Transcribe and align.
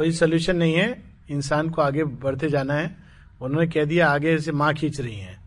कोई 0.00 0.12
सोल्यूशन 0.12 0.56
नहीं 0.56 0.74
है। 0.74 1.02
इंसान 1.30 1.68
को 1.68 1.82
आगे 1.82 2.04
बढ़ते 2.04 2.48
जाना 2.48 2.74
है। 2.74 2.96
उन्होंने 3.40 3.66
कह 3.66 3.84
दिया, 3.84 4.10
आगे 4.10 4.38
से 4.38 4.52
माँ 4.52 4.74
खींच 4.74 5.00
रही 5.00 5.16
हैं। 5.16 5.40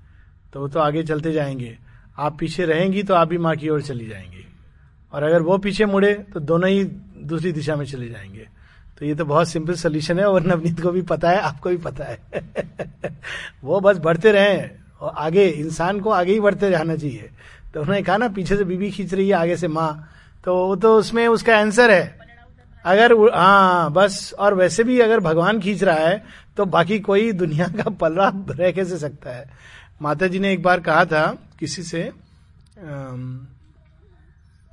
तो 0.53 0.59
वो 0.59 0.67
तो 0.67 0.79
आगे 0.79 1.03
चलते 1.03 1.31
जाएँगे। 1.31 1.77
आप 2.17 2.37
पीछे 2.39 2.65
रहेंगी 2.65 3.03
तो 3.03 3.13
आप 3.13 3.27
भी 3.27 3.37
माँ 3.37 3.55
की 3.55 3.69
ओर 3.69 3.81
चली 3.81 4.07
जाएँगी। 4.07 4.47
और 5.13 5.23
अगर 5.23 5.41
वो 5.41 5.57
पीछे 5.57 5.85
मुड़े 5.85 6.13
तो 6.13 6.39
दोनों 6.39 6.69
ही 6.69 6.83
दूसरी 7.23 7.51
दिशा 7.51 7.75
में 7.75 7.85
चले 7.85 8.09
जाएँगे। 8.09 8.47
तो 8.99 9.05
ये 9.05 9.15
तो 9.15 9.25
बहुत 9.25 9.49
सिंपल 9.49 9.73
सोल्यूशन 9.73 10.19
है, 10.19 10.25
और 10.25 10.43
नवनीत 10.43 10.81
को 10.81 10.91
भी 10.91 11.01
पता 11.01 11.29
है, 11.29 11.39
आपको 11.39 11.69
भी 11.69 11.77
पता 11.77 12.03
है। 12.03 12.21
वो 13.63 13.79
बस 13.79 13.97
बढ़ते 13.97 14.31
रहे, 14.31 14.69
और 15.01 15.13
आगे, 15.17 15.47
इंसान 15.47 15.99
को 15.99 16.09
आगे 16.09 16.33
ही 16.33 16.39
बढ़ते 16.39 16.71
जाना 16.71 16.95
चाहिए। 16.95 17.29
तो 17.73 17.81
उन्होंने 17.81 18.01
कहा 18.01 18.17
ना, 18.17 18.27
पीछे 18.27 18.57
से 18.57 18.63
बीबी 18.63 18.91
खींच 18.91 19.13
रही 19.13 19.27
है, 19.27 19.33
आगे 19.33 19.57
से 19.57 19.67
माँ। 19.67 20.09
तो 20.45 20.67
वो 20.67 20.75
तो 20.75 20.97
उसमें 20.97 21.27
उसका 21.27 21.57
आंसर 21.57 21.91
है। 21.91 22.22
अगर 22.85 23.13
हाँ 23.35 23.91
बस, 23.93 24.33
और 24.39 24.53
वैसे 24.53 24.83
भी 24.83 24.99
अगर 24.99 25.19
भगवान 25.19 25.59
खींच 25.59 25.83
रहा 25.83 25.95
है 25.95 26.23
तो 26.57 26.65
बाकी 26.65 26.99
कोई 26.99 27.31
दुनिया 27.31 27.67
का 27.67 27.89
पलरा 27.91 28.31
रह 28.49 28.71
कैसे 28.71 28.97
सकता 28.97 29.31
है? 29.31 29.49
माता 30.01 30.27
जी 30.27 30.39
ने 30.39 30.51
एक 30.53 30.63
बार 30.63 30.79
कहा 30.79 31.05
था 31.05 31.25
किसी 31.59 31.83
से 31.83 32.03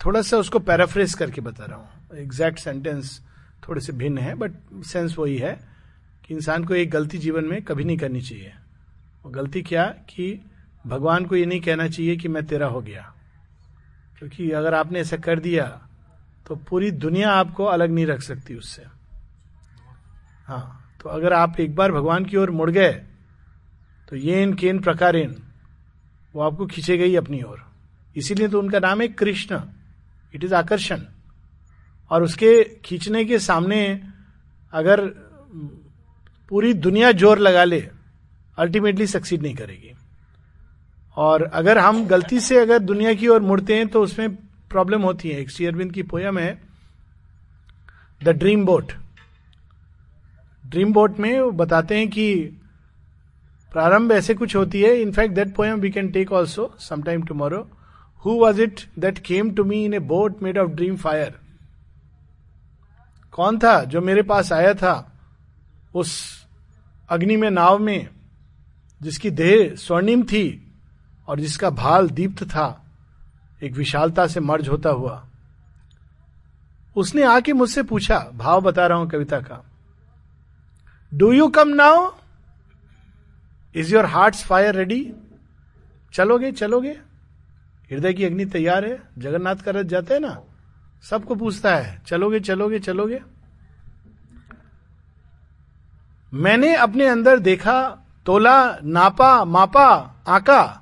थोड़ा 0.00 0.22
सा 0.22 0.36
उसको 0.36 0.58
पैराफ्रेस 0.58 1.14
करके 1.14 1.40
बता 1.40 1.64
रहा 1.64 1.78
हूँ। 1.78 2.18
एग्जैक्ट 2.18 2.58
सेंटेंस 2.58 3.20
थोड़े 3.68 3.80
से 3.80 3.92
भिन्न 3.92 4.18
है 4.18 4.34
बट 4.34 4.52
सेंस 4.84 5.14
वही 5.18 5.36
है 5.36 5.52
कि 6.24 6.34
इंसान 6.34 6.64
को 6.64 6.74
एक 6.74 6.90
गलती 6.90 7.18
जीवन 7.18 7.44
में 7.44 7.60
कभी 7.62 7.84
नहीं 7.84 7.98
करनी 7.98 8.20
चाहिए। 8.20 8.52
वो 9.24 9.30
गलती 9.30 9.62
क्या? 9.62 9.84
कि 9.84 10.40
भगवान 10.86 11.24
को 11.24 11.36
ये 11.36 11.46
नहीं 11.46 11.60
कहना 11.60 11.88
चाहिए 11.88 12.16
कि 12.16 12.28
मैं 12.28 12.46
तेरा 12.46 12.66
हो 12.66 12.80
गया। 12.80 13.12
क्योंकि 14.18 14.50
अगर 14.50 14.74
आपने 14.74 15.00
ऐसा 15.00 15.16
कर 15.16 15.38
दिया 15.38 15.64
तो 16.50 16.56
पूरी 16.68 16.90
दुनिया 16.92 17.30
आपको 17.30 17.64
अलग 17.64 17.90
नहीं 17.90 18.06
रख 18.06 18.22
सकती 18.22 18.54
उससे। 18.54 18.82
हाँ 20.48 20.96
तो 21.02 21.08
अगर 21.08 21.32
आप 21.32 21.60
एक 21.60 21.74
बार 21.74 21.92
भगवान 21.92 22.24
की 22.24 22.36
ओर 22.36 22.50
मुड़ 22.50 22.70
गए 22.70 22.90
तो 24.08 24.16
ये 24.16 24.42
इन 24.42 24.54
केन 24.54 24.78
प्रकारेन 24.80 25.36
वो 26.34 26.42
आपको 26.42 26.66
खींचे 26.66 26.96
गई 26.98 27.14
अपनी 27.16 27.42
ओर। 27.42 27.62
इसीलिए 28.16 28.48
तो 28.48 28.58
उनका 28.58 28.78
नाम 28.78 29.00
है 29.00 29.08
कृष्ण। 29.10 29.60
इट 30.34 30.44
इज़ 30.44 30.54
आकर्षण। 30.54 31.00
और 32.10 32.22
उसके 32.22 32.62
खींचने 32.84 33.24
के 33.24 33.38
सामने 33.38 33.80
अगर 34.72 35.06
पूरी 36.50 36.74
दुनिया 36.74 37.12
ज़ोर 37.12 37.38
लगा 37.38 37.64
ले 37.64 37.80
अल्टीमेटली 38.58 39.06
सक्सीड 39.06 39.42
नहीं 39.42 39.54
करेगी। 39.54 39.94
और 41.16 41.42
अगर 41.44 41.78
हम 41.78 42.06
गलती 42.06 42.40
से 42.40 42.58
अगर 42.58 42.78
दुनिया 42.80 43.14
की 43.14 43.28
ओर 43.28 43.40
मुड़ते 43.42 43.76
हैं 43.76 43.88
तो 43.88 44.02
उसमें 44.02 44.28
प्रॉब्लम 44.70 45.02
होती 45.02 45.28
है। 45.28 45.40
एक 45.40 45.50
शेयरविंद 45.50 45.92
की 45.92 46.02
पोयम 46.02 46.38
है 46.38 46.60
the 48.24 48.28
dream 48.28 48.64
boat 48.66 48.92
dream 50.64 50.92
boat 50.92 51.18
में 51.18 51.40
वो 51.40 51.50
बताते 51.50 51.98
हैं 51.98 52.08
कि 52.08 52.34
प्रारंभ 53.72 54.12
ऐसे 54.12 54.34
कुछ 54.34 54.56
होती 54.56 54.82
है। 54.82 55.00
In fact 55.02 55.34
that 55.34 55.54
poem 55.54 55.80
we 55.80 55.90
can 55.90 56.10
take 56.10 56.32
also 56.32 56.74
sometime 56.80 57.22
tomorrow 57.22 57.68
who 58.24 58.30
was 58.30 58.60
it 58.62 58.80
that 58.98 59.18
came 59.18 59.50
to 59.50 59.64
me 59.64 59.84
in 59.84 59.94
a 59.94 59.98
boat 59.98 60.42
made 60.42 60.58
of 60.58 60.70
dream 60.70 60.96
fire 60.96 61.38
कौन 63.32 63.58
था 63.58 63.84
जो 63.84 64.00
मेरे 64.00 64.22
पास 64.22 64.52
आया 64.52 64.74
था 64.74 65.12
उस 65.94 66.10
अग्नि 67.10 67.36
में, 67.36 67.50
नाव 67.50 67.78
में, 67.78 68.08
जिसकी 69.02 69.30
देह 69.30 69.74
स्वर्णिम 69.74 70.22
थी 70.22 70.72
और 71.28 71.40
जिसका 71.40 71.70
भाल 71.70 72.08
दीप्त 72.10 72.42
था? 72.44 72.79
एक 73.62 73.72
विशालता 73.72 74.26
से 74.26 74.40
मर्ज 74.40 74.68
होता 74.68 74.90
हुआ। 74.90 75.26
उसने 76.96 77.22
आके 77.22 77.52
मुझसे 77.52 77.82
पूछा, 77.82 78.18
भाव 78.34 78.60
बता 78.60 78.86
रहा 78.86 78.98
हूँ 78.98 79.10
कविता 79.10 79.40
का। 79.40 79.64
Do 81.14 81.32
you 81.32 81.48
come 81.48 81.68
now 81.68 82.12
is 83.74 83.94
your 83.94 84.06
heart 84.06 84.36
fire 84.36 84.74
ready 84.74 85.12
चलोगे 86.12 86.52
चलोगे? 86.52 87.00
हृदय 87.90 88.12
की 88.12 88.24
अग्नि 88.24 88.44
तैयार 88.44 88.84
है। 88.84 89.02
जगन्नाथ 89.18 89.56
का 89.56 89.70
रथ 89.70 89.84
जाते 89.84 90.14
हैं 90.14 90.20
ना? 90.20 90.40
सबको 91.02 91.34
पूछता 91.34 91.76
है, 91.76 92.02
चलोगे 92.06 92.40
चलोगे 92.40 92.78
चलोगे? 92.78 93.22
मैंने 96.32 96.74
अपने 96.74 97.06
अंदर 97.06 97.38
देखा, 97.38 97.98
तोला, 98.26 98.78
नापा, 98.84 99.44
मापा, 99.44 100.14
आका। 100.28 100.79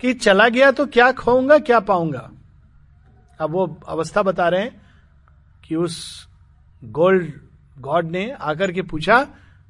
कि 0.00 0.12
चला 0.14 0.48
गया 0.48 0.70
तो 0.70 0.86
क्या 0.86 1.10
खोऊँगा, 1.12 1.58
क्या 1.58 1.80
पाऊँगा? 1.80 2.30
अब 3.40 3.50
वो 3.50 3.66
अवस्था 3.88 4.22
बता 4.22 4.48
रहे 4.48 4.60
हैं 4.60 4.80
कि 5.64 5.76
उस 5.76 6.26
गोल्ड 6.82 7.32
गॉड 7.78 8.10
ने 8.10 8.30
आकर 8.30 8.72
के 8.72 8.82
पूछा, 8.82 9.22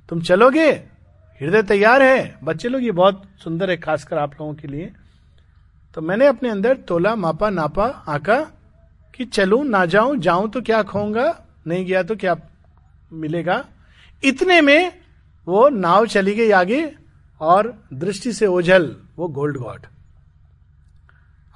तुम 0.09 0.21
चलोगे? 0.21 0.71
हृदय 1.41 1.63
तैयार 1.63 2.03
है? 2.03 2.39
बच्चे 2.45 2.69
लोग, 2.69 2.83
ये 2.83 2.91
बहुत 2.91 3.23
सुंदर 3.45 3.71
है, 3.71 3.77
खासकर 3.77 4.19
आप 4.19 4.33
लोगों 4.41 4.55
के 4.55 4.69
लिए। 4.69 4.91
तो 5.95 6.01
मैंने 6.01 6.27
अपने 6.27 6.49
अंदर 6.49 6.77
तोला, 6.79 7.15
मापा, 7.17 7.51
नापा, 7.51 7.87
आका 8.09 8.41
कि 9.15 9.25
चलू, 9.25 9.63
ना 9.63 9.85
जाऊँ 9.87 10.17
जाऊँ 10.17 10.51
तो 10.51 10.61
क्या 10.61 10.83
खोऊँगा, 10.83 11.45
नहीं 11.67 11.85
गया 11.87 12.03
तो 12.03 12.17
क्या 12.17 12.37
मिलेगा? 13.13 13.65
इतने 14.23 14.61
में 14.61 14.93
वो 15.47 15.69
नाव 15.69 16.07
चली 16.07 16.35
गई 16.35 16.51
आगे 16.51 16.93
और 17.41 17.73
दृष्टि 17.93 18.33
से 18.33 18.47
ओझल, 18.47 18.97
वो 19.17 19.29
गोल्ड 19.29 19.57
गॉड। 19.57 19.87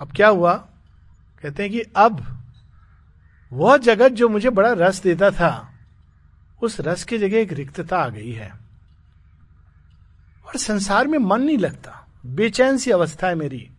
अब 0.04 0.10
क्या 0.12 0.28
हुआ? 0.28 0.54
कहते 1.42 1.62
हैं 1.62 1.72
कि 1.72 1.80
अब 1.80 2.42
वह 3.52 3.76
जगत 3.76 4.12
जो 4.12 4.28
मुझे 4.28 4.50
बड़ा 4.50 4.72
रस 4.72 5.02
देता 5.02 5.30
था, 5.30 5.72
उस 6.62 6.80
रस 6.80 7.04
की 7.04 7.18
जगह 7.18 7.38
एक 7.38 7.52
रिक्तता 7.52 7.98
आ 7.98 8.08
गई 8.08 8.32
है। 8.32 8.50
और 10.46 10.56
संसार 10.56 11.06
में 11.06 11.18
मन 11.18 11.42
नहीं 11.42 11.58
लगता, 11.58 12.06
बेचैन 12.26 12.78
सी 12.78 12.90
अवस्था 12.90 13.28
है 13.28 13.34
मेरी। 13.34 13.70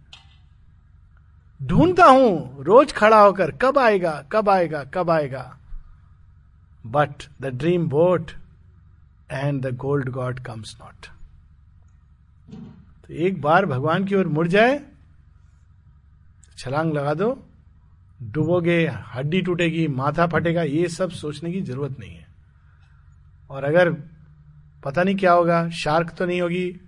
ढूंढता 1.64 2.06
हूँ, 2.06 2.64
रोज 2.64 2.94
खड़ा 2.94 3.22
होकर, 3.22 3.52
कब 3.52 3.78
आएगा 3.80 4.24
कब 4.32 4.50
आएगा 4.50 4.84
कब 4.84 5.10
आएगा। 5.10 5.58
But 6.86 7.24
the 7.42 7.46
dream 7.46 7.88
boat 7.88 8.32
and 9.32 9.62
the 9.66 9.76
gold 9.76 10.10
god 10.10 10.40
comes 10.40 10.78
not 10.82 11.06
तो 13.06 13.14
एक 13.14 13.42
बार 13.42 13.66
भगवान 13.66 14.06
की 14.06 14.16
ओर 14.16 14.28
मुड़ 14.28 14.48
जाए 14.48 14.82
छलांग 16.58 16.94
लगा 16.94 17.14
दो, 17.14 17.48
डूबोगे, 18.24 18.88
हड्डी 18.88 19.42
टूटेगी, 19.42 19.88
माथा 19.88 20.28
फटेगा, 20.28 20.64
ये 20.64 20.88
सब 20.88 21.10
सोचने 21.10 21.52
की 21.52 21.62
ज़रूरत 21.62 22.00
नहीं 22.00 22.16
है। 22.16 22.28
और 23.50 23.64
अगर 23.64 23.94
पता 24.84 25.04
नहीं 25.04 25.16
क्या 25.16 25.34
होगा, 25.34 25.70
शार्क 25.70 26.10
तो 26.10 26.26
नहीं 26.26 26.42
होगी, 26.42 26.82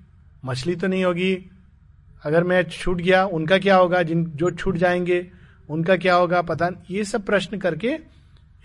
मछली 0.45 0.75
तो 0.75 0.87
नहीं 0.87 1.05
होगी, 1.05 1.49
अगर 2.23 2.43
मैं 2.43 2.63
छूट 2.63 2.97
गया, 2.97 3.25
उनका 3.25 3.57
क्या 3.57 3.75
होगा, 3.75 4.03
जिन, 4.03 4.25
जो 4.25 4.51
छूट 4.51 4.77
जाएँगे, 4.77 5.31
उनका 5.69 5.97
क्या 5.97 6.15
होगा, 6.15 6.41
पता 6.41 6.69
नहीं 6.69 6.97
ये 6.97 7.03
सब 7.03 7.25
प्रश्न 7.25 7.57
करके 7.57 7.99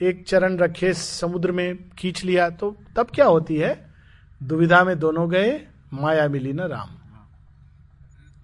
एक 0.03 0.25
चरण 0.27 0.57
रखे, 0.57 0.95
समुद्र 0.95 1.53
में 1.53 1.91
खींच 1.91 2.25
लिया 2.25 2.51
तो 2.51 2.77
तब 2.97 3.07
क्या 3.15 3.27
होती 3.27 3.57
है? 3.57 3.87
दुविधा 4.43 4.85
में 4.85 4.99
दोनों 4.99 5.31
गए, 5.31 5.67
माया 5.93 6.29
मिली 6.29 6.53
ना 6.53 6.67
राम। 6.67 6.89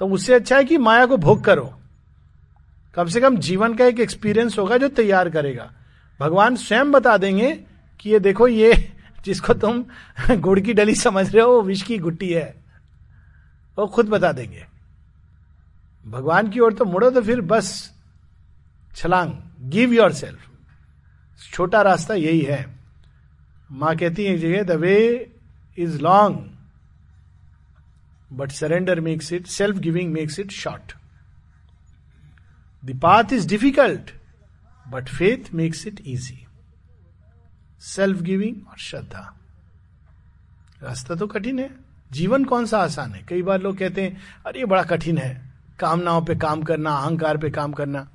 तो 0.01 0.07
उससे 0.07 0.35
अच्छा 0.35 0.57
है 0.57 0.65
कि 0.65 0.79
माया 0.79 1.07
को 1.07 1.17
भोग 1.17 1.45
करो। 1.45 1.78
कम 2.99 3.07
से 3.07 3.21
कम 3.21 3.37
जीवन 3.37 3.75
का 3.75 3.85
एक 3.85 4.01
एक्सपीरियंस 4.01 4.59
होगा 4.59 4.77
जो 4.77 4.89
तैयार 4.89 5.31
करेगा। 5.31 5.73
भगवान 6.21 6.57
स्वयं 6.57 6.91
बता 6.93 7.17
देंगे 7.17 7.65
कि 8.01 8.11
ये 8.11 8.19
देखो, 8.19 8.49
ये 8.49 8.93
जिसको 9.25 9.55
तुम 9.55 9.85
गुड़ 10.31 10.61
की 10.61 10.73
डली 10.73 10.95
समझ 10.95 11.35
रहे 11.35 11.43
हो, 11.43 11.51
वो 11.51 11.63
विष 11.63 11.83
की 11.83 11.99
गुट्टी 11.99 12.33
है। 12.33 12.65
वो 13.79 13.87
खुद 13.87 14.09
बता 14.09 14.33
देंगे। 14.33 14.67
भगवान 16.07 16.49
की 16.49 16.61
ओर 16.61 16.73
तो 16.73 16.85
मुड़ो 16.85 17.11
तो 17.11 17.23
फिर 17.23 17.41
बस 17.41 17.95
छलांग। 18.97 19.33
गिव 19.61 19.93
योर 19.93 20.13
सेल्फ 20.13 20.51
छोटा 21.53 21.83
रास्ता 21.83 22.15
यही 22.15 22.41
है। 22.41 22.77
माँ 23.73 23.97
कहती 23.97 24.25
है 24.25 24.39
जगह 24.39 24.63
the 24.63 24.71
way 24.71 25.31
is 25.79 26.01
long 26.03 26.59
but 28.33 28.51
surrender 28.51 29.01
makes 29.01 29.33
it 29.33 29.47
self 29.47 29.77
giving 29.77 30.13
makes 30.13 30.39
it 30.39 30.51
short 30.51 30.95
the 32.89 33.01
path 33.01 33.25
is 33.33 33.49
difficult 33.49 34.11
but 34.89 35.09
faith 35.09 35.55
makes 35.55 35.87
it 35.87 36.01
easy 36.07 36.47
self 37.81 38.23
giving 38.23 38.69
और 38.69 38.79
श्रद्धा। 38.79 39.39
रास्ता 40.83 41.15
तो 41.15 41.27
कठिन 41.27 41.59
है। 41.59 41.71
जीवन 42.13 42.45
कौन 42.45 42.67
सा 42.67 42.79
आसान 42.79 43.13
है? 43.13 43.23
कई 43.23 43.43
बार 43.43 43.61
लोग 43.61 43.79
कहते 43.79 44.03
हैं, 44.03 44.21
अरे 44.47 44.65
बड़ा 44.65 44.83
कठिन 44.83 45.19
है। 45.19 45.53
कामनाओं 45.79 46.23
पे 46.23 46.37
काम 46.37 46.63
करना, 46.63 46.93
अहंकार 46.93 47.37
पे 47.37 47.51
काम 47.51 47.73
करना। 47.73 48.09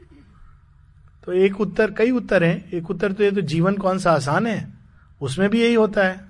तो 1.24 1.34
एक 1.34 1.62
उत्तर, 1.62 1.92
कई 1.92 2.12
उत्तर 2.12 2.44
हैं। 2.44 2.70
एक 2.70 2.90
उत्तर 2.90 3.12
तो 3.12 3.24
ये 3.24 3.32
तो 3.32 3.42
जीवन 3.42 3.78
कौन 3.78 4.00
सा 4.00 4.12
आसान 4.12 4.48
है? 4.48 4.74
उसमें 5.22 5.50
भी 5.50 5.62
यही 5.62 5.74
होता 5.74 6.04
है। 6.04 6.26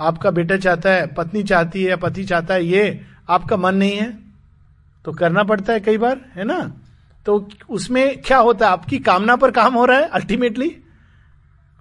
आपका 0.00 0.30
बेटा 0.30 0.56
चाहता 0.56 0.90
है, 0.90 1.06
पत्नी 1.06 1.42
चाहती 1.42 1.84
है 1.84 1.96
पति 1.96 2.24
चाहता 2.24 2.54
है 2.54 2.64
ये, 2.64 3.06
आपका 3.28 3.56
मन 3.56 3.74
नहीं 3.74 3.96
है? 3.96 4.18
तो 5.04 5.12
करना 5.12 5.42
पड़ता 5.42 5.72
है 5.72 5.80
कई 5.80 5.98
बार, 5.98 6.32
है 6.34 6.44
ना? 6.44 6.80
तो 7.28 7.48
उसमें 7.70 8.22
क्या 8.22 8.38
होता 8.38 8.66
है? 8.66 8.72
आपकी 8.72 8.98
कामना 8.98 9.34
पर 9.36 9.50
काम 9.50 9.74
हो 9.74 9.84
रहा 9.84 9.98
है 9.98 10.08
अल्टीमेटली 10.08 10.68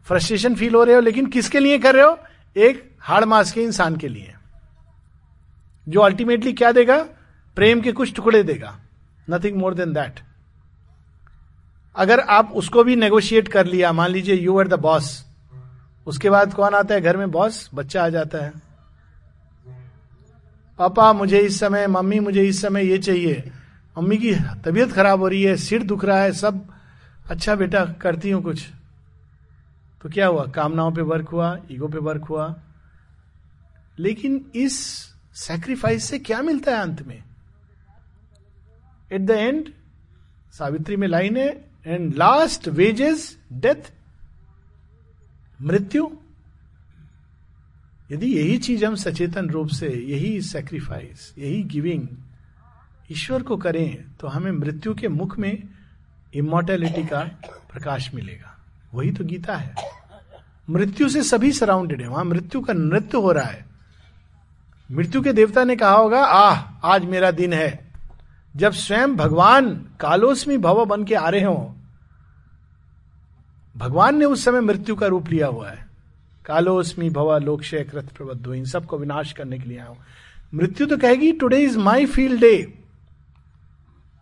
फ्रस्ट्रेशन 0.07 0.55
फील 0.55 0.75
हो 0.75 0.83
रहे 0.83 0.95
हो, 0.95 1.01
लेकिन 1.01 1.25
किसके 1.25 1.59
लिए 1.59 1.77
कर 1.79 1.95
रहे 1.95 2.03
हो? 2.03 2.17
एक 2.57 2.97
हाड़ 2.99 3.25
मास 3.25 3.51
के 3.51 3.63
इंसान 3.63 3.95
के 3.95 4.07
लिए। 4.07 4.33
जो 5.89 5.99
अल्टीमेटली 5.99 6.53
क्या 6.53 6.71
देगा? 6.71 6.97
प्रेम 7.55 7.81
के 7.81 7.91
कुछ 7.91 8.13
टुकड़े 8.13 8.44
देगा। 8.44 8.75
नथिंग 9.29 9.57
मोर 9.57 9.73
देन 9.73 9.94
दैट 9.94 10.19
अगर 11.95 12.19
आप 12.19 12.51
उसको 12.51 12.83
भी 12.83 12.95
नेगोशिएट 12.95 13.47
कर 13.47 13.65
लिया, 13.65 13.91
मान 13.93 14.11
लीजिए 14.11 14.35
यू 14.35 14.59
आर 14.59 14.67
द 14.67 14.73
बॉस 14.73 15.25
उसके 16.07 16.29
बाद 16.29 16.53
कौन 16.53 16.73
आता 16.73 16.95
है? 16.95 17.01
घर 17.01 17.17
में 17.17 17.31
बॉस 17.31 17.69
बच्चा 17.73 18.03
आ 18.05 18.09
जाता 18.09 18.43
है। 18.45 18.53
पापा, 20.79 21.13
मुझे 21.13 21.39
इस 21.39 21.59
समय, 21.59 21.88
मम्मी 21.88 22.19
मुझे 22.19 22.43
इस 22.43 22.61
समय 22.61 22.85
ये 22.85 22.97
चाहिए। 22.97 23.51
मम्मी 23.97 24.17
की 24.17 24.35
तबीयत 24.35 24.91
खराब 24.91 25.19
हो 25.19 25.27
रही 25.27 25.44
है, 25.44 25.55
सिर 25.55 25.83
दुख 25.83 26.05
रहा 26.05 26.21
है, 26.21 26.31
सब 26.31 26.73
अच्छा 27.25 27.55
बेटा 27.55 27.85
करती 27.85 28.29
हूँ 28.29 28.44
कुछ। 28.44 28.69
तो 30.01 30.09
क्या 30.09 30.27
हुआ? 30.27 30.45
कामनाओं 30.45 30.91
पे 30.91 31.01
वर्क 31.01 31.29
हुआ, 31.29 31.59
ईगो 31.71 31.88
पे 31.88 31.97
वर्क 31.97 32.25
हुआ। 32.25 32.61
लेकिन 33.99 34.51
इस 34.55 34.79
सेक्रीफाइस 35.33 36.03
से 36.03 36.19
क्या 36.19 36.41
मिलता 36.41 36.71
है 36.71 36.81
अंत 36.81 37.01
में? 37.01 37.23
एट 39.11 39.21
द 39.21 39.31
एंड 39.31 39.69
सावित्री 40.51 40.95
में 40.95 41.07
लाइन 41.07 41.38
है 41.38 41.71
एंड 41.85 42.15
लास्ट 42.15 42.67
वेजेस 42.67 43.39
डेथ 43.53 43.91
मृत्यु। 45.61 46.09
यदि 48.11 48.27
यही 48.27 48.57
चीज़ 48.57 48.85
हम 48.85 48.95
सचेतन 48.95 49.50
रूप 49.50 49.67
से, 49.67 49.88
यही 49.88 50.41
सेक्रीफाइस 50.41 51.33
यही 51.38 51.63
गिविंग 51.63 52.07
ईश्वर 53.12 53.44
को 53.44 53.57
करें 53.57 54.06
तो 54.19 54.27
हमें 54.27 54.51
मृत्यु 54.51 54.94
के 54.94 55.07
मुख 55.07 55.39
में 55.39 55.63
इमोर्टेलिटी 56.33 57.04
का 57.04 57.19
प्रकाश 57.71 58.13
मिलेगा। 58.13 58.57
वही 58.94 59.12
तो 59.12 59.25
गीता 59.25 59.56
है। 59.56 59.75
मृत्यु 60.69 61.09
से 61.09 61.24
सभी 61.24 61.51
सराउंडेड 61.51 62.01
है। 62.01 62.07
वहाँ 62.07 62.25
मृत्यु 62.25 62.62
का 62.62 62.74
नृत्य 62.74 63.18
हो 63.18 63.31
रहा 63.31 63.45
है। 63.45 63.65
मृत्यु 64.92 65.21
के 65.21 65.33
देवता 65.33 65.63
ने 65.63 65.75
कहा 65.75 65.92
होगा, 65.92 66.25
आह, 66.25 66.59
आज 66.83 67.06
मेरा 67.06 67.31
दिन 67.31 67.54
है। 67.54 67.92
जब 68.56 68.71
स्वयं 68.71 69.15
भगवान 69.15 69.75
कालोस्मी 70.00 70.57
भव 70.57 70.86
बन 70.86 71.03
के 71.03 71.15
आ 71.15 71.30
रहे 71.30 71.44
हो, 71.44 71.75
भगवान 73.77 74.18
ने 74.18 74.25
उस 74.25 74.45
समय 74.45 74.62
मृत्यु 74.62 74.95
का 74.95 75.07
रूप 75.07 75.30
लिया 75.30 75.48
हुआ 75.48 75.69
है। 75.69 75.88
कालोस्मी 76.45 77.10
भव, 77.10 77.38
लोकशय, 77.38 77.83
कृत 77.83 78.10
प्रबद्ध, 78.10 78.48
इन 78.48 78.65
सबको 78.65 78.98
विनाश 78.98 79.33
करने 79.33 79.60
के 79.60 79.69
लिए 79.69 79.77
आया 79.77 79.88
हूँ। 79.88 79.98
मृत्यु 80.53 80.88
तो 80.88 80.98
कहेगी 80.98 81.31
today 81.31 81.57
is 81.57 81.77
my 81.77 82.06
field 82.06 82.42
day 82.42 82.83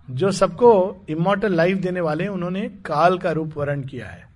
जो 0.10 0.32
सबको 0.32 1.02
इमोटल 1.10 1.54
लाइफ 1.54 1.78
देने 1.78 2.02
वाले 2.02 2.28
उन्होंने 2.28 2.70
काल 2.70 3.18
का 3.18 3.32
रूप 3.32 3.58
वर्ण 3.58 3.84
किया 3.84 4.08
है। 4.08 4.30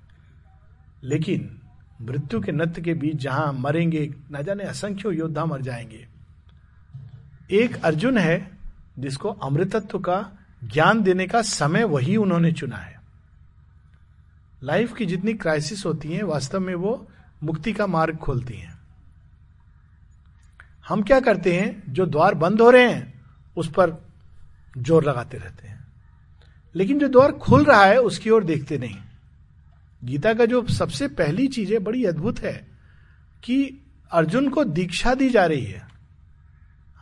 लेकिन 1.04 1.62
मृत्यु 2.02 2.42
के 2.42 2.52
नृत्य 2.52 2.82
के 2.82 2.94
बीच 2.94 3.16
जहाँ 3.16 3.54
मरेंगे, 3.54 4.16
न 4.32 4.44
जाने 4.44 4.64
असंख्य 4.64 5.10
योद्धा 5.10 5.46
मर 5.46 5.62
जाएँगे। 5.62 6.08
एक 7.52 7.84
अर्जुन 7.84 8.18
है, 8.18 8.58
जिसको 9.00 9.30
अमृतत्व 9.30 10.00
का 10.00 10.32
ज्ञान 10.64 11.04
देने 11.04 11.28
का 11.28 11.42
समय 11.42 11.84
वही 11.84 12.18
उन्होंने 12.18 12.52
चुना 12.52 12.78
है। 12.78 13.02
लाइफ 14.64 14.94
की 14.94 15.06
जितनी 15.06 15.34
क्राइसिस 15.34 15.86
होती 15.86 16.14
हैं, 16.14 16.24
वास्तव 16.24 16.60
में 16.60 16.76
वो 16.76 17.08
मुक्ति 17.44 17.74
का 17.74 17.88
मार्ग 17.88 18.18
खोलती 18.18 18.54
हैं। 18.54 18.80
हम 20.88 21.02
क्या 21.02 21.20
करते 21.20 21.60
हैं? 21.60 21.84
जो 21.94 22.06
द्वार 22.06 22.36
बंद 22.36 22.62
हो 22.62 22.70
रहे 22.70 22.94
हैं, 22.94 23.22
उस 23.58 23.72
पर 23.72 24.09
ज़ोर 24.84 25.10
लगाते 25.10 25.38
रहते 25.38 25.68
हैं। 25.68 25.88
लेकिन 26.76 27.00
जो 27.00 27.08
द्वार 27.08 27.32
खुल 27.32 27.64
रहा 27.64 27.86
है, 27.86 28.02
उसकी 28.02 28.30
ओर 28.30 28.44
देखते 28.44 28.78
नहीं। 28.78 28.96
गीता 30.04 30.34
का 30.34 30.46
जो 30.46 30.68
सबसे 30.68 31.08
पहली 31.08 31.48
चीज़ 31.48 31.74
है 31.74 31.80
बड़ी 31.80 32.06
अद्भुत 32.06 32.40
है 32.40 32.68
कि 33.44 33.82
अर्जुन 34.12 34.50
को 34.50 34.64
दीक्षा 34.64 35.14
दी 35.14 35.30
जा 35.30 35.46
रही 35.46 35.66
है। 35.66 35.88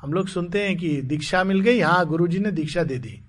हम 0.02 0.14
लोग 0.14 0.28
सुनते 0.28 0.64
हैं 0.64 0.78
कि 0.78 1.02
दीक्षा 1.02 1.44
मिल 1.44 1.60
गई 1.60 1.80
हाँ 1.80 2.06
गुरुजी 2.06 2.40
ने 2.40 2.52
दीक्षा 2.52 2.84
दे 2.84 2.98
दी। 2.98 3.22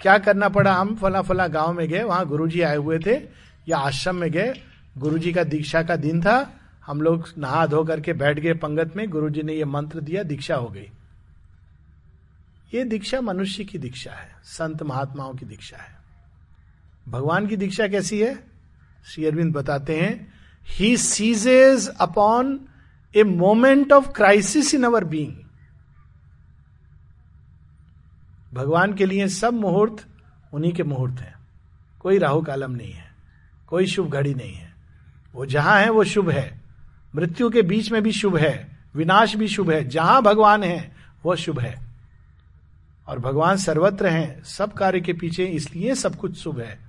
क्या 0.00 0.18
करना 0.18 0.48
पड़ा? 0.48 0.74
हम 0.74 0.94
फला 0.94 1.22
फला 1.22 1.48
गाँव 1.48 1.72
में 1.72 1.88
गए, 1.88 2.02
वहाँ 2.02 2.26
गुरुजी 2.26 2.60
आए 2.60 2.76
हुए 2.76 2.98
थे, 2.98 3.14
या 3.68 3.76
आश्रम 3.76 4.16
में 4.16 4.30
गए। 4.30 4.54
गुरुजी 4.98 5.32
का 5.32 5.44
दीक्षा 5.44 5.82
का 5.82 5.96
दिन 5.96 6.20
था, 6.20 6.60
हम 6.86 7.02
लोग 7.02 7.28
नहा 7.38 7.66
धो 7.66 7.84
करके 7.84 8.12
बैठ 8.12 8.38
गए 8.38 8.54
पंगत 8.54 8.92
में, 8.96 9.10
गुरुजी 9.10 9.42
ने 9.42 9.52
यह 9.52 9.66
मंत्र 9.66 10.00
दिया, 10.00 10.22
दीक्षा 10.22 10.56
हो 10.56 10.68
गई। 10.68 10.90
ये 12.74 12.84
दीक्षा 12.84 13.20
मनुष्य 13.20 13.64
की 13.64 13.78
दीक्षा 13.78 14.12
है, 14.12 14.36
संत 14.44 14.82
महात्माओं 14.82 15.34
की 15.34 15.46
दीक्षा 15.46 15.76
है। 15.76 15.98
भगवान 17.08 17.46
की 17.46 17.56
दीक्षा 17.56 17.88
कैसी 17.88 18.20
है? 18.20 18.46
श्री 19.06 19.24
अरविंद 19.24 19.52
बताते 19.52 20.00
हैं 20.00 20.32
he 20.68 20.96
seizes 20.96 21.88
upon 21.88 22.60
a 23.16 23.22
moment 23.22 23.92
of 23.92 24.08
crisis 24.08 24.74
in 24.74 24.84
our 24.84 25.04
being 25.04 25.32
भगवान 28.54 28.94
के 28.94 29.06
लिए 29.06 29.28
सब 29.28 29.54
मुहूर्त 29.54 30.06
उन्हीं 30.52 30.72
के 30.72 30.82
मुहूर्त 30.82 31.20
हैं। 31.20 31.34
कोई 32.00 32.18
राहु 32.18 32.42
कालम 32.42 32.70
नहीं 32.70 32.92
है, 32.92 33.14
कोई 33.66 33.86
शुभ 33.86 34.10
घड़ी 34.10 34.34
नहीं 34.34 34.54
है। 34.54 34.74
वो 35.32 35.46
जहाँ 35.46 35.80
है, 35.80 35.90
वो 35.90 36.04
शुभ 36.04 36.30
है। 36.30 36.60
मृत्यु 37.16 37.50
के 37.50 37.62
बीच 37.62 37.92
में 37.92 38.02
भी 38.02 38.12
शुभ 38.12 38.36
है, 38.36 38.78
विनाश 38.94 39.36
भी 39.36 39.48
शुभ 39.48 39.70
है। 39.70 39.88
जहाँ 39.88 40.22
भगवान 40.22 40.64
है, 40.64 40.96
वो 41.24 41.36
शुभ 41.36 41.60
है। 41.60 41.89
और 43.06 43.18
भगवान 43.18 43.56
सर्वत्र 43.56 44.06
हैं, 44.06 44.42
सब 44.42 44.72
कार्य 44.72 45.00
के 45.00 45.12
पीछे 45.12 45.44
इसलिए 45.44 45.94
सब 45.94 46.16
कुछ 46.16 46.36
शुभ 46.36 46.60
है। 46.60 46.80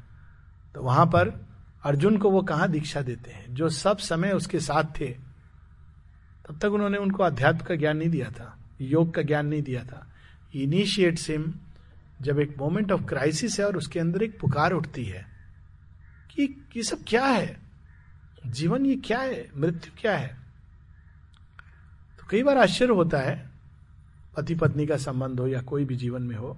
तो 0.75 0.81
वहाँ 0.81 1.05
पर 1.05 1.47
अर्जुन 1.83 2.17
को 2.17 2.31
वो 2.31 2.41
कहा 2.41 2.67
दीक्षा 2.67 3.01
देते 3.01 3.31
हैं? 3.31 3.53
जो 3.53 3.69
सब 3.69 3.97
समय 3.97 4.31
उसके 4.31 4.59
साथ 4.59 4.83
थे। 4.99 5.31
तब 6.47 6.59
तक 6.59 6.65
उन्होंने 6.65 6.97
उनको 6.97 7.23
अध्यात्म 7.23 7.65
का 7.65 7.75
ज्ञान 7.75 7.97
नहीं 7.97 8.09
दिया 8.09 8.31
था, 8.31 8.57
योग 8.81 9.13
का 9.13 9.21
ज्ञान 9.21 9.47
नहीं 9.47 9.61
दिया 9.61 9.83
था। 9.83 10.07
इनिशिएट 10.55 11.17
सिम 11.17 11.53
जब 12.21 12.39
एक 12.39 12.55
मोमेंट 12.57 12.91
ऑफ़ 12.91 13.03
क्राइसिस 13.03 13.59
है 13.59 13.65
और 13.65 13.77
उसके 13.77 13.99
अंदर 13.99 14.23
एक 14.23 14.39
पुकार 14.39 14.71
उठती 14.71 15.05
है 15.05 15.25
कि 16.31 16.65
ये 16.77 16.83
सब 16.83 16.99
क्या 17.07 17.25
है? 17.25 17.59
जीवन 18.47 18.85
ये 18.85 18.95
क्या 18.95 19.19
है? 19.19 19.49
मृत्यु 19.57 19.91
क्या 19.97 20.17
है? 20.17 20.27
तो 22.19 22.27
कई 22.29 22.43
बार 22.43 22.57
आश्चर्य 22.57 22.93
होता 22.93 23.17
है 23.17 23.50
पति 24.37 24.55
पत्नी 24.55 24.85
का 24.85 24.97
संबंध 24.97 25.39
हो 25.39 25.47
या 25.47 25.61
कोई 25.61 25.85
भी 25.85 25.95
जीवन 25.95 26.21
में 26.21 26.35
हो, 26.35 26.57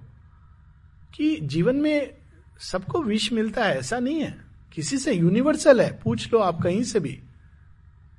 कि 1.16 1.36
जीवन 1.42 1.76
में 1.76 2.14
सबको 2.60 3.02
विष 3.02 3.32
मिलता 3.32 3.64
है, 3.64 3.78
ऐसा 3.78 3.98
नहीं 3.98 4.20
है। 4.20 4.44
किसी 4.72 4.98
से 4.98 5.12
यूनिवर्सल 5.12 5.80
है, 5.80 6.00
पूछ 6.02 6.32
लो 6.32 6.38
आप 6.38 6.62
कहीं 6.62 6.82
से 6.82 7.00
भी। 7.00 7.22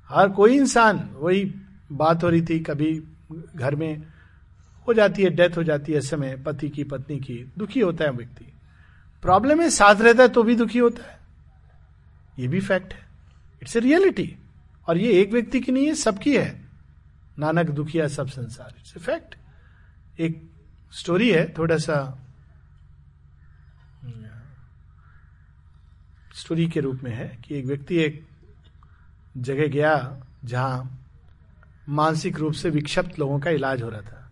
हर 0.08 0.28
कोई 0.28 0.56
इंसान, 0.56 1.10
वही 1.12 1.54
बात 1.92 2.24
हो 2.24 2.28
रही 2.28 2.42
थी, 2.42 2.58
कभी 2.58 3.02
घर 3.56 3.74
में 3.74 4.02
हो 4.88 4.94
जाती 4.94 5.22
है 5.22 5.30
डेथ 5.30 5.56
हो 5.56 5.62
जाती 5.62 5.92
है 5.92 6.00
समय 6.00 6.36
पति 6.36 6.68
की, 6.68 6.84
पत्नी 6.84 7.18
की, 7.18 7.52
दुखी 7.58 7.80
होता 7.80 8.04
है 8.04 8.10
व्यक्ति। 8.10 8.52
प्रॉब्लम 9.22 9.60
है, 9.60 9.70
साथ 9.70 10.00
रहता 10.00 10.22
है 10.22 10.28
तो 10.28 10.42
भी 10.42 10.56
दुखी 10.56 10.78
होता 10.78 11.10
है। 11.10 11.18
ये 12.38 12.48
भी 12.48 12.60
फैक्ट 12.60 12.92
है। 12.92 13.06
इट्स 13.62 13.76
ए 13.76 13.80
रियलिटी 13.80 14.36
और 14.88 14.98
ये 14.98 15.12
एक 15.12 15.32
व्यक्ति 15.32 15.60
की 15.60 15.72
नहीं 15.72 15.86
है, 15.86 15.94
सबकी 15.94 16.36
है। 16.36 16.64
नानक 17.38 17.70
दुखिया 17.70 18.08
सब 18.08 18.28
संसार। 18.28 18.74
इट्स 18.78 18.96
ए 18.96 19.00
फैक्ट 19.00 19.34
एक 20.20 20.50
स्टोरी 20.92 21.30
है, 21.30 21.52
थोड़ा 21.58 21.76
सा 21.76 21.96
स्टोरी 26.34 26.66
के 26.66 26.80
रूप 26.80 27.00
में 27.04 27.10
है 27.10 27.38
कि 27.44 27.54
एक 27.54 27.66
व्यक्ति 27.66 27.96
एक 27.96 28.26
जगह 29.36 29.66
गया 29.66 30.22
जहाँ 30.44 31.06
मानसिक 31.88 32.38
रूप 32.38 32.52
से 32.52 32.70
विक्षिप्त 32.70 33.18
लोगों 33.18 33.38
का 33.40 33.50
इलाज 33.50 33.82
हो 33.82 33.88
रहा 33.88 34.00
था। 34.00 34.30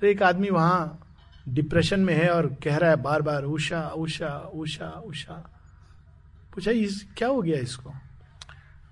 तो 0.00 0.06
एक 0.06 0.22
आदमी 0.22 0.50
वहाँ 0.50 1.06
डिप्रेशन 1.48 2.00
में 2.00 2.14
है 2.14 2.28
और 2.28 2.46
कह 2.64 2.76
रहा 2.76 2.90
है 2.90 2.96
बार 2.96 3.22
बार 3.22 3.44
उषा 3.44 3.82
उषा 3.88 4.36
उषा 4.54 4.88
उषा 4.88 5.34
पूछा, 6.54 6.70
इस, 6.70 7.06
क्या 7.16 7.28
हो 7.28 7.42
गया 7.42 7.58
इसको? 7.58 7.92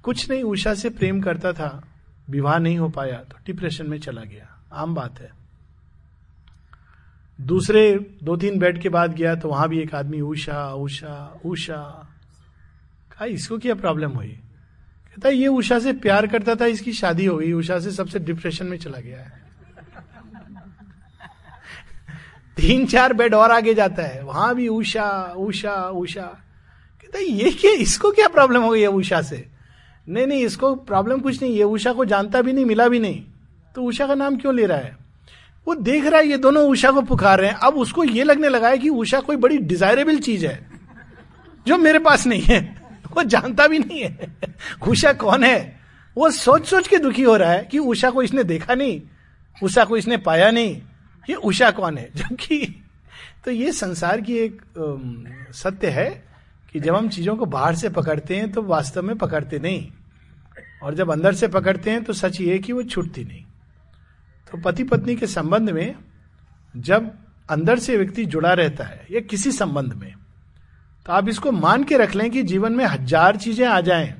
कुछ 0.02 0.30
नहीं 0.30 0.42
उषा 0.42 0.74
से 0.74 0.90
प्रेम 0.90 1.20
करता 1.20 1.52
था, 1.52 1.82
विवाह 2.30 2.58
नहीं 2.58 2.78
हो 2.78 2.88
पाया 2.88 3.22
तो 3.24 3.36
डिप्रेशन 3.46 3.90
में 3.90 3.98
चला 3.98 4.22
गया। 4.22 4.48
आम 4.72 4.94
बात 4.94 5.20
है। 5.20 5.37
दूसरे 7.38 7.98
दो 8.22 8.36
तीन 8.36 8.58
बेड 8.58 8.80
के 8.80 8.88
बाद 8.88 9.14
गया 9.14 9.34
तो 9.34 9.48
वहाँ 9.48 9.68
भी 9.68 9.80
एक 9.80 9.94
आदमी 9.94 10.20
उषा 10.20 10.72
उषा 10.74 11.40
उषा 11.46 11.76
कहा, 13.10 13.24
इसको 13.24 13.58
क्या 13.58 13.74
प्रॉब्लम 13.74 14.10
हुई? 14.10 14.28
कहता, 14.28 15.28
ये 15.28 15.46
उषा 15.46 15.78
से 15.78 15.92
प्यार 15.92 16.26
करता 16.26 16.54
था, 16.54 16.66
इसकी 16.66 16.92
शादी 16.92 17.26
हो 17.26 17.36
गई। 17.36 17.52
उषा 17.52 17.78
से 17.78 17.90
सबसे 17.90 18.18
डिप्रेशन 18.18 18.66
में 18.66 18.78
चला 18.78 19.00
गया 19.00 19.18
है। 19.18 19.46
तीन 22.56 22.86
चार 22.86 23.12
बेड 23.12 23.34
और 23.34 23.50
आगे 23.50 23.74
जाता 23.74 24.02
है। 24.02 24.22
वहाँ 24.22 24.54
भी 24.54 24.68
उषा 24.68 25.34
उषा 25.38 25.74
उषा 25.74 26.22
कहता, 27.02 27.18
ये 27.18 27.50
क्या, 27.50 27.70
इसको 27.70 28.10
क्या 28.12 28.28
प्रॉब्लम 28.28 28.62
हो 28.62 28.70
गई 28.70 28.80
है 28.80 28.86
उषा 28.86 29.22
से? 29.22 29.48
नहीं 30.08 30.26
नहीं, 30.26 30.44
इसको 30.44 30.74
प्रॉब्लम 30.74 31.20
कुछ 31.20 31.42
नहीं। 31.42 31.56
ये 31.56 31.62
उषा 31.62 31.92
को 31.92 32.04
जानता 32.04 32.42
भी 32.42 32.52
नहीं, 32.52 32.64
मिला 32.64 32.88
भी 32.88 32.98
नहीं। 32.98 33.24
तो 33.74 33.82
उषा 33.82 34.06
का 34.06 34.14
नाम 34.14 34.36
क्यों 34.36 34.54
ले 34.54 34.66
रहा 34.66 34.78
है? 34.78 35.07
वो 35.68 35.74
देख 35.76 36.04
रहा 36.06 36.20
है 36.20 36.26
ये 36.26 36.36
दोनों 36.38 36.64
उषा 36.66 36.90
को 36.90 37.00
पुकार 37.02 37.40
रहे 37.40 37.50
हैं। 37.50 37.56
अब 37.58 37.74
उसको 37.76 38.04
ये 38.04 38.24
लगने 38.24 38.48
लगा 38.48 38.68
है 38.68 38.78
कि 38.78 38.88
उषा 38.90 39.18
कोई 39.20 39.36
बड़ी 39.36 39.58
डिजायरेबल 39.60 40.18
चीज़ 40.18 40.46
है, 40.46 40.58
जो 41.66 41.76
मेरे 41.78 41.98
पास 41.98 42.26
नहीं 42.26 42.42
है। 42.42 42.60
वो 43.12 43.22
जानता 43.24 43.66
भी 43.66 43.78
नहीं 43.78 44.00
है। 44.00 44.32
उषा 44.88 45.12
कौन 45.14 45.44
है? 45.44 45.80
वो 46.16 46.30
सोच 46.30 46.66
सोच 46.66 46.88
के 46.88 46.98
दुखी 46.98 47.22
हो 47.22 47.36
रहा 47.36 47.52
है 47.52 47.66
कि 47.70 47.78
उषा 47.80 48.10
को 48.10 48.22
इसने 48.22 48.44
देखा 48.44 48.74
नहीं, 48.74 49.00
उषा 49.56 49.84
को 49.84 49.96
इसने 49.96 50.16
पाया 50.18 50.50
नहीं। 50.50 50.76
ये 51.28 51.34
उषा 51.34 51.70
कौन 51.70 51.98
है? 51.98 52.08
जबकि 52.14 52.84
तो 53.44 53.50
ये 53.50 53.72
संसार 53.72 54.20
की 54.20 54.36
एक 54.36 54.62
सत्य 55.54 55.88
है 55.90 56.08
कि 56.72 56.80
जब 56.80 56.94
हम 56.96 57.08
चीज़ों 57.08 57.36
को 57.36 57.46
बाहर 57.46 57.74
से 57.74 57.88
पकड़ते 57.90 58.36
हैं 58.36 58.50
तो 58.52 58.62
वास्तव 58.64 59.02
में 59.02 59.16
पकड़ते 59.18 59.58
नहीं। 59.58 59.86
और 60.82 60.94
जब 60.94 61.10
अंदर 61.10 61.34
से 61.34 61.48
पकड़ते 61.48 61.90
हैं 61.90 62.02
तो 62.04 62.12
सच 62.12 62.40
ये 62.40 62.58
कि 62.58 62.72
वो 62.72 62.82
छूटती 62.84 63.24
नहीं। 63.24 63.44
तो 64.52 64.58
पति 64.58 64.84
पत्नी 64.84 65.16
के 65.16 65.26
संबंध 65.26 65.70
में 65.70 65.94
जब 66.74 67.10
अंदर 67.50 67.78
से 67.78 67.96
व्यक्ति 67.96 68.24
जुड़ा 68.26 68.52
रहता 68.52 68.84
है, 68.84 69.06
या 69.10 69.20
किसी 69.20 69.52
संबंध 69.52 69.92
में 69.92 70.14
तो 71.06 71.12
आप 71.12 71.28
इसको 71.28 71.50
मान 71.52 71.84
के 71.84 71.96
रख 71.96 72.14
लें 72.14 72.30
कि 72.30 72.42
जीवन 72.42 72.72
में 72.72 72.84
हज़ार 72.84 73.36
चीज़ें 73.36 73.66
आ 73.66 73.80
जाएँ। 73.80 74.14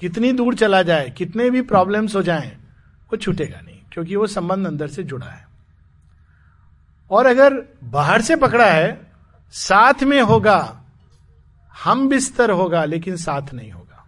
कितनी 0.00 0.32
दूर 0.32 0.54
चला 0.54 0.82
जाए, 0.82 1.10
कितने 1.10 1.48
भी 1.50 1.60
प्रॉब्लम्स 1.62 2.14
हो 2.16 2.22
जाएँ, 2.22 2.50
वो 3.12 3.16
छूटेगा 3.16 3.60
नहीं, 3.60 3.78
क्योंकि 3.92 4.16
वो 4.16 4.26
संबंध 4.26 4.66
अंदर 4.66 4.88
से 4.88 5.02
जुड़ा 5.02 5.26
है। 5.26 5.46
और 7.10 7.26
अगर 7.26 7.54
बाहर 7.84 8.22
से 8.22 8.36
पकड़ा 8.36 8.66
है, 8.66 9.00
साथ 9.54 10.02
में 10.02 10.20
होगा, 10.22 10.84
हम 11.74 12.08
बिस्तर 12.08 12.50
होगा, 12.50 12.84
लेकिन 12.84 13.16
साथ 13.16 13.52
नहीं 13.54 13.70
होगा। 13.70 14.04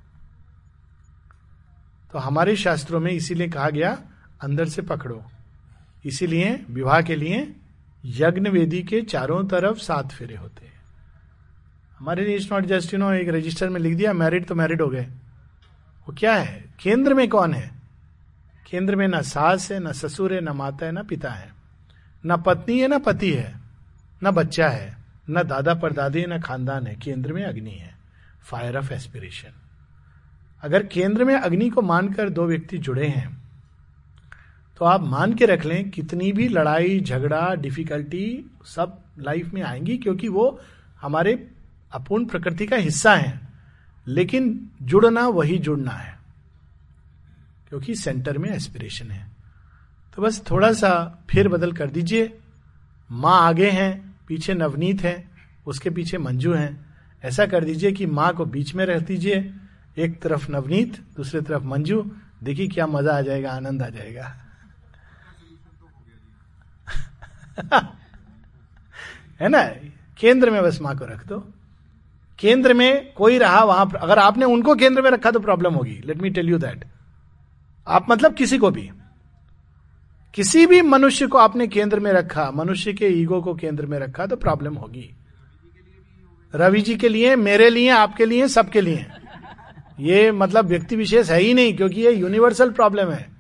तो 2.13 2.19
हमारे 2.19 2.57
शास्त्रों 2.57 3.01
में 3.01 3.11
इसीलिए 3.13 3.49
कहा 3.49 3.71
गया 3.71 3.97
अंदर 4.45 4.69
से 4.69 4.83
पकड़ो। 4.83 5.25
इसीलिए 6.05 6.67
विवाह 6.71 7.03
के 7.03 7.17
लिए 7.17 7.57
यज्ञ 8.05 8.51
वेदी 8.51 8.83
के 8.83 9.03
चारों 9.03 9.45
तरफ़ 9.45 9.79
सात 9.79 10.13
फेरे 10.13 10.37
होते 10.37 10.67
हैं। 10.67 10.83
हमारे 11.99 12.25
लिए 12.25 12.37
it's 12.37 12.53
not 12.53 12.65
just 12.65 12.95
you 12.95 13.01
know 13.01 13.13
एक 13.13 13.29
रजिस्टर 13.29 13.69
में 13.69 13.81
लिख 13.81 13.97
दिया 13.97 14.13
मैरिड 14.13 14.47
तो 14.47 14.55
मैरिड 14.55 14.83
हो 14.83 14.89
गए। 14.89 15.05
वो 16.07 16.15
क्या 16.19 16.35
है? 16.35 16.75
केंद्र 16.81 17.15
में 17.15 17.29
कौन 17.29 17.55
है? 17.55 17.71
केंद्र 18.71 18.97
में 18.97 19.09
ना 19.09 19.23
सास 19.23 19.73
है, 19.73 19.79
ना 19.79 19.93
ससुर 19.93 20.35
है, 20.35 20.41
ना 20.41 20.53
माता 20.53 20.87
है, 20.87 20.93
ना 20.93 21.03
पिता 21.03 21.31
है। 21.31 21.53
ना 22.25 22.37
पत्नी 22.37 22.81
है, 22.81 22.89
ना 22.89 22.99
पति 22.99 23.33
है, 23.33 23.61
ना 24.23 24.31
बच्चा 24.31 24.69
है, 24.69 24.97
ना 25.29 25.43
दादा 25.43 25.75
परदादी 25.75 26.21
है 26.21 26.27
ना 26.27 26.39
खानदान 26.39 26.87
है। 26.87 26.95
केंद्र 26.95 27.33
में 27.33 27.45
अग्नि 27.45 27.71
है। 27.71 27.95
फायर 28.43 28.77
ऑफ़ 28.77 28.93
एस्पिरेशन 28.93 29.53
अगर 30.63 30.87
केंद्र 30.87 31.25
में 31.25 31.35
अग्नि 31.35 31.71
को 31.71 31.83
मानकर 31.83 32.31
दो 32.31 32.47
व्यक्ति 32.47 32.79
जुड़े 32.79 33.07
हैं 33.07 33.44
तो 34.79 34.85
आप 34.85 35.03
मान 35.03 35.35
के 35.35 35.47
रख 35.47 35.65
लें, 35.65 35.91
कितनी 35.91 36.33
भी 36.33 36.49
लड़ाई, 36.49 37.01
झगड़ा 37.01 37.55
डिफिकल्टी 37.55 38.51
सब 38.67 38.99
लाइफ 39.19 39.53
में 39.55 39.63
आएँगी 39.63 39.97
क्योंकि 39.99 40.29
वो 40.29 40.61
हमारे 41.03 41.51
अपूर्ण 41.93 42.25
प्रकृति 42.25 42.67
का 42.67 42.77
हिस्सा 42.77 43.15
है। 43.15 43.41
लेकिन 44.07 44.71
जुड़ना 44.83 45.27
वही 45.29 45.59
जुड़ना 45.59 45.91
है, 45.91 46.19
क्योंकि 47.69 47.95
सेंटर 47.95 48.39
में 48.39 48.49
एस्पिरेशन 48.51 49.11
है। 49.11 49.27
तो 50.17 50.23
बस 50.23 50.43
थोड़ा 50.51 50.73
सा 50.73 51.25
फिर 51.31 51.49
बदल 51.49 51.73
कर 51.73 51.91
दीजिए। 51.91 52.39
माँ 53.11 53.41
आगे 53.41 53.71
हैं, 53.71 54.17
पीछे 54.29 54.55
नवनीत 54.55 55.03
है, 55.03 55.29
उसके 55.67 55.91
पीछे 55.91 56.19
मंजू 56.19 56.53
हैं। 56.53 56.95
ऐसा 57.25 57.47
कर 57.47 57.65
दीजिए 57.65 57.93
कि 57.93 58.07
माँ 58.07 58.33
को 58.35 58.45
बीच 58.45 58.75
में 58.75 58.85
रख 58.87 59.03
दीजिए। 59.03 59.53
एक 59.99 60.21
तरफ़ 60.23 60.51
नवनीत, 60.53 60.99
दूसरी 61.17 61.41
तरफ़ 61.41 61.63
मंजू। 61.63 62.11
देखिए 62.43 62.69
क्या 62.69 62.87
मज़ा 62.87 63.19
आ 63.19 63.21
जाएगा, 63.21 63.51
आनंद 63.51 63.83
आ 63.83 63.89
जाएगा। 63.89 64.44
है 69.41 69.49
ना? 69.49 69.63
केंद्र 70.19 70.51
में 70.51 70.63
बस 70.63 70.81
माँ 70.81 70.99
को 70.99 71.05
रख 71.05 71.27
दो। 71.27 71.53
केंद्र 72.39 72.75
में 72.75 73.13
कोई 73.13 73.39
रहा, 73.39 73.65
वहाँ 73.65 73.93
अगर 74.01 74.19
आपने 74.19 74.45
उनको 74.45 74.75
केंद्र 74.75 75.03
में 75.03 75.11
रखा 75.11 75.31
तो 75.31 75.41
प्रॉब्लम 75.41 75.75
होगी। 75.75 76.01
Let 76.05 76.17
me 76.17 76.31
tell 76.31 76.49
you 76.49 76.59
that 76.59 76.85
आप 77.89 78.07
मतलब 78.11 78.35
किसी 78.35 78.59
को 78.59 78.71
भी। 78.71 78.91
किसी 80.35 80.67
भी 80.67 80.83
मनुष्य 80.83 81.27
को 81.27 81.39
आपने 81.39 81.67
केंद्र 81.67 82.01
में 82.01 82.13
रखा, 82.13 82.51
मनुष्य 82.51 82.93
के 82.93 83.07
ईगो 83.07 83.43
को 83.43 83.55
केंद्र 83.55 83.87
में 83.87 83.99
रखा 83.99 84.27
तो 84.27 84.37
प्रॉब्लम 84.37 84.75
होगी। 84.75 85.15
रवि 86.55 86.81
जी 86.81 86.97
के 86.97 87.09
लिए, 87.09 87.37
मेरे 87.37 87.71
लिए, 87.71 87.89
आपके 87.89 88.27
लिए, 88.27 88.49
सबके 88.49 88.81
लिए। 88.81 89.07
ये 90.01 90.33
मतलब 90.33 90.65
व्यक्ति 90.65 90.97
विशेष 90.97 91.31
है 91.31 91.41
ही 91.41 91.55
नहीं, 91.55 91.77
क्योंकि 91.77 92.01
ये 92.01 92.13
यूनिवर्सल 92.13 92.71
प्रॉब्लम 92.71 93.11
है। 93.11 93.31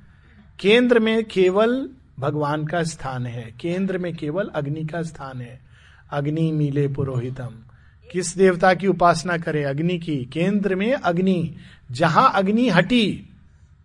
केंद्र 0.61 0.99
में 0.99 1.25
केवल 1.25 1.90
भगवान 2.18 2.66
का 2.66 2.83
स्थान 2.83 3.26
है। 3.26 3.54
केंद्र 3.61 3.99
में 3.99 4.16
केवल 4.16 4.50
अग्नि 4.54 4.85
का 4.85 5.02
स्थान 5.02 5.40
है। 5.40 5.61
अग्नि 6.11 6.52
मिले 6.52 6.88
पुरोहितम। 6.88 7.54
किस 8.12 8.37
देवता 8.37 8.75
की 8.75 8.87
उपासना 8.87 9.37
करे 9.37 9.64
अग्नि 9.64 9.99
की? 9.99 10.25
केंद्र 10.33 10.75
में 10.75 10.92
अग्नि। 10.92 11.54
जहाँ 11.90 12.33
अग्नि 12.35 12.68
हटी, 12.68 13.28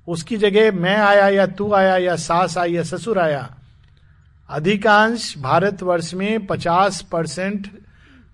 उसकी 0.07 0.38
जगह 0.38 0.71
मैं 0.71 0.98
आया 0.98 1.29
या 1.29 1.48
तू 1.48 1.74
आया 1.74 1.98
या 1.98 2.15
सास 2.15 2.57
आई 2.57 2.74
या 2.74 2.83
ससुर 2.83 3.19
आया। 3.19 3.55
अधिकांश 4.50 5.38
भारतवर्ष 5.38 6.13
में 6.13 6.45
50 6.45 7.01
परसेंट 7.01 7.67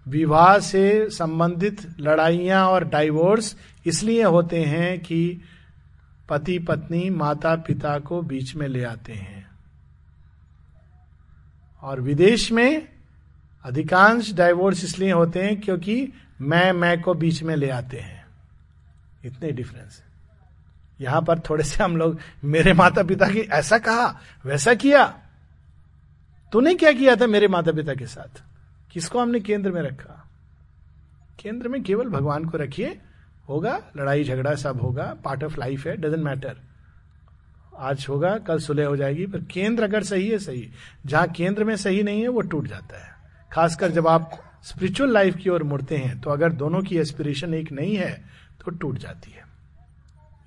विवाह 0.08 0.60
से 0.60 1.10
संबंधित 1.10 1.88
लड़ाइयाँ 2.00 2.68
और 2.68 2.84
डाइवोर्स 2.84 3.56
इसलिए 3.86 4.24
होते 4.24 4.64
हैं 4.64 5.00
कि 5.00 5.42
पति 6.30 6.60
पत्नी 6.60 7.10
माता 7.10 7.56
पिता 7.56 8.00
को 8.00 8.22
बीच 8.22 8.56
में 8.56 8.68
ले 8.68 8.84
आते 8.84 9.14
हैं। 9.14 9.35
और 11.86 12.02
विदेश 12.02 12.52
में 12.52 12.88
अधिकांश 13.64 14.34
डाइवोर्स 14.34 14.84
इसलिए 14.84 15.12
होते 15.12 15.44
हैं 15.44 15.62
क्योंकि 15.62 16.14
मैं 16.42 16.72
मैं 16.72 17.02
को 17.02 17.14
बीच 17.14 17.44
में 17.44 17.56
ले 17.56 17.70
आते 17.70 17.98
हैं। 17.98 18.26
इतने 19.26 19.52
डिफरेंस 19.52 20.04
यहाँ 21.02 21.22
पर 21.22 21.40
थोड़े 21.40 21.64
से 21.64 21.84
हम 21.84 21.98
लोग, 21.98 22.20
मेरे 22.44 22.74
माता 22.74 23.04
पिता 23.04 23.28
की 23.28 23.40
ऐसा 23.40 23.78
कहा, 23.78 24.20
वैसा 24.46 24.74
किया। 24.74 25.20
तूने 26.52 26.76
क्या 26.76 26.92
किया 26.92 27.16
था 27.16 27.28
मेरे 27.28 27.48
माता 27.48 27.72
पिता 27.72 27.94
के 27.94 28.06
साथ? 28.06 28.44
किसको 28.92 29.20
हमने 29.20 29.40
केंद्र 29.40 29.72
में 29.72 29.82
रखा? 29.82 30.30
केंद्र 31.40 31.68
में 31.68 31.84
केवल 31.84 32.10
भगवान 32.10 32.46
को 32.46 32.58
रखिए। 32.58 33.02
होगा, 33.50 33.82
लड़ाई 33.98 34.24
झगड़ा 34.24 34.56
सब 34.56 34.82
होगा 34.82 35.16
पार्ट 35.24 35.44
ऑफ़ 35.44 35.60
लाइफ 35.60 35.88
है 35.88 35.98
डजेंट 35.98 36.24
मैटर 36.24 36.58
आज 37.80 38.06
होगा, 38.10 38.38
कल 38.38 38.60
सुलह 38.60 38.88
हो 38.88 38.96
जाएगी, 38.98 39.26
पर 39.26 39.40
केंद्र 39.40 39.84
अगर 39.84 40.04
सही 40.04 40.30
है, 40.30 40.40
सही। 40.40 40.70
जहाँ 41.06 41.28
केंद्र 41.28 41.64
में 41.64 41.76
सही 41.76 42.04
नहीं 42.04 42.22
है, 42.22 42.28
वो 42.28 42.42
टूट 42.42 42.68
जाता 42.68 43.06
है। 43.06 43.16
खासकर 43.52 43.92
जब 43.92 44.08
आप 44.08 44.42
स्पिरिचुअल 44.64 45.14
लाइफ 45.14 45.36
की 45.36 45.50
ओर 45.50 45.64
मुड़ते 45.64 45.98
हैं 45.98 46.20
तो 46.22 46.30
अगर 46.30 46.52
दोनों 46.52 46.82
की 46.82 46.98
एस्पिरेशन 46.98 47.54
एक 47.54 47.72
नहीं 47.72 47.96
है 47.96 48.26
तो 48.66 48.72
टूट 48.72 48.98
जाती 48.98 49.32
है। 49.32 49.46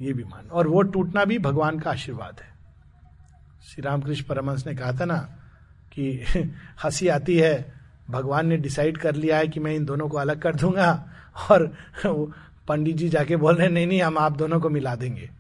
ये 0.01 0.13
भी 0.13 0.25
मान। 0.25 0.51
और 0.51 0.69
वो 0.69 0.83
टूटना 0.83 1.25
भी 1.25 1.39
भगवान 1.39 1.79
का 1.79 1.91
आशीर्वाद 1.91 2.37
है। 2.41 2.49
श्री 3.63 3.83
रामकृष्ण 3.83 4.25
परमहंस 4.25 4.67
ने 4.67 4.75
कहा 4.75 4.93
था 4.93 5.05
ना 5.05 5.19
कि 5.93 6.25
हँसी 6.85 7.09
आती 7.09 7.39
है, 7.39 7.73
भगवान 8.11 8.47
ने 8.47 8.57
डिसाइड 8.57 8.99
कर 8.99 9.15
लिया 9.15 9.37
है 9.37 9.49
कि 9.49 9.61
मैं 9.61 9.75
इन 9.75 9.85
दोनों 9.85 10.09
को 10.09 10.17
अलग 10.17 10.43
कर 10.43 10.55
दूँगा, 10.55 11.09
और 11.51 11.75
पंडित 12.69 12.97
जी 12.97 13.09
जाके 13.09 13.37
बोल 13.37 13.55
रहे 13.55 13.69
नहीं 13.69 13.87
नहीं, 13.87 14.03
हम 14.03 14.19
आप 14.19 14.37
दोनों 14.37 14.61
को 14.61 14.69
मिला 14.71 14.95
देंगे। 14.95 15.31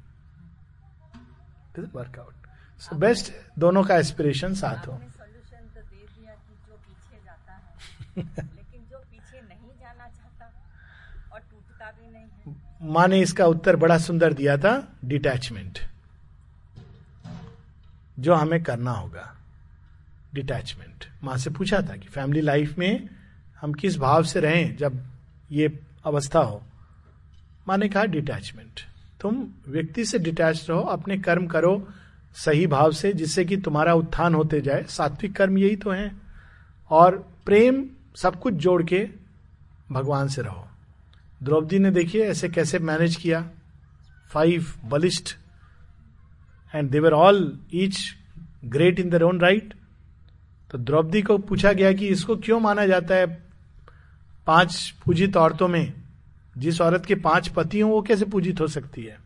वर्कआउट 1.78 2.34
सो 2.80 2.96
बेस्ट 2.96 3.32
दोनों 3.58 3.84
का 3.84 3.96
एस्पिरेशन 3.96 4.54
साथ 4.54 4.86
हो। 4.86 5.00
है 8.22 8.48
माँ 12.82 13.08
ने 13.08 13.20
इसका 13.20 13.46
उत्तर 13.46 13.76
बड़ा 13.76 13.98
सुंदर 13.98 14.32
दिया 14.32 14.56
था 14.56 14.92
डिटैचमेंट 15.04 15.78
जो 18.18 18.34
हमें 18.34 18.62
करना 18.62 18.90
होगा 18.90 19.36
डिटैचमेंट 20.34 21.04
माँ 21.24 21.36
से 21.36 21.50
पूछा 21.50 21.80
था 21.80 21.96
कि 21.96 22.08
फैमिली 22.08 22.40
लाइफ 22.40 22.78
में 22.78 23.08
हम 23.60 23.72
किस 23.72 23.98
भाव 23.98 24.22
से 24.22 24.40
रहें 24.40 24.76
जब 24.76 25.06
ये 25.50 25.80
अवस्था 26.04 26.38
हो। 26.38 26.62
माँ 27.68 27.78
ने 27.78 27.88
कहा 27.88 28.04
डिटैचमेंट 28.04 28.87
तुम 29.20 29.48
व्यक्ति 29.68 30.04
से 30.04 30.18
डिटैच 30.18 30.66
रहो, 30.70 30.80
अपने 30.80 31.18
कर्म 31.18 31.46
करो 31.46 31.88
सही 32.34 32.66
भाव 32.66 32.92
से, 32.92 33.12
जिससे 33.12 33.44
कि 33.44 33.56
तुम्हारा 33.56 33.94
उत्थान 33.94 34.34
होते 34.34 34.60
जाए। 34.60 34.84
सात्विक 34.88 35.36
कर्म 35.36 35.58
यही 35.58 35.76
तो 35.76 35.90
है। 35.90 36.12
और 36.90 37.32
प्रेम 37.46 37.86
सब 38.16 38.40
कुछ 38.40 38.54
जोड़ 38.54 38.82
के 38.82 39.08
भगवान 39.92 40.28
से 40.28 40.42
रहो। 40.42 40.68
द्रौपदी 41.42 41.78
ने 41.78 41.90
देखिए 41.90 42.24
ऐसे 42.26 42.48
कैसे 42.48 42.78
मैनेज 42.78 43.16
किया। 43.16 43.50
Five 44.30 44.66
बलिस्ट 44.84 45.36
and 46.74 46.90
they were 46.90 47.12
all 47.12 47.58
each 47.74 47.98
great 48.64 49.00
in 49.00 49.10
their 49.10 49.22
own 49.22 49.40
right 49.40 49.74
तो 50.70 50.78
द्रौपदी 50.78 51.22
को 51.22 51.38
पूछा 51.38 51.72
गया 51.72 51.92
कि 51.92 52.06
इसको 52.06 52.36
क्यों 52.36 52.60
माना 52.60 52.86
जाता 52.86 53.14
है 53.14 53.26
पाँच 54.46 54.94
पूजित 55.04 55.36
औरतों 55.36 55.68
में? 55.68 55.97
जिस 56.58 56.80
औरत 56.80 57.06
के 57.06 57.14
पाँच 57.14 57.48
पति 57.48 57.80
हो, 57.80 57.90
वो 57.90 58.02
कैसे 58.02 58.24
पूजित 58.24 58.60
हो 58.60 58.66
सकती 58.66 59.02
है? 59.02 59.18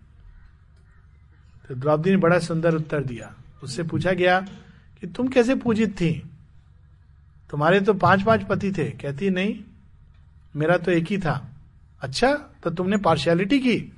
तो 1.69 1.75
द्रौपदी 1.75 2.11
ने 2.11 2.17
बड़ा 2.17 2.39
सुंदर 2.39 2.75
उत्तर 2.75 3.05
दिया। 3.05 3.35
उससे 3.63 3.83
पूछा 3.83 4.13
गया 4.13 4.41
कि 5.01 5.07
तुम 5.07 5.29
कैसे 5.29 5.55
पूजित 5.55 6.01
थी? 6.01 6.31
तुम्हारे 7.51 7.81
तो 7.81 7.95
पाँच 7.95 8.23
पाँच 8.23 8.43
पति 8.43 8.73
थे। 8.73 8.91
कहती, 8.91 9.31
नहीं, 9.31 9.61
मेरा 10.57 10.77
तो 10.77 10.91
एक 10.91 11.07
ही 11.07 11.19
था। 11.19 11.49
अच्छा 12.01 12.35
तो 12.35 12.71
तुमने 12.71 12.97
पार्शियलिटी 12.97 13.59
की? 13.59 13.93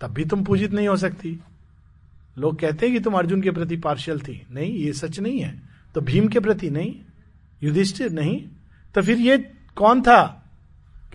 तब 0.00 0.08
भी 0.08 0.24
तुम 0.24 0.44
पूजित 0.44 0.72
नहीं 0.72 0.88
हो 0.88 0.96
सकती। 0.96 1.40
लोग 2.38 2.58
कहते 2.58 2.86
हैं 2.86 2.94
कि 2.94 3.04
तुम 3.04 3.14
अर्जुन 3.14 3.42
के 3.42 3.50
प्रति 3.50 3.76
पार्शियल 3.76 4.20
थी। 4.20 4.46
नहीं, 4.50 4.72
ये 4.72 4.92
सच 4.92 5.20
नहीं 5.20 5.40
है। 5.40 5.62
तो 5.94 6.00
भीम 6.00 6.28
के 6.28 6.40
प्रति 6.40 6.70
नहीं? 6.70 6.96
युधिष्ठिर, 7.62 8.10
नहीं? 8.10 8.48
तो 8.94 9.02
फिर 9.02 9.18
ये 9.18 9.38
कौन 9.76 10.02
था? 10.02 10.36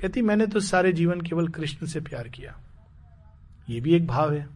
कहती, 0.01 0.21
मैंने 0.21 0.47
तो 0.47 0.59
सारे 0.59 0.91
जीवन 0.93 1.21
केवल 1.21 1.47
कृष्ण 1.47 1.87
से 1.87 1.99
प्यार 1.99 2.27
किया। 2.27 2.55
ये 3.69 3.79
भी 3.81 3.93
एक 3.95 4.07
भाव 4.07 4.33
है। 4.33 4.47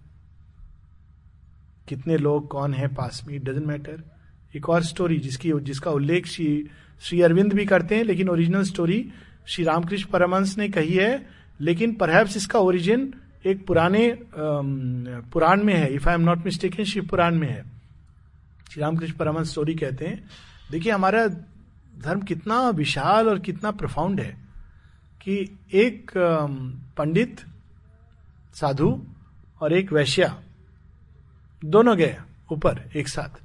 कितने 1.88 2.18
लोग 2.18 2.48
कौन 2.48 2.74
है 2.74 2.88
पास 2.88 3.24
में 3.28 3.40
डजेंट 3.44 3.66
मैटर 3.66 4.04
एक 4.56 4.70
और 4.70 4.84
स्टोरी 4.84 5.18
जिसकी, 5.18 5.52
जिसका 5.62 5.92
उल्लेख 5.92 6.26
श्री 6.26 6.70
श्री 7.02 7.22
अरविंद 7.22 7.54
भी 7.54 7.66
करते 7.66 7.96
हैं, 7.96 8.04
लेकिन 8.04 8.30
ओरिजिनल 8.30 8.64
स्टोरी 8.64 9.12
श्री 9.48 9.64
रामकृष्ण 9.66 10.10
परमंश 10.10 10.58
ने 10.58 10.68
कही 10.70 10.94
है, 10.94 11.26
लेकिन 11.62 11.94
परहैप्स 11.94 12.38
इसका 12.38 12.60
ओरिजिन 12.60 13.14
एक 13.46 13.66
पुराने 13.68 14.18
पुराण 14.36 15.64
में 15.64 15.74
है। 15.74 15.94
If 15.94 16.08
I 16.10 16.16
am 16.16 16.22
not 16.22 16.46
mistake 16.46 16.82
Shiv 16.82 17.06
Puran 17.06 17.36
में 17.36 17.48
है। 17.48 17.64
श्री 18.72 18.82
रामकृष्ण 18.82 19.18
परमंश 19.18 19.48
स्टोरी 19.48 19.76
कहते 19.76 20.08
हैं, 20.08 20.24
देखिए, 20.72 20.92
हमारा 20.92 21.28
धर्म 22.00 22.22
कितना 22.22 22.70
विशाल 22.70 23.30
और 23.30 23.40
कितना 23.40 23.72
प्रफाउंड 23.72 24.20
है। 24.22 24.49
कि 25.22 25.58
एक 25.74 26.12
पंडित, 26.98 27.42
साधु 28.54 29.02
और 29.62 29.74
एक 29.74 29.92
वैश्या 29.94 30.42
दोनों 31.66 31.98
गए 31.98 32.18
ऊपर 32.52 32.90
एक 32.96 33.08
साथ। 33.08 33.42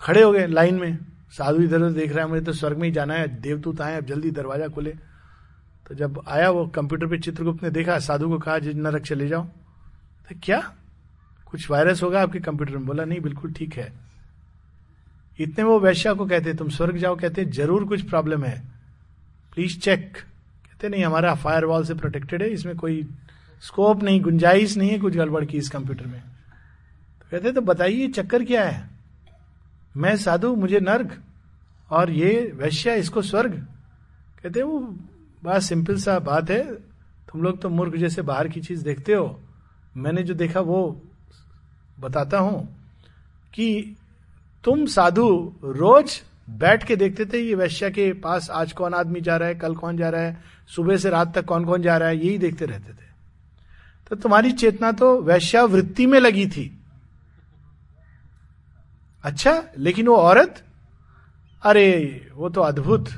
खड़े 0.00 0.22
हो 0.22 0.32
गए 0.32 0.46
लाइन 0.46 0.74
में, 0.74 0.98
साधु 1.30 1.62
इधर 1.62 1.76
उधर 1.76 1.92
देख 1.92 2.12
रहा 2.12 2.24
है, 2.24 2.30
मुझे 2.30 2.44
तो 2.44 2.52
स्वर्ग 2.52 2.78
में 2.78 2.84
ही 2.84 2.92
जाना 2.94 3.14
है, 3.14 3.28
देवदूत 3.40 3.80
आए 3.80 3.96
अब 3.96 4.04
जल्दी 4.04 4.30
दरवाज़ा 4.30 4.68
खोले। 4.68 4.90
तो 5.88 5.94
जब 5.94 6.22
आया 6.28 6.50
वो 6.50 6.66
कंप्यूटर 6.66 7.06
पे 7.06 7.18
चित्रगुप्त 7.18 7.62
ने 7.62 7.70
देखा, 7.70 7.98
साधु 7.98 8.28
को 8.28 8.38
कहा 8.38 8.58
जिज 8.58 8.76
नरक 8.76 9.02
चले 9.02 9.28
जाओ। 9.28 9.44
तो 10.28 10.34
क्या? 10.42 10.74
कुछ 11.46 11.70
वायरस 11.70 12.02
होगा 12.02 12.22
आपके 12.22 12.40
कंप्यूटर 12.40 12.76
में? 12.76 12.86
बोला, 12.86 13.04
नहीं, 13.04 13.20
बिल्कुल 13.20 13.52
ठीक 13.52 13.74
है। 13.74 13.92
इतने 15.38 15.64
वो 15.64 15.80
वैश्या 15.80 16.14
को 16.14 16.26
कहते, 16.26 16.54
तुम 16.54 16.68
स्वर्ग 16.68 16.96
जाओ, 16.96 17.16
कहते, 17.16 17.44
ज़रूर 17.44 17.84
कुछ 17.84 18.02
प्रॉब्लम 18.02 18.44
है। 18.44 18.62
Please 19.54 19.78
check. 19.80 20.18
कहते, 20.74 20.88
नहीं, 20.88 21.04
हमारा 21.04 21.34
फायर 21.34 21.84
से 21.84 21.94
प्रोटेक्टेड 21.94 22.42
है, 22.42 22.48
इसमें 22.48 22.76
कोई 22.76 23.08
स्कोप 23.60 24.02
नहीं, 24.02 24.20
गुंजाइश 24.20 24.76
नहीं 24.76 24.90
है 24.90 24.98
कुछ 24.98 25.16
गड़बड़ 25.16 25.44
की 25.44 25.58
इस 25.58 25.68
कंप्यूटर 25.68 26.06
में. 26.06 26.20
तो 27.20 27.26
कहते 27.30 27.52
तो 27.52 27.60
बताइए 27.60 28.08
चक्कर 28.08 28.44
क्या 28.44 28.64
है? 28.64 28.90
मैं 29.96 30.16
साधु, 30.16 30.54
मुझे 30.56 30.80
नर्क, 30.80 31.22
और 31.90 32.10
ये 32.10 32.52
वैश्या, 32.54 32.94
इसको 32.94 33.22
स्वर्ग? 33.22 33.66
कहते, 34.42 34.62
वो 34.62 34.78
बड़ा 35.44 35.58
सिंपल 35.58 35.96
सा 35.96 36.18
बात 36.18 36.50
है, 36.50 36.74
तुम 37.32 37.42
लोग 37.42 37.60
तो 37.60 37.68
मूर्ख 37.68 37.96
जैसे 37.96 38.22
बाहर 38.22 38.48
की 38.48 38.60
चीज़ 38.60 38.84
देखते 38.84 39.12
हो। 39.12 39.40
मैंने 39.96 40.22
जो 40.22 40.34
देखा, 40.34 40.60
वो 40.60 41.02
बताता 42.00 42.38
हूँ 42.38 42.86
कि 43.54 43.96
तुम 44.64 44.86
साधु 44.86 45.54
रोज 45.64 46.22
बैठ 46.50 46.84
के 46.84 46.96
देखते 46.96 47.24
थे, 47.24 47.38
ये 47.38 47.54
वैश्या 47.54 47.90
के 47.90 48.12
पास 48.12 48.50
आज 48.50 48.72
कौन 48.72 48.94
आदमी 48.94 49.20
जा 49.20 49.36
रहा 49.36 49.48
है, 49.48 49.54
कल 49.54 49.74
कौन 49.74 49.96
जा 49.96 50.08
रहा 50.10 50.20
है, 50.20 50.40
सुबह 50.68 50.96
से 50.96 51.10
रात 51.10 51.34
तक 51.34 51.44
कौन 51.44 51.64
कौन 51.64 51.82
जा 51.82 51.96
रहा 51.96 52.08
है, 52.08 52.26
यही 52.26 52.38
देखते 52.38 52.64
रहते 52.64 52.92
थे। 52.92 53.06
तो 54.10 54.16
तुम्हारी 54.16 54.52
चेतना 54.52 54.92
तो 54.92 55.22
वैश्या 55.22 55.64
वृत्ति 55.64 56.06
में 56.06 56.20
लगी 56.20 56.46
थी। 56.46 56.80
अच्छा 59.22 59.64
लेकिन 59.78 60.06
वो 60.06 60.16
औरत? 60.16 60.64
अरे, 61.62 62.20
वो 62.34 62.48
तो 62.48 62.60
अद्भुत। 62.60 63.08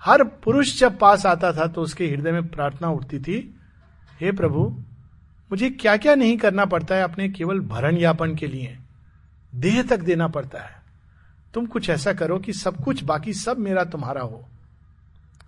हर 0.00 0.24
पुरुष 0.24 0.80
जब 0.80 0.98
पास 0.98 1.26
आता 1.26 1.52
था 1.52 1.66
तो 1.66 1.82
उसके 1.82 2.08
हृदय 2.08 2.32
में 2.32 2.48
प्रार्थना 2.48 2.88
उठती 2.88 3.18
थी, 3.18 3.60
हे 4.20 4.32
प्रभु, 4.32 4.82
मुझे 5.50 5.70
क्या 5.70 5.96
क्या 5.96 6.14
नहीं 6.14 6.38
करना 6.38 6.64
पड़ता 6.64 6.94
है, 6.94 7.02
अपने 7.02 7.28
केवल 7.28 7.60
भरण 7.60 7.96
यापन 7.96 8.34
के 8.34 8.46
लिए। 8.46 8.78
देह 9.54 9.82
तक 9.82 10.00
देना 10.00 10.28
पड़ता 10.28 10.58
है। 10.58 10.87
तुम 11.58 11.66
कुछ 11.66 11.90
ऐसा 11.90 12.12
करो 12.12 12.38
कि 12.38 12.52
सब 12.52 12.84
कुछ 12.84 13.04
बाकी 13.04 13.34
सब 13.34 13.58
मेरा 13.58 13.84
तुम्हारा 13.84 14.22
हो। 14.22 14.48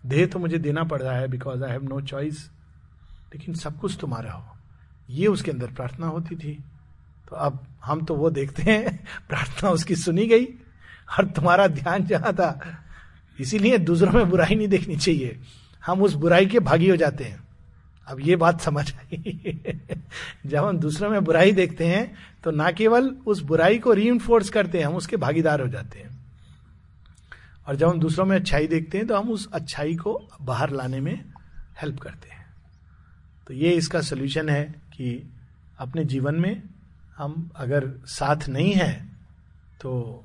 देह 0.06 0.26
तो 0.26 0.38
मुझे 0.38 0.58
देना 0.58 0.84
पड़ 0.84 1.02
रहा 1.02 1.16
है 1.16 1.28
because 1.28 1.64
I 1.64 1.70
have 1.70 1.84
no 1.84 2.00
choice 2.00 2.50
लेकिन 3.34 3.54
सब 3.54 3.80
कुछ 3.80 3.98
तुम्हारा 4.00 4.32
हो। 4.32 4.56
ये 5.10 5.26
उसके 5.26 5.50
अंदर 5.50 5.66
प्रार्थना 5.66 6.06
होती 6.06 6.36
थी। 6.36 6.64
तो 7.28 7.36
अब 7.36 7.66
हम 7.84 8.04
तो 8.04 8.14
वो 8.14 8.30
देखते 8.30 8.62
हैं, 8.62 9.04
प्रार्थना 9.28 9.70
उसकी 9.70 9.96
सुनी 9.96 10.26
गई। 10.26 10.44
और 11.18 11.24
तुम्हारा 11.24 11.66
ध्यान 11.66 12.04
जहाँ 12.04 12.34
था, 12.34 12.84
इसीलिए 13.40 13.78
दूसरों 13.78 14.12
में 14.12 14.30
बुराई 14.30 14.54
नहीं 14.54 14.68
देखनी 14.68 14.96
चाहिए। 14.96 15.40
हम 15.86 16.02
उस 16.02 16.14
बुराई 16.14 16.46
के 16.46 16.60
भागी 16.60 16.90
हो 16.90 16.96
जाते 16.96 17.24
हैं। 17.24 17.48
अब 18.06 18.20
ये 18.20 18.36
बात 18.36 18.60
समझ 18.60 18.94
आई। 18.94 19.60
जब 20.46 20.64
हम 20.64 20.78
दूसरों 20.78 21.10
में 21.10 21.24
बुराई 21.24 21.52
देखते 21.52 21.86
हैं 21.86 22.14
तो 22.44 22.50
ना 22.50 22.70
केवल 22.70 23.08
उस 23.26 23.40
बुराई 23.40 23.78
को 23.78 23.92
री 23.92 24.18
करते 24.52 24.78
हैं, 24.78 24.84
हम 24.86 24.94
उसके 24.94 25.16
भागीदार 25.16 25.60
हो 25.60 25.68
जाते 25.68 25.98
हैं। 25.98 26.10
और 27.68 27.76
जब 27.76 27.88
हम 27.88 28.00
दूसरों 28.00 28.24
में 28.26 28.36
अच्छाई 28.36 28.66
देखते 28.66 28.98
हैं 28.98 29.06
तो 29.06 29.16
हम 29.16 29.30
उस 29.30 29.48
अच्छाई 29.52 29.94
को 29.94 30.28
बाहर 30.42 30.70
लाने 30.70 31.00
में 31.00 31.24
हेल्प 31.82 31.98
करते 32.00 32.28
हैं। 32.28 32.46
तो 33.46 33.54
ये 33.54 33.70
इसका 33.70 34.00
सोल्यूशन 34.00 34.48
है 34.48 34.64
कि 34.64 35.30
अपने 35.78 36.04
जीवन 36.04 36.34
में 36.34 36.62
हम 37.16 37.50
अगर 37.56 37.92
साथ 38.06 38.48
नहीं 38.48 38.72
है 38.72 38.92
तो 39.80 40.24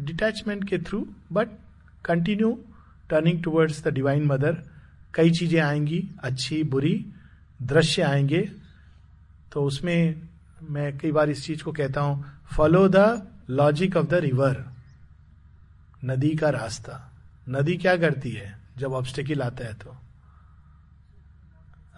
डिटैचमेंट 0.00 0.68
के 0.68 0.78
through 0.78 1.06
but 1.32 1.48
continue 2.04 2.64
turning 3.10 3.42
towards 3.42 3.84
the 3.84 3.88
divine 3.88 4.24
mother 4.24 4.62
कई 5.14 5.30
चीज़ें 5.30 5.60
आएँगी, 5.60 6.10
अच्छी, 6.20 6.62
बुरी, 6.62 7.06
दृश्य 7.62 8.02
आएँगे 8.02 8.50
तो 9.52 9.62
उसमें 9.62 10.28
मैं 10.62 10.98
कई 10.98 11.12
बार 11.12 11.30
इस 11.30 11.44
चीज़ 11.44 11.62
को 11.62 11.72
कहता 11.72 12.00
हूँ 12.00 12.24
follow 12.56 12.88
the 12.88 13.26
logic 13.50 13.96
of 13.96 14.06
the 14.06 14.14
river 14.14 14.64
नदी 16.04 16.30
का 16.30 16.50
रास्ता। 16.50 17.12
नदी 17.48 17.76
क्या 17.76 17.96
करती 17.96 18.30
है? 18.30 18.58
जब 18.78 18.92
ऑब्स्टेकिल 18.92 19.42
आता 19.42 19.64
है 19.64 19.74
तो। 19.74 19.96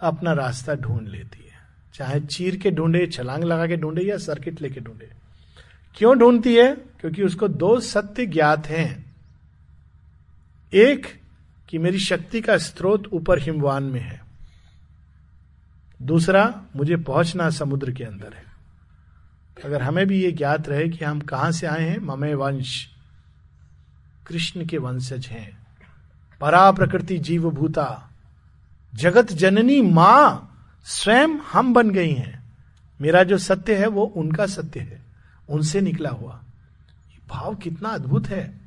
अपना 0.01 0.33
रास्ता 0.33 0.75
ढूंढ 0.75 1.07
लेती 1.07 1.43
है। 1.43 1.59
चाहे 1.93 2.19
चीर 2.19 2.57
के 2.57 2.71
ढूंढे, 2.71 3.07
छलांग 3.07 3.43
लगा 3.43 3.67
के 3.67 3.77
ढूंढे 3.77 4.01
या 4.01 4.17
सर्किट 4.17 4.61
लेके 4.61 4.79
ढूंढे। 4.79 5.11
क्यों 5.95 6.19
ढूंढती 6.19 6.55
है? 6.55 6.75
क्योंकि 6.75 7.23
उसको 7.23 7.47
दो 7.47 7.79
सत्य 7.79 8.25
ज्ञात 8.25 8.67
हैं। 8.67 9.15
एक, 10.73 11.21
कि 11.69 11.77
मेरी 11.77 11.99
शक्ति 11.99 12.41
का 12.41 12.57
स्रोत 12.57 13.07
ऊपर 13.13 13.39
हिमवान 13.39 13.83
में 13.83 14.01
है। 14.01 14.21
दूसरा, 16.01 16.63
मुझे 16.75 16.95
पहुँचना 16.95 17.49
समुद्र 17.49 17.91
के 17.91 18.03
अंदर 18.03 18.33
है। 18.33 18.48
अगर 19.65 19.81
हमें 19.81 20.07
भी 20.07 20.23
ये 20.23 20.31
ज्ञात 20.31 20.69
रहे 20.69 20.89
कि 20.89 21.05
हम 21.05 21.19
कहाँ 21.19 21.51
से 21.51 21.67
आए 21.67 21.89
हैं, 21.89 21.97
ममे 21.97 22.33
वंश, 22.33 22.87
कृष्ण 24.27 24.65
के 24.65 24.77
वंशज 24.77 25.27
हैं। 25.27 25.67
परा 26.41 26.71
प्रकृति 26.71 27.17
जीव 27.17 27.49
भूता 27.51 28.09
जगत 28.95 29.31
जननी 29.31 29.81
माँ 29.81 30.45
स्वयं 30.83 31.27
हम 31.27 31.73
बन 31.73 31.89
गई 31.89 32.13
हैं। 32.13 32.43
मेरा 33.01 33.23
जो 33.23 33.37
सत्य 33.37 33.75
है, 33.75 33.87
वो 33.87 34.03
उनका 34.03 34.45
सत्य 34.45 34.79
है। 34.79 35.01
उनसे 35.49 35.81
निकला 35.81 36.09
हुआ। 36.09 36.43
भाव 37.29 37.55
कितना 37.55 37.89
अद्भुत 37.89 38.27
है। 38.27 38.61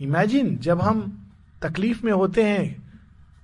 इमेजिन, 0.00 0.58
जब 0.58 0.80
हम 0.80 1.26
तकलीफ़ 1.62 2.06
में 2.06 2.12
होते 2.12 2.44
हैं 2.44 2.92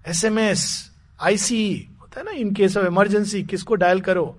एस 0.06 0.24
एम 0.24 0.38
एस 0.38 0.90
आईसी, 1.20 1.88
होता 2.00 2.20
है 2.20 2.26
ना, 2.26 2.32
इन 2.32 2.54
केस 2.54 2.76
ऑफ़ 2.76 2.86
इमरजेंसी, 2.86 3.42
किसको 3.42 3.74
डायल 3.74 4.00
करो 4.00 4.38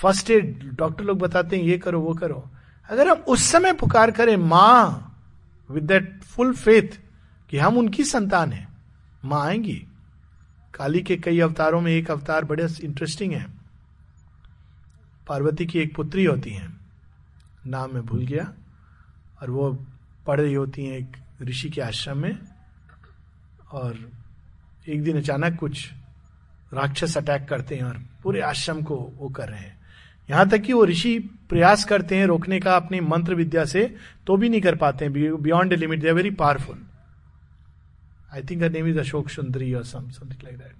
फ़र्स्ट 0.00 0.30
एड, 0.30 0.70
डॉक्टर 0.72 1.04
लोग 1.04 1.18
बताते 1.18 1.56
हैं, 1.56 1.64
ये 1.64 1.78
करो, 1.78 2.00
वो 2.00 2.14
करो. 2.14 2.50
अगर 2.90 3.08
हम 3.08 3.16
उस 3.16 3.42
समय 3.42 3.72
पुकार 3.72 4.10
करें, 4.10 4.36
माँ 4.36 5.10
विद 5.70 5.84
दैट 5.84 6.22
फुल 6.22 6.52
फेथ 6.54 7.00
कि 7.50 7.58
हम 7.58 7.78
उनकी 7.78 8.04
संतान 8.04 8.52
हैं, 8.52 8.76
माँ 9.24 9.46
आएँगी। 9.46 9.86
काली 10.74 11.02
के 11.02 11.16
कई 11.16 11.40
अवतारों 11.40 11.80
में 11.80 11.92
एक 11.92 12.10
अवतार 12.10 12.44
बड़े 12.44 12.68
इंटरेस्टिंग 12.84 13.32
है। 13.32 13.46
पार्वती 15.26 15.66
की 15.66 15.78
एक 15.78 15.96
पुत्री 15.96 16.24
होती 16.24 16.50
है। 16.50 16.72
नाम 17.66 17.94
मैं 17.94 18.06
भूल 18.06 18.26
गया। 18.26 18.52
और 19.42 19.50
वो 19.50 19.86
पढ़ 20.26 20.40
रही 20.40 20.54
होती 20.54 20.84
हैं 20.84 20.98
एक 20.98 21.12
ऋषि 21.42 21.70
के 21.70 21.80
आश्रम 21.80 22.18
में। 22.18 22.38
और 23.72 24.10
एक 24.88 25.02
दिन 25.04 25.16
अचानक 25.16 25.58
कुछ 25.58 25.92
राक्षस 26.72 27.18
अटैक 27.18 27.48
करते 27.48 27.76
हैं 27.76 27.82
और 27.82 28.02
पूरे 28.22 28.40
आश्रम 28.40 28.82
को 28.82 28.96
वो 28.96 29.28
कर 29.28 29.48
रहे 29.48 29.60
हैं। 29.60 29.73
यहाँ 30.30 30.48
तक 30.48 30.58
कि 30.58 30.72
वो 30.72 30.84
ऋषि 30.84 31.18
प्रयास 31.18 31.84
करते 31.84 32.16
हैं 32.16 32.26
रोकने 32.26 32.60
का 32.60 32.76
अपनी 32.76 33.00
मंत्र 33.00 33.34
विद्या 33.34 33.64
से 33.64 33.96
तो 34.26 34.36
भी 34.36 34.48
नहीं 34.48 34.60
कर 34.60 34.76
पाते 34.76 35.04
हैं 35.04 35.42
beyond 35.42 35.72
limit 35.72 36.00
they 36.00 36.12
very 36.12 36.30
powerful 36.30 36.86
I 38.34 38.42
think 38.42 38.62
name 38.62 38.86
is 38.86 38.98
Ashok 38.98 39.28
Sundari 39.28 39.74
और 39.74 39.84
समथिंग 39.84 40.42
लाइक 40.44 40.58
दैट 40.58 40.74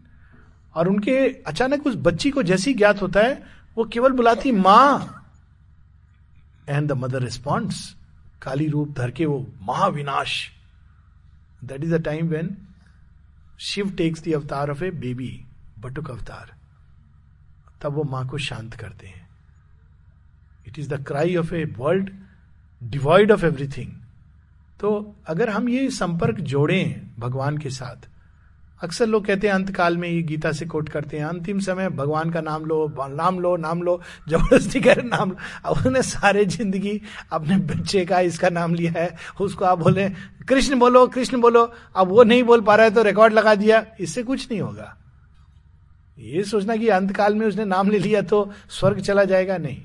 और 0.75 0.89
उनके 0.89 1.43
अचानक 1.43 1.87
उस 1.87 1.95
बच्ची 1.97 2.31
को 2.31 2.43
जैसी 2.43 2.75
ज्ञात 2.75 3.03
होता 3.03 3.21
है, 3.21 3.43
वो 3.77 3.85
केवल 3.85 4.13
बुलाती, 4.13 4.53
माँ! 4.53 5.21
And 6.69 6.89
the 6.89 6.93
mother 6.93 7.23
responds 7.23 7.97
Kali 8.43 8.69
रूप 8.69 8.95
धर 8.99 9.11
के 9.11 9.27
वो 9.27 9.47
महाविनाश. 9.63 10.51
That 11.65 11.85
is 11.85 11.95
the 11.95 12.05
time 12.05 12.29
when 12.29 12.57
Shiva 13.61 13.91
takes 13.91 14.25
the 14.25 14.33
avatar 14.33 14.71
of 14.71 14.85
a 14.85 14.91
baby 14.91 15.45
Batuk 15.79 16.11
avatar 16.11 16.53
तब 17.83 17.93
वो 17.93 18.05
माँ 18.05 18.29
को 18.29 18.39
शांत 18.39 18.75
करते 18.75 19.07
हैं। 19.07 19.24
It 20.75 20.79
is 20.79 20.89
the 20.89 21.05
cry 21.07 21.37
of 21.37 21.55
a 21.55 21.65
world 21.79 22.11
devoid 22.83 23.33
of 23.33 23.45
everything 23.47 23.93
तो 24.81 24.91
अगर 25.29 25.51
हम 25.51 25.69
ये 25.69 25.89
संपर्क 25.93 26.41
जोड़ें 26.43 27.01
भगवान 27.19 27.59
के 27.59 27.71
साथ, 27.71 28.09
अक्सर 28.81 29.07
लोग 29.07 29.27
कहते 29.27 29.47
हैं, 29.47 29.55
अंतकाल 29.55 29.97
में 29.97 30.09
ये 30.09 30.23
गीता 30.23 30.51
से 30.53 30.67
कोट 30.67 30.89
करते 30.89 31.19
हैं, 31.19 31.25
अंतिम 31.25 31.59
समय 31.61 31.89
भगवान 31.91 32.31
का 32.31 32.41
नाम 32.41 32.65
लो 32.65 32.87
नाम 33.11 33.39
लो 33.41 33.57
नाम 33.57 33.83
लो, 33.83 34.01
ज़बरदस्ती 34.29 34.81
कर, 34.81 35.03
नाम 35.05 35.31
लो। 35.31 35.37
अब 35.65 35.77
उन्होंने 35.77 36.03
सारे 36.03 36.45
ज़िंदगी 36.47 37.01
अपने 37.33 37.57
बच्चे 37.67 38.05
का 38.05 38.21
इसका 38.23 38.49
नाम 38.51 38.75
लिया 38.75 38.93
है, 38.93 39.17
उसको 39.41 39.65
आप 39.65 39.79
बोले, 39.79 40.09
कृष्ण 40.49 40.79
बोलो 40.79 41.07
कृष्ण 41.09 41.41
बोलो। 41.41 41.65
अब 41.97 42.09
वो 42.09 42.23
नहीं 42.25 42.43
बोल 42.43 42.61
पा 42.61 42.75
रहा 42.77 42.87
है 42.87 42.95
तो 42.95 43.03
रिकॉर्ड 43.03 43.33
लगा 43.33 43.55
दिया। 43.55 43.85
इससे 44.01 44.23
कुछ 44.25 44.51
नहीं 44.51 44.61
होगा। 44.61 44.95
ये 46.19 46.45
सोचना 46.45 46.77
कि 46.77 46.89
अंतकाल 46.91 47.35
में 47.35 47.47
उसने 47.47 47.65
नाम 47.67 47.91
ले 47.91 47.99
लिया 47.99 48.23
तो 48.23 48.51
स्वर्ग 48.71 49.01
चला 49.01 49.25
जाएगा? 49.25 49.59
नहीं। 49.59 49.83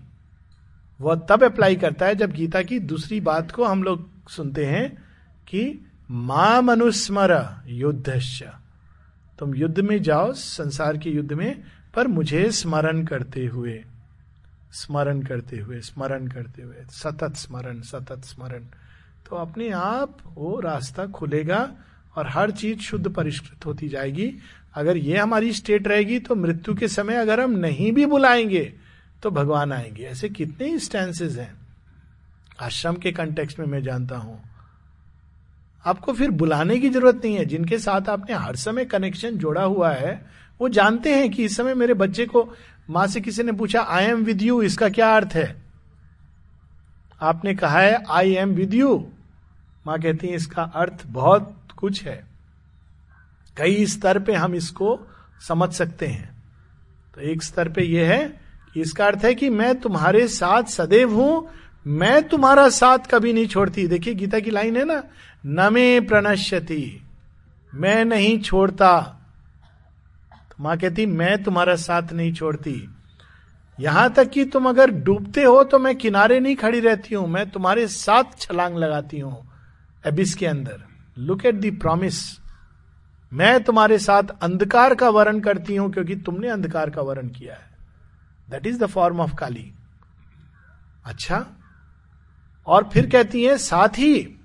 वह 1.02 1.16
तब 1.16 1.44
अप्लाई 1.44 1.76
करता 1.76 2.06
है 2.06 2.16
जब 2.16 2.32
गीता 2.32 2.62
की 2.62 2.80
दूसरी 2.80 3.22
बात 3.22 3.52
को 3.52 3.64
हम 3.64 3.84
लोग 3.84 4.30
सुनते 4.30 4.66
हैं 4.66 4.98
कि 5.48 5.86
माँ 6.12 6.62
मनुस्मर 6.62 7.62
युद्ध 7.68 8.22
तुम 9.40 9.56
युद्ध 9.56 9.80
में 9.80 10.02
जाओ, 10.02 10.34
संसार 10.34 10.98
के 10.98 11.10
युद्ध 11.10 11.34
में, 11.34 11.64
पर 11.96 12.08
मुझे 12.08 12.52
स्मरण 12.52 13.06
करते 13.06 13.46
हुए, 13.46 13.86
स्मरण 14.72 15.22
करते 15.22 15.58
हुए, 15.58 15.80
स्मरण 15.80 16.28
करते 16.28 16.62
हुए, 16.62 16.76
सतत 16.90 17.36
स्मरण 17.36 17.82
सतत 17.82 18.22
स्मरण। 18.26 18.64
तो 19.30 19.36
अपने 19.36 19.70
आप 19.70 20.18
वो 20.36 20.60
रास्ता 20.60 21.06
खुलेगा 21.06 21.72
और 22.16 22.28
हर 22.28 22.52
चीज़ 22.52 22.80
शुद्ध 22.80 23.10
परिष्कृत 23.10 23.66
होती 23.66 23.90
जाएगी। 23.90 24.36
अगर 24.74 24.98
ये 24.98 25.18
हमारी 25.18 25.54
स्टेट 25.54 25.88
रहेगी 25.88 26.20
तो 26.20 26.36
मृत्यु 26.36 26.76
के 26.76 26.88
समय 26.88 27.16
अगर 27.16 27.40
हम 27.40 27.52
नहीं 27.52 27.92
भी 27.92 28.06
बुलाएँगे 28.06 28.89
तो 29.24 29.32
भगवान 29.32 29.74
आएँगे। 29.74 30.04
ऐसे 30.04 30.30
कितने 30.30 30.80
स्टेंसेज 30.80 31.40
हैं। 31.40 31.54
आश्रम 32.62 32.96
के 32.96 33.12
कंटेक्स्ट 33.12 33.60
में 33.60 33.66
मैं 33.66 33.84
जानता 33.84 34.18
हूँ। 34.18 34.42
आपको 35.86 36.14
फिर 36.14 36.32
बुलाने 36.32 36.78
की 36.78 36.90
ज़रूरत 36.90 37.22
नहीं 37.24 37.36
है। 37.36 37.46
जिनके 37.46 37.80
साथ 37.80 38.10
आपने 38.10 38.36
हर 38.36 38.56
समय 38.56 38.86
कनेक्शन 38.86 39.38
जोड़ा 39.38 39.64
हुआ 39.64 39.92
है, 39.92 40.26
वो 40.62 40.70
जानते 40.70 41.16
हैं 41.16 41.30
कि 41.32 41.46
इस 41.46 41.58
समय 41.58 41.74
मेरे 41.74 41.94
बच्चे 41.94 42.26
को, 42.26 42.54
माँ 42.90 43.08
से 43.08 43.22
किसी 43.22 43.44
ने 43.44 43.52
पूछा 43.52 43.82
आई 43.82 44.04
एम 44.04 44.24
विद 44.24 44.42
यू 44.42 44.62
इसका 44.62 44.90
क्या 44.90 45.16
अर्थ 45.16 45.30
है? 45.34 45.62
आपने 47.22 47.56
कहा 47.56 47.80
है 47.80 48.04
आई 48.10 48.34
एम 48.34 48.50
विद 48.50 48.74
यू 48.74 49.12
माँ 49.88 50.00
कहती 50.02 50.28
है, 50.28 50.34
इसका 50.34 50.64
अर्थ 50.64 51.04
बहुत 51.08 51.68
कुछ 51.78 52.04
है। 52.04 52.28
कई 53.58 53.86
स्तर 53.86 54.20
पे 54.20 54.34
हम 54.34 54.56
इसको 54.56 55.00
समझ 55.48 55.74
सकते 55.74 56.08
हैं। 56.08 56.44
तो 57.16 57.22
एक 57.22 57.44
स्तर 57.44 57.70
पे 57.70 57.84
यह 57.84 58.10
है 58.10 58.49
इसका 58.76 59.06
अर्थ 59.08 59.26
है 59.26 59.34
कि 59.36 59.50
मैं 59.52 59.74
तुम्हारे 59.80 60.28
साथ 60.30 60.64
सदैव 60.70 61.14
हूँ, 61.14 61.48
मैं 61.88 62.28
तुम्हारा 62.30 62.68
साथ 62.72 63.08
कभी 63.12 63.34
नहीं 63.34 63.48
छोड़ती। 63.48 63.88
देखिए, 63.88 64.14
गीता 64.16 64.40
की 64.40 64.52
लाइन 64.52 64.78
है 64.78 64.86
ना 64.86 65.02
नमे 65.44 66.00
प्रणश्यति, 66.02 67.02
मैं 67.74 68.04
नहीं 68.06 68.40
छोड़ता। 68.42 69.00
तो 70.32 70.64
माँ 70.64 70.78
कहती, 70.78 71.06
मैं 71.06 71.44
तुम्हारा 71.44 71.76
साथ 71.78 72.14
नहीं 72.14 72.34
छोड़ती। 72.34 72.90
यहाँ 73.80 74.12
तक 74.14 74.30
कि 74.30 74.44
तुम 74.46 74.70
अगर 74.70 74.92
डूबते 74.92 75.44
हो 75.44 75.64
तो 75.64 75.80
मैं 75.80 75.96
किनारे 75.98 76.40
नहीं 76.40 76.56
खड़ी 76.56 76.80
रहती 76.80 77.16
हूँ, 77.16 77.28
मैं 77.28 77.50
तुम्हारे 77.50 77.88
साथ 77.88 78.40
छलांग 78.40 78.78
लगाती 78.78 79.20
हूँ, 79.20 79.48
एबिस 80.04 80.34
के 80.36 80.46
अंदर। 80.46 80.84
लुक 81.18 81.46
एट 81.46 81.56
दी 81.56 81.72
प्रॉमिस 81.74 82.22
मैं 83.32 83.64
तुम्हारे 83.64 83.98
साथ 84.00 84.24
अंधकार 84.42 84.96
का 84.96 85.10
वर्ण 85.10 85.40
करती 85.40 85.76
हूँ, 85.76 85.92
क्योंकि 85.92 86.16
तुमने 86.18 86.50
अंधकार 86.50 86.90
का 86.90 87.02
वर्ण 87.02 87.28
किया 87.30 87.54
है। 87.54 87.69
That 88.50 88.68
is 88.68 88.80
the 88.80 88.86
form 88.88 89.20
of 89.20 89.36
Kali 89.36 89.72
अच्छा? 91.06 91.46
और 92.68 92.90
फिर 92.94 93.10
कहती 93.10 93.44
है, 93.44 93.58
साथ 93.58 93.98
ही, 93.98 94.36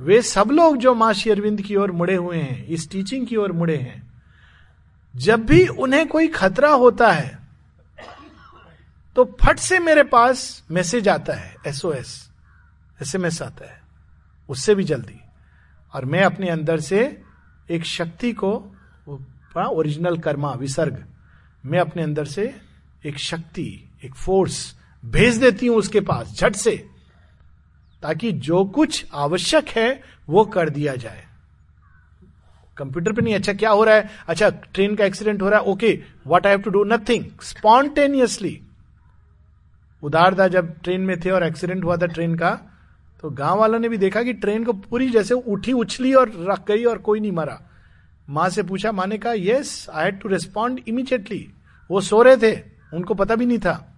वे 0.00 0.20
सब 0.22 0.50
लोग 0.50 0.76
जो 0.76 0.94
माँ 0.94 1.12
श्री 1.12 1.30
अरविंद 1.32 1.60
की 1.62 1.76
ओर 1.76 1.90
मुड़े 1.92 2.14
हुए 2.14 2.38
हैं, 2.38 2.64
इस 2.66 2.90
टीचिंग 2.90 3.26
की 3.26 3.36
ओर 3.36 3.52
मुड़े 3.52 3.76
हैं, 3.76 4.02
जब 5.14 5.44
भी 5.46 5.66
उन्हें 5.66 6.06
कोई 6.08 6.28
खतरा 6.30 6.70
होता 6.72 7.10
है 7.12 7.38
तो 9.16 9.24
फट 9.40 9.58
से 9.58 9.78
मेरे 9.78 10.02
पास 10.04 10.62
मैसेज 10.70 11.08
आता 11.08 11.34
है 11.34 11.54
एसओएस 11.66 12.12
एसएमएस 13.00 13.40
आता 13.42 13.64
है, 13.64 13.80
उससे 14.48 14.74
भी 14.74 14.84
जल्दी। 14.84 15.20
और 15.92 16.04
मैं 16.04 16.22
अपने 16.24 16.48
अंदर 16.48 16.80
से 16.80 17.00
एक 17.68 17.84
शक्ति 17.86 18.32
को 18.34 18.52
ओरिजिनल 19.56 20.18
कर्मा 20.18 20.52
विसर्ग, 20.54 21.04
मैं 21.64 21.78
अपने 21.80 22.02
अंदर 22.02 22.24
से 22.26 22.54
एक 23.04 23.18
शक्ति, 23.18 23.88
एक 24.04 24.14
फोर्स 24.14 24.76
भेज 25.04 25.36
देती 25.36 25.66
हूँ 25.66 25.76
उसके 25.76 26.00
पास, 26.00 26.34
झट 26.36 26.56
से, 26.56 26.76
ताकि 28.02 28.32
जो 28.32 28.64
कुछ 28.64 29.04
आवश्यक 29.14 29.68
है, 29.68 30.02
वो 30.28 30.44
कर 30.44 30.70
दिया 30.70 30.94
जाए। 30.96 31.24
कंप्यूटर 32.76 33.12
पे 33.12 33.22
नहीं 33.22 33.34
अच्छा 33.34 33.52
क्या 33.52 33.70
हो 33.70 33.84
रहा 33.84 33.94
है? 33.94 34.10
अच्छा 34.28 34.48
ट्रेन 34.50 34.94
का 34.96 35.04
एक्सीडेंट 35.04 35.42
हो 35.42 35.48
रहा 35.48 35.60
है 35.60 35.66
okay 35.66 35.92
what 36.26 36.46
I 36.46 36.52
have 36.52 36.60
to 36.62 36.70
do 36.70 36.84
nothing 36.84 37.24
spontaneously 37.42 38.60
उदार 40.02 40.38
था 40.38 40.46
जब 40.48 40.72
ट्रेन 40.80 41.00
में 41.00 41.18
थे 41.20 41.30
और 41.30 41.44
एक्सीडेंट 41.44 41.84
हुआ 41.84 41.96
था 41.96 42.06
ट्रेन 42.06 42.34
का 42.34 42.50
तो 43.22 43.30
गाँव 43.30 43.58
वालों 43.58 43.78
ने 43.78 43.88
भी 43.88 43.96
देखा 43.98 44.22
कि 44.22 44.32
ट्रेन 44.32 44.64
को 44.64 44.72
पूरी 44.72 45.08
जैसे 45.10 45.34
उठी, 45.34 45.72
उछली 45.72 46.12
और 46.14 46.32
रख 46.50 46.66
गई 46.68 46.84
और 46.84 46.98
कोई 46.98 47.20
नहीं 47.20 47.32
मरा। 47.32 47.60
माँ 48.28 48.48
से 48.48 48.62
पूछा, 48.62 48.92
माँ 48.92 49.06
ने 49.06 49.18
कहा 49.18 49.32
yes 49.36 49.86
I 49.90 50.04
had 50.04 50.20
to 50.20 50.28
respond 50.28 50.80
immediately 50.88 51.46
वो 51.90 52.00
सो 52.00 52.22
रहे 52.22 52.36
थे। 52.36 52.69
उनको 52.94 53.14
पता 53.14 53.34
भी 53.34 53.46
नहीं 53.46 53.58
था। 53.58 53.94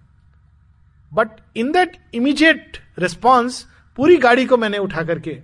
But 1.13 1.29
in 1.55 1.71
that 1.71 1.97
immediate 2.13 2.77
response 2.99 3.67
पूरी 3.97 4.17
गाड़ी 4.17 4.45
को 4.45 4.57
मैंने 4.57 4.77
उठा 4.77 5.03
करके 5.03 5.41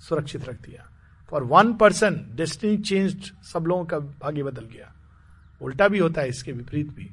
सुरक्षित 0.00 0.48
रख 0.48 0.60
दिया। 0.60 0.88
For 1.30 1.42
one 1.42 1.74
person 1.74 2.26
destiny 2.34 2.76
change 2.76 3.32
सब 3.52 3.64
लोगों 3.66 3.84
का 3.84 3.98
भाग्य 3.98 4.42
बदल 4.42 4.64
गया। 4.64 4.92
उल्टा 5.62 5.88
भी 5.88 5.98
होता 5.98 6.20
है 6.20 6.28
इसके 6.28 6.52
विपरीत 6.52 6.94
भी। 6.94 7.10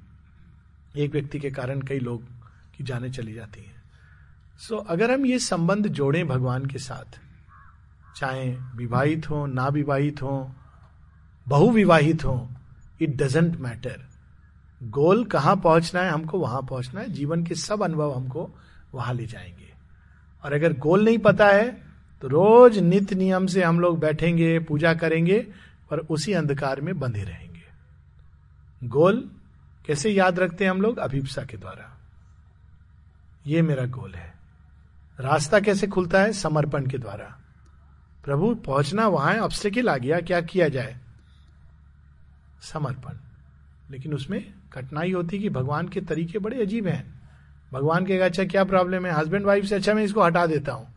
एक 0.97 1.11
व्यक्ति 1.11 1.39
के 1.39 1.51
कारण 1.51 1.81
कई 1.81 1.99
लोग 1.99 2.23
की 2.77 2.83
जाने 2.83 3.09
चली 3.09 3.33
जाती 3.33 3.61
हैं। 3.61 3.83
सो 4.59 4.75
so, 4.75 4.87
अगर 4.87 5.11
हम 5.11 5.25
ये 5.25 5.39
संबंध 5.39 5.87
जोड़ें 5.87 6.27
भगवान 6.27 6.65
के 6.65 6.79
साथ 6.79 7.19
चाहे 8.15 8.57
विवाहित 8.75 9.29
हो 9.29 9.45
ना 9.45 9.67
विवाहित 9.67 10.21
हो 10.21 10.55
बहुविवाहित 11.47 12.25
हो 12.25 12.49
इट 13.01 13.15
डजेंट 13.15 13.55
मैटर 13.57 14.10
गोल 14.83 15.25
कहाँ 15.25 15.55
पहुँचना 15.55 16.01
है, 16.01 16.09
हमको 16.09 16.39
वहाँ 16.39 16.61
पहुँचना 16.61 17.01
है, 17.01 17.09
जीवन 17.09 17.43
के 17.43 17.55
सब 17.55 17.83
अनुभव 17.83 18.15
हमको 18.15 18.49
वहाँ 18.93 19.13
ले 19.13 19.25
जाएँगे। 19.25 19.73
और 20.45 20.53
अगर 20.53 20.73
गोल 20.73 21.05
नहीं 21.05 21.17
पता 21.17 21.47
है 21.47 21.83
तो 22.21 22.27
रोज 22.27 22.77
नित्य 22.77 23.15
नियम 23.15 23.47
से 23.47 23.63
हम 23.63 23.79
लोग 23.79 23.99
बैठेंगे, 23.99 24.59
पूजा 24.59 24.93
करेंगे 24.93 25.47
और 25.91 25.99
उसी 25.99 26.33
अंधकार 26.33 26.81
में 26.81 26.99
बंधे 26.99 27.23
रहेंगे। 27.23 27.63
गोल 28.87 29.31
कैसे 29.85 30.09
याद 30.09 30.39
रखते 30.39 30.63
हैं 30.63 30.71
हम 30.71 30.81
लोग? 30.81 30.97
अभिप्सा 30.97 31.43
के 31.43 31.57
द्वारा। 31.57 31.97
ये 33.47 33.61
मेरा 33.61 33.85
गोल 33.85 34.13
है। 34.15 34.33
रास्ता 35.19 35.59
कैसे 35.59 35.87
खुलता 35.87 36.21
है? 36.21 36.33
समर्पण 36.33 36.87
के 36.87 36.97
द्वारा। 36.97 37.37
प्रभु, 38.23 38.55
पहुँचना 38.55 39.07
वहाँ 39.07 39.33
है 39.33 39.39
ऑब्स्टेकल 39.39 39.89
आ 39.89 39.97
गया, 39.97 40.19
क्या 40.19 40.41
किया 40.41 40.69
जाए? 40.69 40.97
समर्पण। 42.61 43.30
लेकिन 43.91 44.13
उसमें 44.13 44.53
कठिनाई 44.73 45.11
होती 45.11 45.39
कि 45.39 45.49
भगवान 45.49 45.87
के 45.87 46.01
तरीके 46.01 46.39
बड़े 46.39 46.61
अजीब 46.61 46.87
हैं। 46.87 47.21
भगवान 47.73 48.05
के 48.05 48.17
अच्छा 48.17 48.43
क्या 48.43 48.63
प्रॉब्लम 48.63 49.05
है? 49.05 49.11
हस्बैंड 49.11 49.45
वाइफ 49.45 49.65
से 49.65 49.75
अच्छा 49.75 49.93
मैं 49.93 50.03
इसको 50.03 50.23
हटा 50.23 50.45
देता 50.45 50.71
हूँ। 50.71 50.87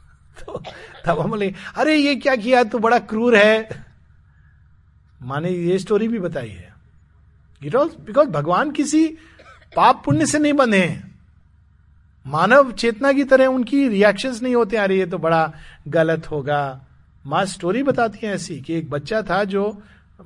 तो 0.46 0.62
तब 1.06 1.20
हम 1.20 1.30
बोले, 1.30 1.54
अरे, 1.76 1.96
ये 1.96 2.16
क्या 2.16 2.36
किया? 2.36 2.64
तू 2.64 2.78
बड़ा 2.78 2.98
क्रूर 2.98 3.36
है। 3.36 3.68
माने, 5.22 5.50
ये 5.50 5.78
स्टोरी 5.78 6.08
भी 6.08 6.18
बताई 6.18 6.48
है। 6.48 6.74
बिकॉज़ 7.62 8.28
भगवान 8.28 8.70
किसी 8.70 9.08
पाप 9.76 10.02
पुण्य 10.04 10.26
से 10.26 10.38
नहीं 10.38 10.52
बंधे 10.52 10.84
हैं। 10.84 11.18
मानव 12.26 12.72
चेतना 12.72 13.12
की 13.12 13.24
तरह 13.24 13.46
उनकी 13.46 13.88
रिएक्शंस 13.88 14.42
नहीं 14.42 14.54
होते, 14.54 14.76
अरे, 14.76 14.98
ये 14.98 15.06
तो 15.06 15.18
बड़ा 15.18 15.52
गलत 15.88 16.30
होगा। 16.30 16.86
माँ 17.26 17.44
स्टोरी 17.44 17.82
बताती 17.82 18.26
है 18.26 18.34
ऐसी 18.34 18.60
कि 18.60 18.74
एक 18.74 18.90
बच्चा 18.90 19.22
था 19.22 19.44
जो 19.44 19.82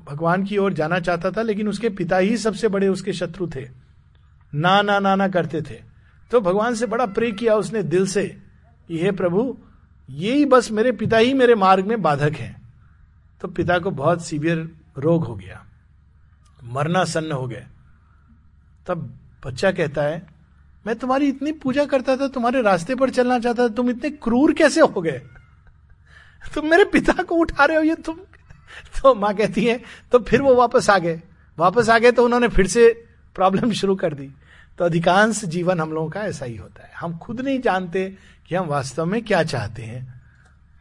भगवान 0.08 0.44
की 0.44 0.58
ओर 0.58 0.72
जाना 0.72 1.00
चाहता 1.00 1.30
था, 1.30 1.42
लेकिन 1.42 1.68
उसके 1.68 1.88
पिता 1.88 2.16
ही 2.16 2.36
सबसे 2.36 2.68
बड़े 2.68 2.88
उसके 2.88 3.12
शत्रु 3.12 3.46
थे। 3.46 3.68
ना 4.54 4.82
ना 4.82 4.98
ना 4.98 5.14
ना 5.14 5.28
करते 5.28 5.62
थे। 5.62 5.82
तो 6.30 6.40
भगवान 6.40 6.74
से 6.74 6.86
बड़ा 6.86 7.06
प्रे 7.06 7.32
किया 7.32 7.54
उसने 7.54 7.82
दिल 7.82 8.06
से 8.06 8.42
कि, 8.88 8.98
हे 8.98 9.12
प्रभु 9.12 9.58
यही 10.10 10.44
बस 10.44 10.70
मेरे 10.70 10.92
पिता 10.92 11.16
ही 11.16 11.34
मेरे 11.34 11.54
मार्ग 11.54 11.86
में 11.86 12.02
बाधक 12.02 12.32
हैं। 12.32 12.72
तो 13.40 13.48
पिता 13.48 13.78
को 13.78 13.90
बहुत 13.90 14.24
सीवियर 14.24 14.70
रोग 14.98 15.24
हो 15.24 15.34
गया। 15.34 15.66
मरना 16.64 17.04
सन्न 17.04 17.32
हो 17.32 17.46
गए। 17.48 17.66
तब 18.86 19.18
बच्चा 19.46 19.72
कहता 19.72 20.02
है, 20.02 20.26
मैं 20.86 20.96
तुम्हारी 20.96 21.28
इतनी 21.28 21.52
पूजा 21.52 21.84
करता 21.84 22.16
था, 22.16 22.28
तुम्हारे 22.28 22.62
रास्ते 22.62 22.94
पर 22.94 23.10
चलना 23.10 23.38
चाहता 23.38 23.62
था, 23.62 23.68
तुम 23.68 23.90
इतने 23.90 24.10
क्रूर 24.10 24.52
कैसे 24.52 24.80
हो 24.80 25.02
गए? 25.02 25.22
तुम 26.54 26.66
मेरे 26.66 26.84
पिता 26.84 27.22
को 27.22 27.34
उठा 27.34 27.64
रहे 27.64 27.76
हो, 27.76 27.82
ये 27.82 27.94
तुम 27.94 28.16
तो 29.02 29.14
माँ 29.14 29.34
कहती 29.34 29.64
है 29.64 29.80
तो 30.12 30.18
फिर 30.18 30.42
वो 30.42 30.54
वापस 30.54 30.90
आ 30.90 30.98
गए। 30.98 31.20
वापस 31.58 31.88
आ 31.88 31.98
गए 31.98 32.12
तो 32.12 32.24
उन्होंने 32.24 32.48
फिर 32.48 32.66
से 32.66 33.04
प्रॉब्लम 33.34 33.72
शुरू 33.80 33.94
कर 33.94 34.14
दी। 34.14 34.30
तो 34.78 34.84
अधिकांश 34.84 35.44
जीवन 35.44 35.80
हम 35.80 35.92
लोगों 35.92 36.10
का 36.10 36.20
ऐसा 36.20 36.44
ही 36.44 36.56
होता 36.56 36.84
है। 36.84 36.90
हम 37.00 37.16
खुद 37.16 37.40
नहीं 37.40 37.60
जानते 37.60 38.14
कि 38.48 38.54
हम 38.54 38.66
वास्तव 38.66 39.04
में 39.04 39.22
क्या 39.24 39.42
चाहते 39.42 39.82
हैं। 39.82 40.22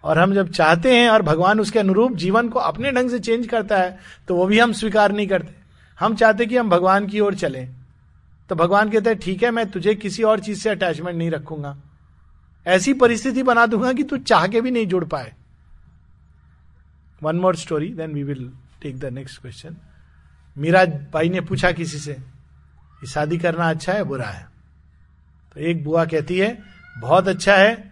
और 0.03 0.19
हम 0.19 0.33
जब 0.33 0.51
चाहते 0.51 0.97
हैं 0.97 1.09
और 1.09 1.21
भगवान 1.21 1.59
उसके 1.59 1.79
अनुरूप 1.79 2.15
जीवन 2.15 2.49
को 2.49 2.59
अपने 2.59 2.91
ढंग 2.91 3.09
से 3.09 3.19
चेंज 3.19 3.47
करता 3.47 3.77
है 3.77 3.99
तो 4.27 4.35
वो 4.35 4.45
भी 4.45 4.59
हम 4.59 4.73
स्वीकार 4.73 5.11
नहीं 5.11 5.27
करते। 5.27 5.53
हम 5.99 6.15
चाहते 6.15 6.45
कि 6.45 6.57
हम 6.57 6.69
भगवान 6.69 7.07
की 7.07 7.19
ओर 7.19 7.35
चलें। 7.35 7.69
तो 8.49 8.55
भगवान 8.55 8.89
कहते 8.89 9.09
हैं, 9.09 9.19
ठीक 9.19 9.43
है, 9.43 9.51
मैं 9.51 9.71
तुझे 9.71 9.95
किसी 9.95 10.23
और 10.23 10.39
चीज़ 10.39 10.59
से 10.59 10.69
अटैचमेंट 10.69 11.17
नहीं 11.17 11.31
रखूँगा। 11.31 11.77
ऐसी 12.67 12.93
परिस्थिति 12.93 13.43
बना 13.43 13.65
दूँगा 13.65 13.93
कि 13.93 14.03
तू 14.03 14.17
चाह 14.17 14.47
के 14.47 14.61
भी 14.61 14.71
नहीं 14.71 14.87
जुड़ 14.87 15.05
पाए। 15.05 15.33
One 17.23 17.35
more 17.35 17.55
story 17.55 17.89
then 17.93 18.13
we 18.13 18.23
will 18.23 18.51
take 18.81 18.99
the 18.99 19.13
next 19.13 19.41
question 19.41 19.75
Meera 20.55 20.85
Bhai 21.13 21.29
ने 21.29 21.41
पूछा 21.41 21.71
किसी 21.71 21.97
से 21.99 22.13
कि 23.01 23.07
शादी 23.07 23.37
करना 23.37 23.69
अच्छा 23.69 23.93
है 23.93 24.03
बुरा 24.03 24.27
है 24.27 24.47
तो 25.55 25.61
एक 25.61 25.83
बुआ 25.83 26.03
कहती 26.05 26.37
है, 26.39 26.57
बहुत 26.95 27.27
अच्छा 27.27 27.55
है, 27.55 27.91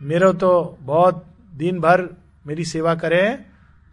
मेरा 0.00 0.30
तो 0.34 0.78
बहुत 0.82 1.24
दिन 1.54 1.78
भर 1.80 2.02
मेरी 2.46 2.64
सेवा 2.64 2.94
करे 2.94 3.20
है, 3.22 3.46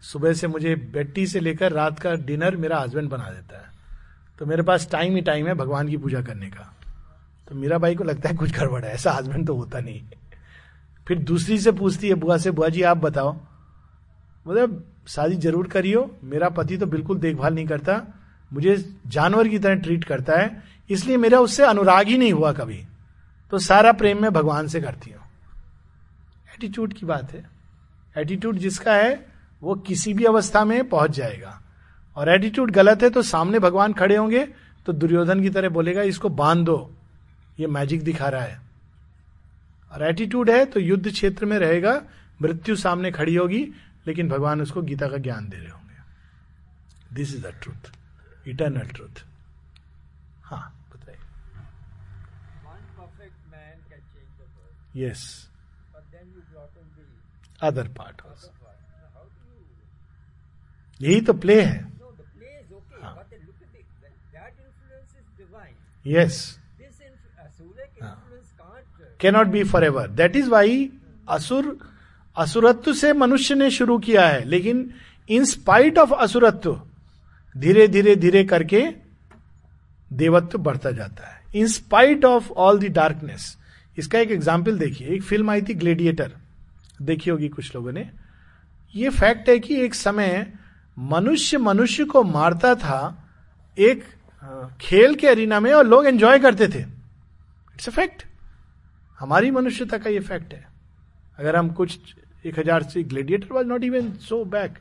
सुबह 0.04 0.34
से 0.34 0.48
मुझे 0.48 0.76
बेटी 0.94 1.26
से 1.28 1.40
लेकर 1.40 1.72
रात 1.72 2.00
का 2.00 2.14
डिनर 2.22 2.56
मेरा 2.58 2.80
हस्बैंड 2.80 3.10
बना 3.10 3.30
देता 3.30 3.58
है। 3.58 3.72
तो 4.40 4.46
मेरे 4.46 4.64
पास 4.64 4.88
टाइम 4.92 5.16
ही 5.16 5.22
टाइम 5.22 5.48
है 5.48 5.54
भगवान 5.54 5.90
की 5.90 5.98
पूजा 5.98 6.22
करने 6.22 6.50
का। 6.50 6.74
तो 7.48 7.56
मीरा 7.56 7.78
भाई 7.78 7.96
को 7.96 8.04
लगता 8.04 8.30
है 8.30 8.36
कुछ 8.36 8.52
गड़बड़ 8.52 8.84
है, 8.86 8.92
ऐसा 8.92 9.12
हस्बैंड 9.12 9.48
तो 9.48 9.56
होता 9.56 9.80
नहीं 9.80 10.02
फिर 11.08 11.20
दूसरी 11.20 11.58
से 11.60 11.72
पूछती 11.74 12.10
है 12.10 12.16
बुआ 12.16 12.38
से, 12.38 12.52
बुआ 12.52 12.70
जी, 12.70 12.82
आप 12.84 12.98
बताओ 13.00 13.36
मतलब 14.46 14.84
शादी 15.08 15.36
ज़रूर 15.36 15.68
करियो, 15.68 16.10
मेरा 16.24 16.50
पति 16.50 16.78
तो 16.78 16.86
बिल्कुल 16.86 17.18
देखभाल 17.20 17.54
नहीं 17.54 17.66
करता, 17.68 18.02
मुझे 18.52 18.76
जानवर 19.08 19.48
की 19.48 19.60
तरह 19.60 19.76
ट्रीट 19.76 20.04
करता 20.04 20.40
है, 20.40 20.64
इसलिए 20.90 21.18
मेरा 21.18 21.40
उससे 21.40 21.64
अनुराग 21.64 22.08
ही 22.08 22.18
नहीं 22.18 22.34
हुआ 22.34 22.52
कभी। 22.54 22.84
तो 23.52 23.60
सारा 23.60 23.92
प्रेम 23.92 24.22
में 24.22 24.32
भगवान 24.34 24.68
से 24.68 24.82
करती 24.82 25.12
हूँ। 25.12 25.22
एटीट्यूड 26.56 26.94
की 26.94 27.06
बात 27.06 27.32
है। 27.32 27.44
एटीट्यूड 28.16 28.58
जिसका 28.58 28.94
है, 28.94 29.26
वो 29.62 29.76
किसी 29.78 30.14
भी 30.14 30.24
अवस्था 30.26 30.64
में 30.66 30.90
पहुँच 30.90 31.12
जाएगा। 31.12 31.60
और 32.18 32.30
एटीट्यूड 32.30 32.72
गलत 32.72 33.04
है 33.04 33.10
तो 33.10 33.22
सामने 33.22 33.60
भगवान 33.60 33.94
खड़े 33.94 34.16
होंगे 34.16 34.48
तो 34.86 34.94
दुर्योधन 34.94 35.42
की 35.42 35.50
तरह 35.50 35.70
बोलेगा, 35.70 36.02
इसको 36.04 36.30
बाँध 36.32 36.66
दो। 36.66 36.92
ये 37.60 37.68
मैजिक 37.68 38.04
दिखा 38.04 38.28
रहा 38.28 38.42
है। 38.42 38.62
और 39.92 40.04
एटीट्यूड 40.04 40.50
है 40.50 40.66
तो 40.66 40.80
युद्ध 40.80 41.08
क्षेत्र 41.08 41.46
में 41.46 41.58
रहेगा, 41.60 42.02
मृत्यु 42.42 42.76
सामने 42.76 43.12
खड़ी 43.12 43.36
होगी 43.36 43.68
लेकिन 44.08 44.30
भगवान 44.30 44.62
उसको 44.62 44.82
गीता 44.82 45.08
का 45.10 45.18
ज्ञान 45.18 45.50
दे 45.50 45.58
रहे 45.58 45.70
होंगे। 45.70 47.16
This 47.16 47.34
is 47.36 47.42
the 47.48 47.54
truth 47.62 47.92
eternal 48.48 48.88
truth 48.88 49.24
हाँ 50.44 50.90
बताइए। 50.94 51.20
यस 54.96 55.50
अदर 57.62 57.88
पार्ट 57.98 58.22
यही 61.02 61.22
तो 61.22 61.34
प्ले 61.34 61.62
है। 61.64 61.94
Yes 66.08 66.60
cannot 69.22 69.48
be 69.48 69.64
for 69.64 69.84
ever 69.84 70.08
that 70.12 70.36
is 70.36 70.50
why 70.50 70.90
असुर 71.30 71.66
असुरत्व 72.38 72.94
से 72.94 73.14
मनुष्य 73.14 73.56
ने 73.56 73.70
शुरू 73.72 73.98
किया 74.00 74.28
है, 74.28 74.44
लेकिन 74.46 74.90
इन 75.30 75.46
स्पाइट 75.46 75.98
ऑफ़ 75.98 76.14
असुरत्व, 76.14 76.80
धीरे 77.56 77.88
धीरे 77.88 78.16
धीरे 78.16 78.44
करके 78.44 78.84
देवत्व 80.12 80.58
बढ़ता 80.60 80.92
जाता 80.92 81.28
है। 81.28 81.42
In 81.56 81.68
spite 81.70 82.26
of 82.26 82.52
all 82.52 82.80
the 82.80 82.92
darkness 82.94 83.58
इसका 83.98 84.20
एक 84.20 84.32
एग्ज़ाम्पल 84.32 84.78
देखिए, 84.78 85.08
एक 85.08 85.24
फ़िल्म 85.24 85.50
आई 85.52 85.62
थी 85.62 85.74
ग्लेडिएटर 85.74 86.32
देखी 87.02 87.30
होगी 87.30 87.50
कुछ 87.50 87.76
लोगों 87.76 87.92
ने। 87.92 88.10
ये 88.96 89.10
फैक्ट 89.12 89.50
है 89.50 89.58
कि 89.60 89.76
एक 89.76 89.96
समय 89.96 90.54
मनुष्य 90.98 91.58
मनुष्य 91.60 92.04
को 92.06 92.24
मारता 92.24 92.74
था 92.76 93.30
एक 93.78 94.04
खेल 94.82 95.16
के 95.16 95.28
अरीना 95.28 95.60
में 95.60 95.72
और 95.74 95.88
लोग 95.88 96.08
एंजॉय 96.08 96.40
करते 96.40 96.68
थे। 96.68 96.80
इट्स 96.80 97.88
अ 97.88 97.92
फैक्ट 97.92 98.24
हमारी 99.20 99.52
मनुष्यता 99.52 99.98
का 99.98 100.10
ये 100.10 100.20
फैक्ट 100.22 100.54
है। 100.54 100.68
अगर 101.38 101.56
हम 101.56 101.70
कुछ 101.72 102.00
एक 102.46 102.60
हज़ार 102.60 102.84
से 102.84 103.04
gladiator 103.04 103.54
was 103.54 103.68
not 103.68 103.84
even 103.84 104.12
so 104.22 104.44
back 104.46 104.78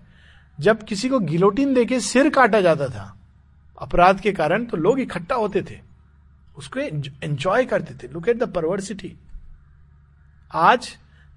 जब 0.59 0.83
किसी 0.85 1.09
को 1.09 1.19
गिलोटिन 1.21 1.75
देके 1.75 2.01
सिर 2.01 2.29
काटा 2.31 2.61
जाता 2.61 2.89
था, 2.89 3.15
अपराध 3.79 4.21
के 4.21 4.33
कारण 4.33 4.65
तो 4.65 4.77
लोग 4.77 5.01
इकट्ठा 5.01 5.35
होते 5.35 5.63
थे, 5.63 5.79
उसको 6.57 6.81
एंजॉय 6.81 7.65
करते 7.65 7.95
थे। 7.97 8.13
लुक 8.13 8.29
एट 8.29 8.39
द 8.39 8.53
परवर्सिटी 8.53 9.15
आज 10.51 10.89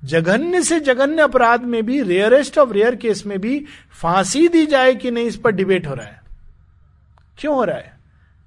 जघन्य 0.03 0.61
से 0.63 0.79
जघन्य 0.79 1.21
अपराध 1.21 1.63
में 1.63 1.85
भी 1.85 2.01
रेयरेस्ट 2.03 2.57
ऑफ़ 2.57 2.71
रेयर 2.71 2.95
केस 2.95 3.25
में 3.25 3.39
भी 3.41 3.59
फांसी 3.91 4.47
दी 4.47 4.65
जाए 4.65 4.93
कि 4.95 5.11
नहीं, 5.11 5.25
इस 5.25 5.37
पर 5.37 5.51
डिबेट 5.51 5.87
हो 5.87 5.93
रहा 5.93 6.05
है। 6.05 6.21
क्यों 7.37 7.55
हो 7.55 7.63
रहा 7.63 7.77
है? 7.77 7.93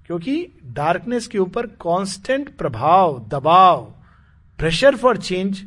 क्योंकि 0.06 0.46
डार्कनेस 0.66 1.26
के 1.26 1.38
ऊपर 1.38 1.66
कांस्टेंट 1.80 2.56
प्रभाव, 2.56 3.18
दबाव 3.28 3.82
प्रेशर 4.58 4.96
फॉर 4.96 5.16
चेंज 5.18 5.64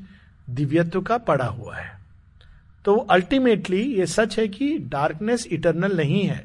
दिव्यत्व 0.52 1.02
का 1.02 1.18
पड़ा 1.20 1.46
हुआ 1.46 1.76
है। 1.76 1.90
तो 2.86 2.96
अल्टीमेटली 2.96 3.82
ये 3.94 4.06
सच 4.08 4.38
है 4.40 4.48
कि 4.48 4.78
डार्कनेस 4.90 5.48
इटरनल 5.48 5.98
नहीं 5.98 6.24
है। 6.24 6.44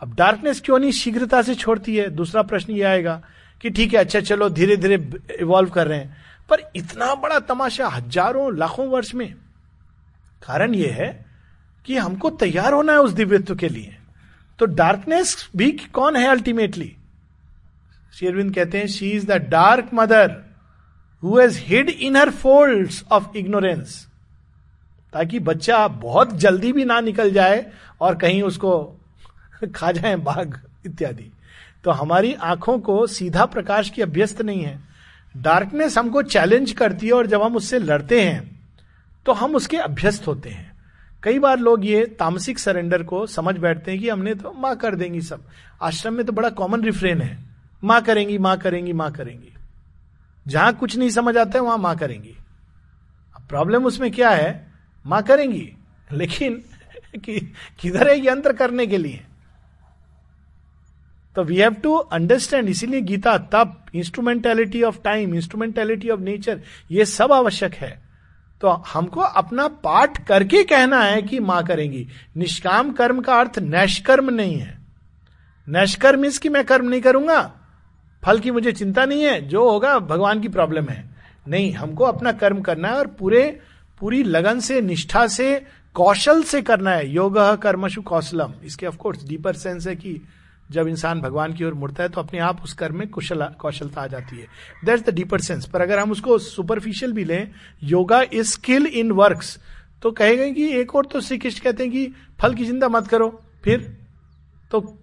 अब 0.00 0.14
डार्कनेस 0.14 0.60
क्यों 0.60 0.78
नहीं 0.78 0.92
शीघ्रता 0.92 1.42
से 1.42 1.54
छोड़ती 1.54 1.96
है? 1.96 2.08
दूसरा 2.10 2.42
प्रश्न 2.42 2.72
ये 2.72 2.82
आएगा 2.82 3.20
कि 3.60 3.70
ठीक 3.70 3.94
है 3.94 4.00
अच्छा 4.00 4.20
चलो 4.20 4.48
धीरे 4.50 4.76
धीरे 4.76 4.96
इवॉल्व 5.40 5.70
कर 5.70 5.86
रहे 5.86 5.98
हैं। 5.98 6.16
पर 6.50 6.62
इतना 6.76 7.14
बड़ा 7.14 7.38
तमाशा 7.40 7.88
हज़ारों, 7.88 8.56
लाखों 8.56 8.86
वर्ष 8.88 9.14
में, 9.14 9.34
कारण 10.42 10.74
यह 10.74 10.94
है 10.94 11.08
कि 11.86 11.96
हमको 11.96 12.30
तैयार 12.32 12.72
होना 12.72 12.92
है 12.92 12.98
उस 12.98 13.12
दिव्यत्व 13.12 13.54
के 13.56 13.68
लिए। 13.68 13.96
तो 14.58 14.66
डार्कनेस 14.66 15.48
भी 15.56 15.70
कौन 15.92 16.16
है 16.16 16.26
अल्टीमेटली 16.26 16.94
शेरविंद 18.14 18.54
कहते 18.54 18.78
हैं 18.78 18.86
she 18.86 19.10
is 19.10 19.26
the 19.26 19.32
dark 19.48 19.90
mother 19.94 20.36
who 21.22 21.38
has 21.38 21.58
hid 21.60 21.88
in 21.90 22.16
her 22.16 22.30
fold 22.30 22.90
of 23.12 23.36
ignorance 23.36 24.06
ताकि 25.12 25.38
बच्चा 25.38 25.86
बहुत 25.88 26.34
जल्दी 26.34 26.72
भी 26.72 26.84
ना 26.84 27.00
निकल 27.00 27.30
जाए 27.30 27.66
और 28.00 28.16
कहीं 28.16 28.42
उसको 28.42 28.72
खा 29.74 29.92
जाए 29.92 30.16
बाघ 30.16 30.54
इत्यादि। 30.86 31.30
तो 31.84 31.90
हमारी 31.90 32.32
आँखों 32.34 32.78
को 32.78 33.06
सीधा 33.06 33.44
प्रकाश 33.46 33.90
की 33.90 34.02
अभ्यस्त 34.02 34.42
नहीं 34.42 34.62
है। 34.62 34.78
डार्कनेस 35.36 35.98
हमको 35.98 36.22
चैलेंज 36.22 36.72
करती 36.72 37.06
है 37.06 37.12
और 37.12 37.26
जब 37.26 37.42
हम 37.42 37.56
उससे 37.56 37.78
लड़ते 37.78 38.20
हैं 38.20 38.60
तो 39.26 39.32
हम 39.32 39.54
उसके 39.54 39.76
अभ्यस्त 39.76 40.26
होते 40.26 40.50
हैं। 40.50 40.72
कई 41.22 41.38
बार 41.38 41.58
लोग 41.58 41.86
ये 41.86 42.04
तामसिक 42.18 42.58
सरेंडर 42.58 43.02
को 43.02 43.26
समझ 43.26 43.56
बैठते 43.58 43.90
हैं 43.90 44.00
कि 44.00 44.08
हमने 44.08 44.34
तो 44.34 44.52
माँ 44.52 44.76
कर 44.76 44.94
देंगी 44.94 45.20
सब। 45.20 45.44
आश्रम 45.82 46.14
में 46.14 46.24
तो 46.26 46.32
बड़ा 46.32 46.50
कॉमन 46.50 46.84
रिफ्रेन 46.84 47.20
है। 47.22 47.38
माँ 47.84 48.00
करेंगी 48.02 48.38
माँ 48.38 48.56
करेंगी 48.58 48.92
माँ 48.92 49.10
करेंगी। 49.12 49.47
जहाँ 50.48 50.72
कुछ 50.72 50.96
नहीं 50.96 51.10
समझ 51.10 51.36
आता 51.36 51.52
है 51.54 51.60
वहाँ 51.60 51.78
माँ 51.78 51.96
करेंगी। 51.96 52.36
अब 53.36 53.42
प्रॉब्लम 53.48 53.84
उसमें 53.84 54.10
क्या 54.10 54.30
है? 54.30 54.72
माँ 55.06 55.22
करेंगी। 55.22 55.72
लेकिन 56.12 56.64
कि, 57.24 57.52
किधर 57.80 58.08
है 58.08 58.26
यंत्र 58.26 58.52
करने 58.52 58.86
के 58.86 58.98
लिए? 58.98 59.24
तो 61.36 61.44
वी 61.44 61.56
हैव 61.56 61.74
टू 61.74 61.94
अंडरस्टैंड 61.94 62.68
इसीलिए 62.68 63.00
गीता 63.00 63.38
तप 63.38 63.86
instrumentality 63.94 64.82
of 64.82 64.98
time 65.04 65.34
instrumentality 65.34 66.10
of 66.10 66.20
nature 66.20 66.60
ये 66.90 67.04
सब 67.04 67.32
आवश्यक 67.32 67.74
है। 67.74 68.02
तो 68.60 68.68
हमको 68.68 69.20
अपना 69.20 69.68
पाठ 69.68 70.26
करके 70.26 70.64
कहना 70.64 71.02
है 71.02 71.22
कि 71.22 71.40
माँ 71.40 71.66
करेंगी। 71.66 72.08
निष्काम 72.36 72.92
कर्म 72.92 73.20
का 73.20 73.40
अर्थ 73.40 73.58
नैष्कर्म 73.58 74.30
नहीं 74.30 74.58
है। 74.58 74.78
नैष्कर्म 75.68 76.24
इस 76.24 76.38
कि 76.38 76.48
मैं 76.48 76.64
कर्म 76.64 76.88
नहीं 76.88 77.00
करूँगा? 77.00 77.57
फल 78.28 78.38
की 78.38 78.50
मुझे 78.50 78.72
चिंता 78.72 79.04
नहीं 79.04 79.22
है, 79.22 79.48
जो 79.48 79.70
होगा 79.70 79.98
भगवान 79.98 80.40
की 80.40 80.48
प्रॉब्लम 80.48 80.84
है। 80.84 81.10
नहीं, 81.48 81.72
हमको 81.72 82.04
अपना 82.04 82.32
कर्म 82.32 82.60
करना 82.60 82.88
है 82.88 82.94
और 82.94 83.06
पूरे, 83.06 83.60
पूरी 84.00 84.22
लगन 84.22 84.60
से, 84.60 84.80
निष्ठा 84.80 85.26
से, 85.26 85.66
कौशल 85.94 86.42
से 86.42 86.62
करना 86.62 86.90
है। 86.90 87.08
योग 87.10 87.38
कर्मशु 87.62 88.02
कौशलम। 88.02 88.52
इसके 88.64 88.86
ऑफकोर्स 88.86 89.24
डीपर 89.28 89.52
सेंस 89.52 89.86
है 89.86 89.96
कि 89.96 90.20
जब 90.70 90.88
इंसान 90.88 91.20
भगवान 91.20 91.52
की 91.52 91.64
ओर 91.64 91.74
मुड़ता 91.74 92.02
है 92.02 92.08
तो 92.08 92.20
अपने 92.20 92.40
आप 92.40 92.62
उस 92.62 92.72
कर्म 92.72 92.98
में 92.98 93.08
कुशल, 93.08 93.44
कौशलता 93.58 94.00
आ 94.00 94.06
जाती 94.06 94.38
है। 94.38 94.46
दैट्स 94.84 95.06
द 95.06 95.14
डीपर 95.14 95.40
सेंस 95.40 95.66
पर 95.66 95.80
अगर 95.80 95.98
हम 95.98 96.10
उसको 96.10 96.38
सुपरफिशियल 96.38 97.12
भी 97.12 97.24
लें, 97.24 97.50
yoga 97.82 98.22
is 98.32 98.46
skill 98.46 98.86
in 98.86 99.12
works 99.12 99.58
तो 100.02 100.10
कहेगा 100.10 100.48
कि 100.48 100.68
एक 100.80 100.94
और 100.94 101.06
तो 101.06 101.20
श्री 101.20 101.38
कृष्ण 101.38 101.64
कहते 101.64 101.82
हैं 101.82 101.92
कि 101.92 102.12
फल 102.40 102.54
की 102.54 102.66
चिंता 102.66 102.88
मत 102.88 103.06
करो। 103.06 103.42
फिर? 103.64 103.96
तो 104.70 104.98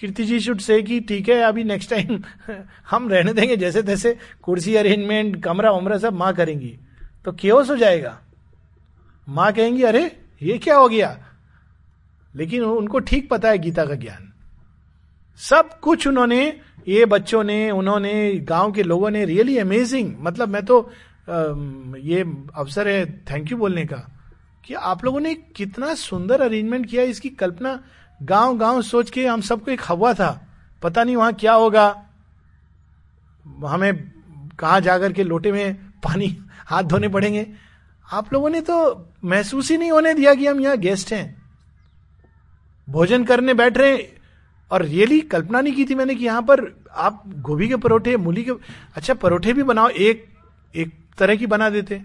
कीर्ति 0.00 0.24
जी 0.24 0.40
शुड 0.40 0.58
से 0.58 0.82
कि 0.82 1.00
ठीक 1.00 1.28
है, 1.28 1.34
अभी 1.34 1.64
नेक्स्ट 1.64 1.90
टाइम 1.90 2.22
हम 2.90 3.08
रहने 3.08 3.32
देंगे 3.32 3.56
जैसे 3.56 3.82
तैसे 3.82 4.16
कुर्सी 4.42 4.74
अरेंजमेंट 4.74 5.44
कमरा 5.44 5.70
वमरा 5.70 5.98
सब 5.98 6.12
माँ 6.12 6.34
करेंगी। 6.34 6.78
तो 7.24 7.32
केवस 7.32 7.70
हो 7.70 7.76
जाएगा। 7.76 8.20
माँ 9.28 9.52
कहेंगी, 9.52 9.82
अरे, 9.82 10.16
ये 10.42 10.58
क्या 10.58 10.76
हो 10.76 10.88
गया? 10.88 11.24
लेकिन 12.36 12.62
उनको 12.62 12.98
ठीक 12.98 13.30
पता 13.30 13.48
है 13.48 13.58
गीता 13.58 13.86
का 13.86 13.94
ज्ञान। 13.94 14.32
सब 15.36 15.80
कुछ 15.80 16.06
उन्होंने, 16.06 16.60
ये 16.88 17.04
बच्चों 17.04 17.44
ने, 17.44 17.70
उन्होंने, 17.70 18.34
गाँव 18.34 18.72
के 18.72 18.82
लोगों 18.82 19.10
ने 19.10 19.24
रियली 19.24 19.58
अमेजिंग 19.58 20.14
मतलब 20.20 20.48
मैं 20.48 20.64
तो 20.64 20.90
ये 21.98 22.20
अवसर 22.54 22.88
है 22.88 23.18
थैंक 23.18 23.52
यू 23.52 23.58
बोलने 23.58 23.84
का। 23.84 24.10
कि 24.64 24.74
आप 24.74 25.04
लोगों 25.04 25.20
ने 25.20 25.34
कितना 25.34 25.94
सुंदर 25.94 26.40
अरेंजमेंट 26.40 26.86
किया, 26.86 27.02
इसकी 27.02 27.28
कल्पना 27.28 27.84
गाँव 28.20 28.56
गाँव 28.58 28.80
सोच 28.82 29.10
के 29.10 29.26
हम 29.26 29.40
सबको 29.40 29.70
एक 29.70 29.80
हवा 29.84 30.12
था। 30.14 30.30
पता 30.82 31.04
नहीं 31.04 31.16
वहाँ 31.16 31.32
क्या 31.32 31.52
होगा। 31.52 31.86
हमें 33.64 33.94
कहा 34.58 34.80
जाकर 34.80 35.12
के 35.12 35.24
लोटे 35.24 35.52
में 35.52 35.74
पानी, 36.04 36.36
हाथ 36.66 36.82
धोने 36.82 37.08
पड़ेंगे। 37.08 37.46
आप 38.08 38.32
लोगों 38.32 38.50
ने 38.50 38.60
तो 38.60 38.76
महसूस 39.24 39.70
ही 39.70 39.76
नहीं 39.78 39.90
होने 39.92 40.14
दिया 40.14 40.34
कि 40.34 40.46
हम 40.46 40.60
यहाँ 40.60 40.76
गेस्ट 40.76 41.12
हैं। 41.12 41.42
भोजन 42.88 43.24
करने 43.24 43.54
बैठ 43.54 43.78
रहे 43.78 43.98
और 44.70 44.82
रियली 44.82 45.20
कल्पना 45.20 45.60
नहीं 45.60 45.74
की 45.74 45.84
थी 45.84 45.94
मैंने 45.94 46.14
कि 46.14 46.24
यहाँ 46.24 46.42
पर 46.42 46.60
आप 46.90 47.22
गोभी 47.28 47.68
के 47.68 47.76
परोठे, 47.76 48.16
मूली 48.16 48.44
के 48.44 48.52
अच्छा 48.96 49.14
परोठे 49.14 49.52
भी 49.52 49.62
बनाओ। 49.62 49.88
एक 49.88 50.26
एक 50.74 50.92
तरह 51.18 51.36
की 51.36 51.46
बना 51.46 51.70
देते। 51.70 52.02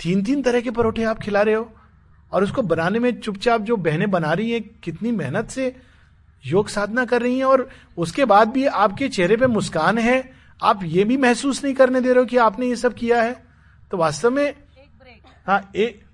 तीन 0.00 0.22
तीन 0.24 0.42
तरह 0.42 0.60
के 0.60 0.70
परोठे 0.70 1.04
आप 1.04 1.18
खिला 1.18 1.42
रहे 1.42 1.54
हो। 1.54 1.70
और 2.32 2.44
उसको 2.44 2.62
बनाने 2.62 2.98
में 2.98 3.20
चुपचाप 3.20 3.60
जो 3.60 3.76
बहनें 3.76 4.10
बना 4.10 4.32
रही 4.32 4.50
हैं 4.50 4.80
कितनी 4.82 5.10
मेहनत 5.10 5.48
से 5.48 5.76
योग 6.46 6.68
साधना 6.68 7.04
कर 7.04 7.22
रही 7.22 7.38
हैं 7.38 7.44
और 7.44 7.68
उसके 7.98 8.24
बाद 8.24 8.48
भी 8.48 8.66
आपके 8.66 9.08
चेहरे 9.08 9.36
पे 9.36 9.46
मुस्कान 9.46 9.98
है 9.98 10.38
आप 10.62 10.80
ये 10.82 11.04
भी 11.04 11.16
महसूस 11.16 11.64
नहीं 11.64 11.74
करने 11.74 12.00
दे 12.00 12.08
रहे 12.08 12.18
हो 12.18 12.26
कि 12.26 12.36
आपने 12.36 12.66
ये 12.66 12.76
सब 12.76 12.94
किया 12.94 13.22
है। 13.22 13.44
तो 13.90 13.96
वास्तव 13.96 14.30
में 14.30 14.54
हाँ 15.46 15.70
है। 15.76 16.08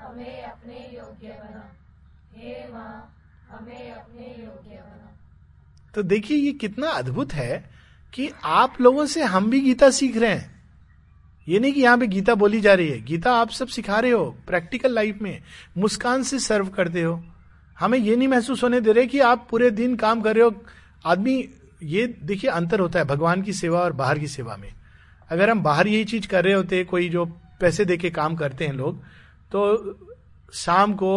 हमें 0.00 0.42
अपने 0.42 0.90
योग्य 0.94 1.28
बना। 1.28 1.72
हे 2.36 2.72
माँ 2.72 3.16
हमें 3.50 3.90
अपने 3.92 4.36
योग्य 4.38 4.76
बना। 4.76 5.09
तो 5.94 6.02
देखिए 6.02 6.36
ये 6.36 6.52
कितना 6.52 6.88
अद्भुत 6.88 7.32
है 7.32 7.70
कि 8.12 8.30
आप 8.44 8.80
लोगों 8.80 9.06
से 9.06 9.22
हम 9.22 9.50
भी 9.50 9.60
गीता 9.60 9.90
सीख 9.90 10.16
रहे 10.16 10.30
हैं। 10.30 10.50
ये 11.48 11.58
नहीं 11.58 11.72
कि 11.72 11.80
यहाँ 11.80 11.98
पे 11.98 12.06
गीता 12.06 12.34
बोली 12.34 12.60
जा 12.60 12.74
रही 12.74 12.88
है। 12.88 13.00
गीता 13.00 13.32
आप 13.32 13.50
सब 13.50 13.68
सिखा 13.68 13.98
रहे 14.00 14.10
हो, 14.10 14.24
प्रैक्टिकल 14.46 14.94
लाइफ 14.94 15.18
में। 15.22 15.42
मुस्कान 15.78 16.22
से 16.22 16.38
सर्व 16.38 16.66
करते 16.66 17.02
हो। 17.02 17.22
हमें 17.78 17.98
ये 17.98 18.16
नहीं 18.16 18.28
महसूस 18.28 18.62
होने 18.62 18.80
दे 18.80 18.92
रहे 18.92 19.06
कि 19.06 19.20
आप 19.20 19.46
पूरे 19.50 19.70
दिन 19.70 19.96
काम 19.96 20.20
कर 20.20 20.34
रहे 20.34 20.44
हो। 20.44 20.54
आदमी, 21.06 21.48
ये 21.82 22.06
देखिए 22.22 22.50
अंतर 22.50 22.80
होता 22.80 22.98
है 22.98 23.04
भगवान 23.04 23.42
की 23.42 23.52
सेवा 23.52 23.80
और 23.80 23.92
बाहर 23.92 24.18
की 24.18 24.26
सेवा 24.26 24.56
में। 24.56 24.72
अगर 25.30 25.50
हम 25.50 25.62
बाहर 25.62 25.88
यही 25.88 26.04
चीज़ 26.04 26.26
कर 26.28 26.44
रहे 26.44 26.54
होते, 26.54 26.84
कोई 26.84 27.08
जो 27.08 27.24
पैसे 27.60 27.84
दे 27.84 27.96
के 27.96 28.10
काम 28.10 28.34
करते 28.36 28.66
हैं 28.66 28.72
लोग 28.72 29.02
तो 29.52 29.98
शाम 30.52 30.92
को 30.94 31.12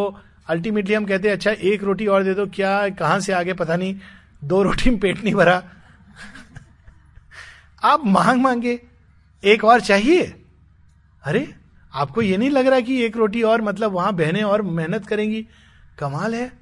अल्टीमेटली 0.48 0.94
हम 0.94 1.06
कहते 1.06 1.28
हैं 1.28 1.36
अच्छा 1.36 1.52
एक 1.52 1.84
रोटी 1.84 2.08
और 2.08 2.24
दे 2.24 2.34
दो, 2.34 2.46
क्या, 2.48 2.90
कहाँ 2.90 3.20
से 3.20 3.34
आगे, 3.34 3.54
पता 3.54 3.76
नहीं। 3.76 3.96
दो 4.44 4.64
रोटी 4.64 4.90
में 4.90 5.00
पेट 5.00 5.24
नहीं 5.24 5.36
भरा। 5.36 5.64
आप 7.84 8.02
मांग 8.06 8.42
मांगे, 8.42 8.82
एक 9.44 9.64
और 9.64 9.82
चाहिए? 9.82 10.46
अरे, 11.24 11.56
आपको 11.94 12.22
ये 12.22 12.38
नहीं 12.38 12.50
लग 12.50 12.68
रहा 12.68 12.80
कि 12.80 13.04
एक 13.04 13.18
रोटी 13.18 13.42
और 13.42 13.62
मतलब 13.62 13.92
वहाँ 13.92 14.14
बहने 14.14 14.44
और 14.44 14.62
मेहनत 14.62 15.08
करेंगी? 15.08 15.48
कमाल 16.00 16.36
है। 16.36 16.54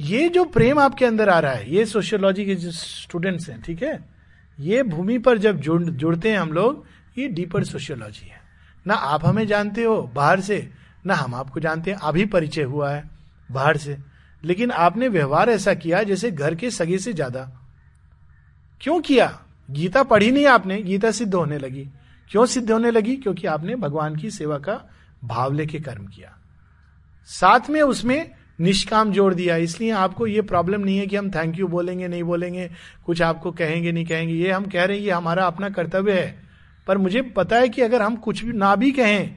ये 0.00 0.28
जो 0.28 0.44
प्रेम 0.44 0.78
आपके 0.78 1.04
अंदर 1.04 1.28
आ 1.28 1.38
रहा 1.38 1.52
है, 1.52 1.74
ये 1.74 1.86
सोशियोलॉजी 1.86 2.44
के 2.44 2.54
जो 2.54 2.70
स्टूडेंट्स 2.70 3.50
हैं, 3.50 3.62
ठीक 3.62 3.82
है? 3.82 4.08
ये 4.60 4.82
भूमि 4.82 5.18
पर 5.18 5.38
जब 5.38 5.60
जुड़, 5.60 5.82
जुड़ते 5.82 6.30
हैं 6.30 6.38
हम 6.38 6.52
लोग, 6.52 6.86
ये 7.18 7.28
डीपर 7.28 7.64
सोशियोलॉजी 7.64 8.28
है। 8.28 8.40
ना 8.86 8.94
आप 8.94 9.26
हमें 9.26 9.46
जानते 9.46 9.82
हो 9.82 10.02
बाहर 10.02 10.40
से, 10.40 10.70
ना 11.06 11.14
हम 11.14 11.34
आपको 11.34 11.60
जानते 11.60 11.90
हैं। 11.90 11.98
अभी 11.98 12.24
परिचय 12.24 12.62
हुआ 12.62 12.90
है 12.90 13.10
बाहर 13.50 13.76
से। 13.76 14.09
लेकिन 14.44 14.70
आपने 14.70 15.08
व्यवहार 15.08 15.50
ऐसा 15.50 15.74
किया 15.74 16.02
जैसे 16.02 16.30
घर 16.30 16.54
के 16.54 16.70
सगे 16.70 16.98
से 16.98 17.12
ज़्यादा। 17.12 17.50
क्यों 18.80 19.00
किया? 19.00 19.40
गीता 19.70 20.02
पढ़ी 20.02 20.30
नहीं 20.30 20.46
आपने? 20.46 20.82
गीता 20.82 21.10
सिद्ध 21.10 21.34
होने 21.34 21.58
लगी। 21.58 21.88
क्यों 22.30 22.46
सिद्ध 22.46 22.70
होने 22.70 22.90
लगी? 22.90 23.16
क्योंकि 23.16 23.46
आपने 23.46 23.76
भगवान 23.76 24.16
की 24.16 24.30
सेवा 24.30 24.58
का 24.58 24.80
भाव 25.24 25.52
लेके 25.52 25.80
कर्म 25.80 26.06
किया। 26.06 26.36
साथ 27.26 27.70
में 27.70 27.82
उसमें 27.82 28.30
निष्काम 28.60 29.12
जोड़ 29.12 29.34
दिया। 29.34 29.56
इसलिए 29.56 29.90
आपको 29.90 30.26
ये 30.26 30.42
प्रॉब्लम 30.42 30.80
नहीं 30.80 30.98
है 30.98 31.06
कि 31.06 31.16
हम 31.16 31.30
थैंक 31.30 31.58
यू 31.58 31.68
बोलेंगे, 31.68 32.08
नहीं 32.08 32.22
बोलेंगे, 32.22 32.70
कुछ 33.06 33.22
आपको 33.22 33.50
कहेंगे, 33.50 33.92
नहीं 33.92 34.06
कहेंगे। 34.06 34.34
ये 34.34 34.50
हम 34.50 34.64
कह 34.64 34.84
रहे 34.84 34.96
हैं, 34.96 35.04
ये 35.04 35.10
हमारा 35.10 35.46
अपना 35.46 35.68
कर्तव्य 35.68 36.20
है। 36.20 36.42
पर 36.86 36.98
मुझे 36.98 37.22
पता 37.22 37.56
है 37.56 37.68
कि 37.68 37.82
अगर 37.82 38.02
हम 38.02 38.16
कुछ 38.16 38.44
भी 38.44 38.52
ना 38.52 38.76
भी 38.76 38.92
कहें 38.92 39.36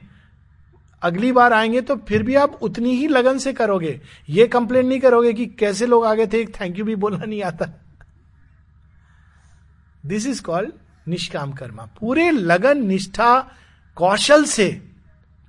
अगली 1.04 1.32
बार 1.32 1.52
आएँगे 1.52 1.80
तो 1.80 1.96
फिर 2.08 2.22
भी 2.22 2.34
आप 2.34 2.58
उतनी 2.62 2.94
ही 2.96 3.06
लगन 3.08 3.38
से 3.38 3.52
करोगे। 3.52 4.00
ये 4.28 4.46
कंप्लेन 4.46 4.86
नहीं 4.86 5.00
करोगे 5.00 5.32
कि 5.32 5.46
कैसे 5.58 5.86
लोग 5.86 6.04
आगे 6.06 6.26
थे 6.26 6.44
थैंक 6.60 6.78
यू 6.78 6.84
भी 6.84 6.94
बोलना 6.96 7.24
नहीं 7.24 7.42
आता। 7.42 7.66
दिस 10.06 10.26
इज़ 10.26 10.42
कॉल्ड 10.42 10.72
निष्काम 11.08 11.52
कर्मा। 11.52 11.88
पूरे 12.00 12.30
लगन, 12.30 12.86
निष्ठा, 12.86 13.38
कौशल 13.96 14.44
से 14.44 14.70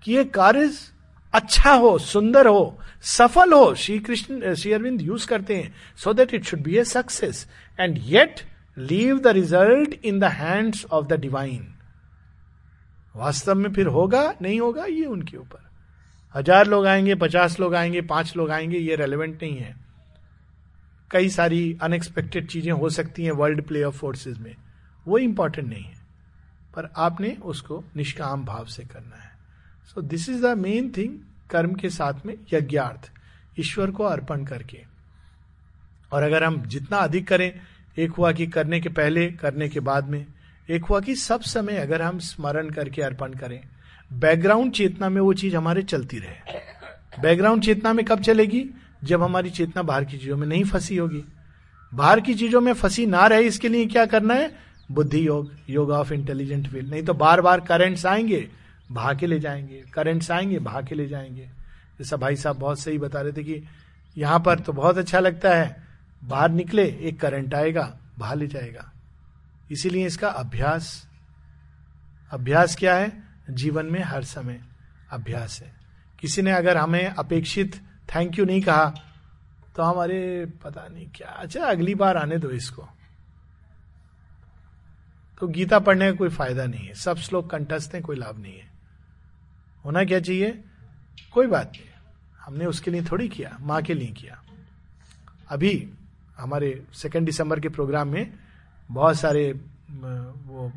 कि 0.04 0.13
ये 0.13 0.24
कार्य 0.26 0.70
अच्छा 1.34 1.72
हो, 1.74 1.98
सुंदर 1.98 2.48
हो, 2.48 2.78
सफल 3.04 3.54
हो, 3.54 3.74
श्री 3.76 3.98
कृष्ण, 4.00 4.54
श्री 4.54 4.72
अरविंद 4.74 5.02
यूज़ 5.02 5.28
करते 5.28 5.56
हैं 5.56 5.74
so 5.98 6.13
that 6.13 6.34
it 6.34 6.46
should 6.46 6.62
be 6.63 6.78
a 6.78 6.84
success 6.84 7.48
and 7.80 7.98
yet 8.02 8.41
leave 8.78 9.20
the 9.20 9.28
result 9.28 10.06
in 10.06 10.20
the 10.20 10.24
hands 10.34 10.86
of 10.86 11.06
the 11.06 11.20
divine 11.20 11.68
वास्तव 13.15 13.56
में 13.56 13.73
फिर 13.73 13.88
होगा, 13.88 14.34
नहीं 14.41 14.60
होगा, 14.60 14.86
ये 14.86 15.06
उनके 15.06 15.38
ऊपर। 15.38 15.69
हज़ार 16.36 16.67
लोग 16.67 16.88
आएँगे, 16.88 17.15
पचास 17.15 17.60
लोग 17.60 17.75
आएँगे, 17.75 18.01
पाँच 18.01 18.36
लोग 18.38 18.51
आएँगे, 18.51 18.78
ये 18.78 18.95
रेलिवेंट 18.95 19.43
नहीं 19.43 19.58
है। 19.58 19.75
कई 21.12 21.30
सारी 21.30 21.78
अनएक्सपेक्टेड 21.82 22.47
चीज़ें 22.47 22.71
हो 22.71 22.89
सकती 22.89 23.23
हैं 23.23 23.32
वर्ल्ड 23.32 23.62
प्ले 23.62 23.84
ऑफ़ 23.84 23.95
फोर्सेस 23.95 24.38
में। 24.38 24.56
वो 25.08 25.17
इंपॉर्टेंट 25.17 25.69
नहीं 25.69 25.84
है। 25.84 25.95
पर 26.75 26.93
आपने 26.97 27.38
उसको 27.43 27.84
निष्काम 27.95 28.45
भाव 28.45 28.65
से 28.65 28.84
करना 28.84 29.15
है। 29.15 29.32
So 29.86 30.01
this 30.01 30.30
is 30.30 30.47
the 30.47 30.58
main 30.58 30.93
thing 30.97 31.19
कर्म 31.49 31.73
के 31.73 31.89
साथ 31.89 32.13
में 32.25 32.38
यज्ञार्थ, 32.54 33.12
ईश्वर 33.60 33.91
को 33.91 34.04
अर्पण 34.04 34.45
करके। 34.45 34.84
और 36.12 36.23
अगर 36.23 36.43
हम 36.43 36.65
जितना 36.65 36.97
अधिक 36.97 37.28
करें, 37.28 37.60
एक 37.97 38.12
हुआ 38.12 38.32
कि 38.32 38.47
करने 38.47 38.80
के 38.80 38.89
पहले, 38.89 39.32
करने 39.32 39.69
के 39.69 39.80
बाद 39.80 40.08
में 40.08 40.25
एक 40.69 40.86
हुआ 40.86 40.99
कि 40.99 41.15
सब 41.15 41.41
समय 41.41 41.78
अगर 41.78 42.01
हम 42.01 42.19
स्मरण 42.19 42.69
करके 42.69 43.01
अर्पण 43.01 43.34
करें, 43.34 43.62
बैकग्राउंड 44.13 44.71
चेतना 44.71 45.10
में 45.10 45.21
वो 45.21 45.34
चीज़ 45.34 45.56
हमारे 45.56 45.82
चलती 45.84 46.19
रहे। 46.19 47.21
बैकग्राउंड 47.21 47.63
चेतना 47.63 47.93
में 47.93 48.06
कब 48.06 48.21
चलेगी? 48.21 48.65
जब 49.04 49.23
हमारी 49.23 49.49
चेतना 49.49 49.84
बाहर 49.84 50.06
की 50.06 50.17
चीज़ों 50.17 50.38
में 50.38 50.47
नहीं 50.47 50.63
फंसी 50.63 50.97
होगी। 50.97 51.23
बाहर 51.93 52.19
की 52.19 52.34
चीज़ों 52.34 52.62
में 52.62 52.73
फंसी 52.73 53.06
ना 53.06 53.28
रहे, 53.28 53.41
इसके 53.41 53.69
लिए 53.69 53.86
क्या 53.86 54.06
करना 54.06 54.34
है? 54.34 54.51
बुद्धि 54.91 55.28
yoga 55.28 55.51
yoga 55.69 55.89
of 55.89 56.13
intelligent 56.13 56.67
will 56.73 56.89
नहीं 56.89 57.04
तो 57.04 57.13
बार 57.13 57.41
बार 57.41 57.60
करेंट्स 57.60 58.06
आएँगे 58.06 58.47
भा 58.91 59.13
के 59.13 59.28
ले 59.28 59.39
जाएँगे। 59.39 59.84
करेंट्स 59.93 60.32
आएँगे 60.32 60.60
भा 60.60 60.82
के 60.82 60.95
ले 60.95 61.08
जाएँगे। 61.08 61.49
जैसा 61.99 62.17
भाई 62.17 62.36
साहब 62.36 62.56
बहुत 62.56 62.80
सही 62.80 62.97
बता 62.97 63.21
रहे 63.21 63.32
थे 63.32 63.43
कि 63.43 63.63
यहाँ 64.17 64.39
पर 64.39 64.60
तो 64.60 64.73
बहुत 64.73 64.97
अच्छा 64.97 65.19
लगता 65.19 65.56
है, 65.56 65.84
बाहर 66.23 66.51
निकले, 66.51 66.84
एक 66.84 67.19
करंट 67.19 67.54
आएगा 67.54 67.97
भा 68.19 68.34
ले 68.34 68.47
जाएगा। 68.47 68.91
इसीलिए 69.71 70.06
इसका 70.08 70.30
अभ्यास 70.30 71.08
अभ्यास 72.32 72.75
क्या 72.75 72.95
है? 72.95 73.12
जीवन 73.49 73.86
में 73.86 74.01
हर 74.01 74.23
समय 74.23 74.62
अभ्यास 75.12 75.62
है। 75.62 75.73
किसी 76.19 76.41
ने 76.41 76.51
अगर 76.51 76.78
हमें 76.78 77.06
अपेक्षित 77.08 77.75
थैंक 78.15 78.39
यू 78.39 78.45
नहीं 78.45 78.62
कहा 78.62 78.86
तो 79.75 79.84
हमारे 79.84 80.45
पता 80.63 80.88
नहीं 80.88 81.08
क्या 81.15 81.28
अच्छा 81.30 81.66
अगली 81.66 81.95
बार 81.95 82.18
आने 82.18 82.38
दो 82.38 82.49
इसको। 82.49 82.88
तो 85.41 85.47
गीता 85.47 85.80
पढ़ने 85.80 86.05
का 86.05 86.18
कोई 86.18 86.30
फ़ायदा 86.30 86.66
नहीं 86.66 86.88
है। 86.88 86.93
सब 86.93 87.18
श्लोक 87.18 87.49
कंटस्थ 87.49 87.93
हैं, 87.93 88.01
कोई 88.03 88.16
लाभ 88.16 88.39
नहीं 88.39 88.53
है। 88.53 88.68
होना 89.86 90.03
क्या 90.03 90.20
चाहिए? 90.20 90.63
कोई 91.32 91.47
बात 91.47 91.72
नहीं। 91.72 91.89
हमने 92.39 92.66
उसके 92.66 92.91
लिए 92.91 93.03
थोड़ी 93.03 93.28
किया, 93.30 93.57
माँ 93.61 93.82
के 93.82 93.93
लिए 93.93 94.11
किया। 94.11 94.41
अभी 95.49 95.89
हमारे 96.38 96.84
सेकेंड 96.93 97.26
दिसंबर 97.26 97.59
के 97.59 97.70
प्रोग्राम 97.70 98.07
में 98.07 98.34
बहुत 98.89 99.17
सारे 99.17 99.51
वो 99.91 100.71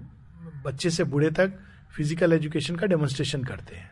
बच्चे 0.64 0.90
से 0.90 1.04
बूढ़े 1.04 1.30
तक 1.30 1.52
फ़िज़िकल 1.96 2.32
एजुकेशन 2.32 2.76
का 2.76 2.86
डेमोन्स्ट्रेशन 2.86 3.44
करते 3.44 3.76
हैं। 3.76 3.90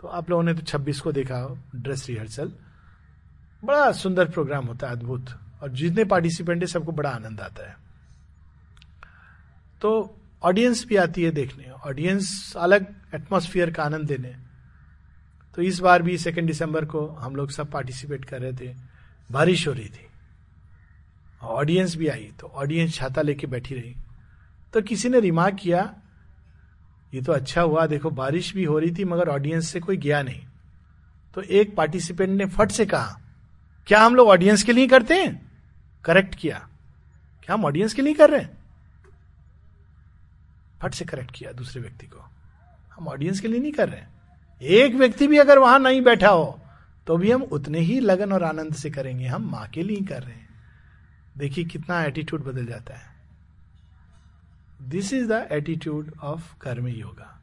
तो 0.00 0.08
आप 0.08 0.30
लोगों 0.30 0.42
ने 0.42 0.54
तो 0.54 0.62
26 0.62 1.00
को 1.00 1.12
देखा 1.12 1.38
ड्रेस 1.76 2.06
रिहर्सल 2.08 2.52
बड़ा 3.62 3.90
सुंदर 3.92 4.28
प्रोग्राम 4.28 4.66
होता 4.66 4.86
है, 4.86 4.92
अद्भुत। 4.92 5.30
और 5.62 5.70
जितने 5.70 6.04
पार्टिसिपेंट 6.04 6.62
है, 6.62 6.66
सबको 6.66 6.92
बड़ा 6.92 7.10
आनंद 7.10 7.40
आता 7.40 7.68
है। 7.68 7.76
तो 9.82 10.20
ऑडियंस 10.42 10.84
भी 10.86 10.96
आती 10.96 11.22
है 11.22 11.30
देखने। 11.30 11.70
ऑडियंस 11.86 12.52
अलग 12.56 12.94
एटमोसफियर 13.14 13.70
का 13.70 13.82
आनंद 13.82 14.06
देने। 14.06 14.34
तो 15.56 15.62
इस 15.62 15.80
बार 15.80 16.02
भी 16.02 16.18
सेकेंड 16.18 16.46
दिसंबर 16.46 16.84
को 16.84 17.06
हम 17.08 17.36
लोग 17.36 17.50
सब 17.50 17.70
पार्टिसिपेट 17.70 18.24
कर 18.24 18.40
रहे 18.40 18.52
थे। 18.52 18.74
बारिश 19.30 19.66
हो 19.68 19.72
रही 19.72 19.88
थी। 19.88 20.05
ऑडियंस 21.46 21.94
भी 21.96 22.08
आई 22.08 22.30
तो 22.40 22.46
ऑडियंस 22.46 22.94
छाता 22.94 23.22
लेके 23.22 23.46
बैठी 23.46 23.74
रही। 23.74 23.94
तो 24.74 24.82
किसी 24.82 25.08
ने 25.08 25.20
रिमार्क 25.20 25.56
किया, 25.56 25.92
ये 27.12 27.22
तो 27.22 27.32
अच्छा 27.32 27.62
हुआ, 27.62 27.86
देखो 27.86 28.10
बारिश 28.12 28.52
भी 28.54 28.64
हो 28.64 28.78
रही 28.78 28.90
थी, 28.90 29.04
मगर 29.04 29.28
ऑडियंस 29.28 29.68
से 29.68 29.80
कोई 29.80 29.96
गया 29.96 30.22
नहीं। 30.22 30.40
तो 31.36 31.42
एक 31.42 31.74
पार्टिसिपेंट 31.76 32.30
ने 32.30 32.46
फट 32.48 32.70
से 32.70 32.86
कहा, 32.86 33.20
क्या 33.86 34.00
हम 34.00 34.14
लोग 34.16 34.28
ऑडियंस 34.28 34.62
के 34.62 34.72
लिए 34.72 34.86
करते 34.88 35.14
हैं? 35.14 35.34
करेक्ट 36.04 36.34
किया, 36.34 36.58
क्या 37.42 37.54
हम 37.54 37.64
ऑडियंस 37.64 37.94
के 37.94 38.02
लिए 38.02 38.14
कर 38.14 38.30
रहे 38.30 38.40
हैं? 38.40 38.56
फट 40.82 40.94
से 40.94 41.04
करेक्ट 41.04 41.30
किया 41.30 41.52
दूसरे 41.52 41.82
व्यक्ति 41.82 42.06
को, 42.06 42.24
हम 42.92 43.08
ऑडियंस 43.08 43.40
के 43.40 43.48
लिए 43.48 43.60
नहीं 43.60 43.72
कर 43.72 43.88
रहे 43.88 44.00
हैं। 44.00 44.14
एक 44.60 44.94
व्यक्ति 44.94 45.26
भी 45.26 45.38
अगर 45.38 45.58
वहाँ 45.58 45.78
नहीं 45.80 46.00
बैठा 46.02 46.28
हो 46.28 46.58
तो 47.06 47.16
भी 47.16 47.30
हम 47.30 47.42
उतने 47.44 47.78
ही 47.80 47.98
लगन 48.00 48.32
और 48.32 48.42
आनंद 48.44 48.74
से 48.74 48.90
करेंगे, 48.90 49.26
हम 49.26 49.50
माँ 49.50 49.66
के 49.68 49.82
लिए 49.82 50.00
कर 50.04 50.22
रहे 50.22 50.34
हैं। 50.34 50.45
देखिए 51.36 51.64
कितना 51.64 52.02
एटीट्यूड 52.02 52.44
बदल 52.44 52.66
जाता 52.66 52.94
है। 52.94 53.16
This 54.82 55.12
is 55.12 55.32
the 55.32 55.48
attitude 55.52 56.12
of 56.22 56.58
karma 56.58 56.86
yoga 56.86 57.40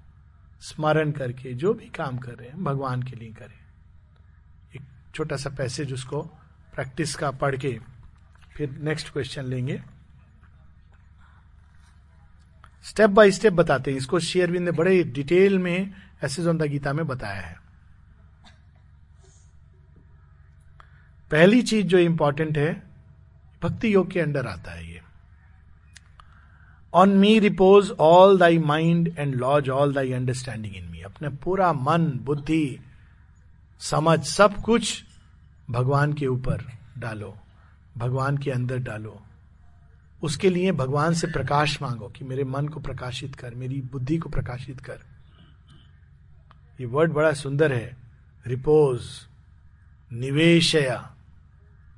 स्मरण 0.59 1.11
करके 1.11 1.53
जो 1.53 1.73
भी 1.73 1.85
काम 1.85 2.17
कर 2.17 2.31
रहे 2.31 2.49
हैं, 2.49 2.63
भगवान 2.63 3.03
के 3.03 3.15
लिए 3.15 3.33
करें। 3.33 3.59
एक 4.75 4.81
छोटा 5.15 5.35
सा 5.35 5.49
पैसेज 5.49 5.93
उसको 5.93 6.21
प्रैक्टिस 6.73 7.15
का 7.15 7.31
पढ़ 7.31 7.55
के 7.55 7.79
फिर 8.55 8.71
नेक्स्ट 8.71 9.13
क्वेश्चन 9.13 9.45
लेंगे। 9.45 9.83
स्टेप 12.83 13.09
बाय 13.09 13.31
स्टेप 13.31 13.53
बताते 13.53 13.91
हैं। 13.91 13.97
इसको 13.97 14.19
शेयरविंद 14.19 14.65
ने 14.65 14.71
बड़े 14.71 15.03
डिटेल 15.03 15.59
में 15.59 15.93
ऐसे 16.23 16.67
गीता 16.67 16.93
में 16.93 17.07
बताया 17.07 17.41
है। 17.41 17.57
पहली 21.31 21.61
चीज़ 21.61 21.87
जो 21.87 21.97
इंपॉर्टेंट 21.97 22.57
है 22.57 22.92
भक्ति 23.63 23.93
योग 23.93 24.11
के 24.11 24.19
अंडर 24.19 24.47
आता 24.47 24.71
है 24.71 24.91
ये। 24.91 25.01
On 26.93 27.09
me 27.09 27.39
repose 27.39 27.91
all 27.91 28.37
thy 28.37 28.57
mind 28.57 29.15
and 29.17 29.35
lodge 29.35 29.69
all 29.69 29.93
thy 29.93 30.11
understanding 30.11 30.75
in 30.75 30.85
me 30.85 31.01
अपने 31.01 31.29
पूरा 31.29 31.73
मन, 31.73 32.05
बुद्धि, 32.23 32.79
समझ, 33.79 34.23
सब 34.23 34.55
कुछ 34.55 35.03
भगवान 35.69 36.13
के 36.13 36.27
ऊपर 36.27 36.65
डालो, 36.97 37.35
भगवान 37.97 38.37
के 38.37 38.51
अंदर 38.51 38.77
डालो। 38.77 39.19
उसके 40.23 40.49
लिए 40.49 40.71
भगवान 40.71 41.13
से 41.13 41.27
प्रकाश 41.27 41.81
मांगो 41.81 42.07
कि 42.07 42.25
मेरे 42.25 42.43
मन 42.43 42.67
को 42.67 42.79
प्रकाशित 42.79 43.35
कर, 43.35 43.55
मेरी 43.55 43.81
बुद्धि 43.81 44.17
को 44.17 44.29
प्रकाशित 44.29 44.79
कर। 44.79 44.99
ये 46.79 46.85
वर्ड 46.85 47.11
बड़ा 47.11 47.33
सुंदर 47.33 47.73
है। 47.73 47.97
Repose 48.47 49.01
निवेशया 50.11 51.15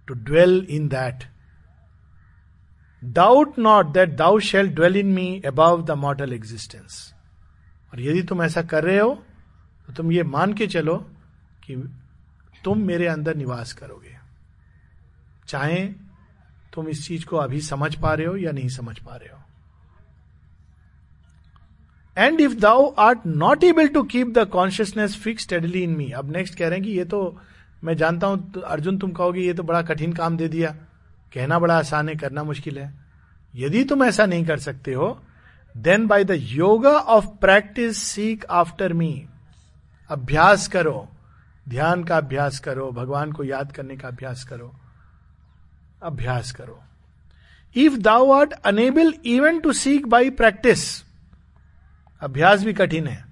to 0.07 0.13
dwell 0.13 0.67
in 0.69 0.87
that 0.87 1.23
doubt 3.13 3.59
not 3.59 3.91
that 3.93 4.15
thou 4.17 4.39
shalt 4.41 4.67
dwell 4.69 4.95
in 4.97 5.07
me 5.13 5.41
above 5.45 5.81
the 5.85 5.91
mortal 5.97 6.33
existence 6.33 7.13
और 7.93 8.01
यदि 8.01 8.21
तुम 8.23 8.43
ऐसा 8.43 8.61
कर 8.63 8.83
रहे 8.83 8.99
हो 8.99 9.13
तो 9.87 9.93
तुम 9.93 10.11
ये 10.11 10.23
मान 10.23 10.53
के 10.53 10.67
चलो 10.67 10.95
कि 11.65 11.75
तुम 12.63 12.81
मेरे 12.81 13.07
अंदर 13.07 13.35
निवास 13.35 13.73
करोगे। 13.73 14.15
चाहे 15.47 15.85
तुम 16.73 16.87
इस 16.87 17.05
चीज़ 17.07 17.25
को 17.25 17.37
अभी 17.37 17.61
समझ 17.61 17.95
पा 17.95 18.13
रहे 18.13 18.27
हो 18.27 18.35
या 18.37 18.51
नहीं 18.51 18.69
समझ 18.69 18.97
पा 18.99 19.15
रहे 19.15 19.29
हो। 19.29 19.41
And 22.17 22.41
if 22.41 22.53
thou 22.53 22.87
art 22.99 23.25
not 23.27 23.63
able 23.63 23.87
to 23.87 24.03
keep 24.05 24.27
the 24.27 24.47
consciousness 24.49 25.15
fix 25.15 25.43
steadily 25.43 25.83
in 25.83 25.95
me 25.97 26.09
अब 26.11 26.31
नेक्स्ट 26.31 26.57
कह 26.57 26.67
रहे 26.67 26.79
हैं 26.79 26.87
कि 26.87 26.91
ये 26.91 27.05
तो 27.05 27.19
मैं 27.83 27.95
जानता 27.97 28.27
हूँ 28.27 28.51
तो 28.51 28.59
अर्जुन 28.61 28.97
तुम 28.97 29.11
कहोगे, 29.11 29.41
ये 29.41 29.53
तो 29.53 29.63
बड़ा 29.63 29.81
कठिन 29.81 30.13
काम 30.13 30.37
दे 30.37 30.47
दिया। 30.47 30.75
कहना 31.33 31.59
बड़ा 31.59 31.77
आसान 31.77 32.09
है, 32.09 32.15
करना 32.15 32.43
मुश्किल 32.43 32.79
है। 32.79 32.93
यदि 33.55 33.83
तुम 33.83 34.03
ऐसा 34.03 34.25
नहीं 34.25 34.45
कर 34.45 34.59
सकते 34.59 34.93
हो 34.93 35.21
then 35.77 36.07
by 36.07 36.23
the 36.23 36.31
yoga 36.31 36.89
of 36.89 37.25
practice 37.25 37.97
seek 38.03 38.45
after 38.45 38.93
me 38.93 39.25
अभ्यास 40.09 40.67
करो, 40.67 41.09
ध्यान 41.69 42.03
का 42.03 42.17
अभ्यास 42.17 42.59
करो, 42.59 42.91
भगवान 42.91 43.31
को 43.31 43.43
याद 43.43 43.71
करने 43.71 43.95
का 43.97 44.07
अभ्यास 44.07 44.43
करो। 44.43 44.73
अभ्यास 46.03 46.51
करो। 46.51 46.81
If 47.75 47.97
thou 47.97 48.31
art 48.31 48.51
unable 48.51 49.13
even 49.25 49.59
to 49.59 49.73
seek 49.73 50.07
by 50.07 50.29
practice 50.29 51.03
अभ्यास 52.21 52.63
भी 52.63 52.73
कठिन 52.73 53.07
है। 53.07 53.25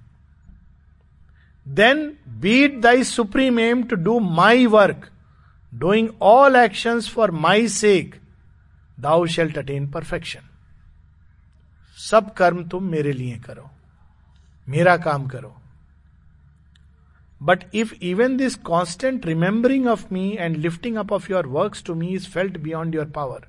Then 1.68 2.18
be it 2.28 2.80
thy 2.80 3.04
supreme 3.04 3.58
aim 3.58 3.82
to 3.82 3.96
do 3.96 4.18
my 4.20 4.66
work 4.66 5.08
doing 5.74 6.08
all 6.22 6.56
action 6.56 7.00
for 7.00 7.30
my 7.30 7.68
sake 7.68 8.20
thou 9.00 9.26
shalt 9.26 9.58
attain 9.58 9.88
perfection 9.90 10.40
सब 11.98 12.32
कर्म 12.34 12.64
तुम 12.64 12.84
मेरे 12.84 13.12
लिए 13.12 13.38
करो। 13.38 13.70
मेरा 14.68 14.96
काम 14.96 15.26
करो। 15.26 15.56
But 17.42 17.64
if 17.74 17.94
even 17.94 18.36
this 18.36 18.54
constant 18.54 19.26
remembering 19.26 19.86
of 19.86 20.04
me 20.12 20.36
and 20.40 20.56
lifting 20.56 20.96
up 20.96 21.12
of 21.12 21.30
your 21.32 21.46
work 21.46 21.76
to 21.86 21.94
me 21.94 22.08
is 22.08 22.28
felt 22.28 22.58
beyond 22.58 22.94
your 22.94 23.10
power 23.10 23.46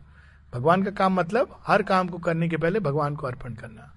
भगवान 0.54 0.84
का 0.84 0.92
काम 0.92 1.14
मतलब 1.14 1.60
हर 1.68 1.84
काम 1.84 2.08
को 2.08 2.18
करने 2.18 2.50
के 2.50 2.58
पहले 2.58 2.80
भगवान 2.80 3.16
को 3.16 3.28
अर्पण 3.28 3.54
करना। 3.54 3.92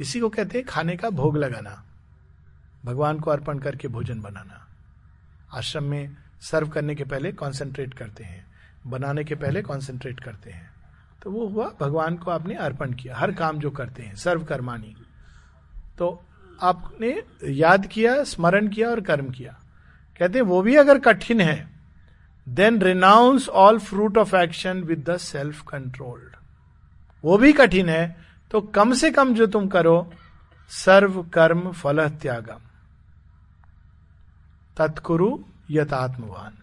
इसी 0.00 0.20
को 0.20 0.28
कहते 0.28 0.58
हैं 0.58 0.66
खाने 0.66 0.96
का 0.96 1.10
भोग 1.10 1.36
लगाना। 1.36 1.82
भगवान 2.84 3.20
को 3.20 3.30
अर्पण 3.30 3.58
करके 3.58 3.88
भोजन 3.88 4.20
बनाना। 4.20 4.66
आश्रम 5.54 5.84
में 5.84 6.16
सर्व 6.50 6.68
करने 6.68 6.94
के 6.94 7.04
पहले 7.04 7.32
कॉन्सेंट्रेट 7.32 7.94
करते 7.94 8.24
हैं। 8.24 8.44
बनाने 8.86 9.24
के 9.24 9.34
पहले 9.34 9.62
कॉन्सेंट्रेट 9.62 10.20
करते 10.20 10.50
हैं। 10.50 10.70
तो 11.22 11.30
वो 11.30 11.46
हुआ, 11.46 11.70
भगवान 11.80 12.16
को 12.16 12.30
आपने 12.30 12.54
अर्पण 12.54 12.92
किया। 12.92 13.16
हर 13.16 13.32
काम 13.32 13.58
जो 13.58 13.70
करते 13.70 14.02
हैं 14.02 14.14
सर्व 14.14 14.44
कर्मानी। 14.44 14.94
तो 15.98 16.24
आपने 16.62 17.22
याद 17.44 17.86
किया, 17.86 18.22
स्मरण 18.24 18.68
किया 18.68 18.90
और 18.90 19.00
कर्म 19.00 19.30
किया। 19.30 19.58
कहते 20.18 20.38
हैं, 20.38 20.46
वो 20.46 20.62
भी 20.62 20.76
अगर 20.76 20.98
कठिन 20.98 21.40
है 21.40 21.76
then 22.46 22.80
renounce 22.82 23.48
all 23.48 23.78
fruit 23.78 24.18
of 24.18 24.36
action 24.36 24.82
with 24.82 25.04
the 25.10 25.16
self 25.16 25.62
controlled 25.62 26.36
वो 27.24 27.38
भी 27.38 27.52
कठिन 27.52 27.88
है 27.88 28.04
तो 28.50 28.60
कम 28.60 28.92
से 28.92 29.10
कम 29.10 29.34
जो 29.34 29.46
तुम 29.46 29.66
करो 29.68 30.12
सर्व 30.68 31.22
कर्म 31.22 31.70
फल 31.72 32.08
त्यागम 32.08 32.60
तत्कुरु 34.76 35.38
यथात्मवान। 35.68 36.58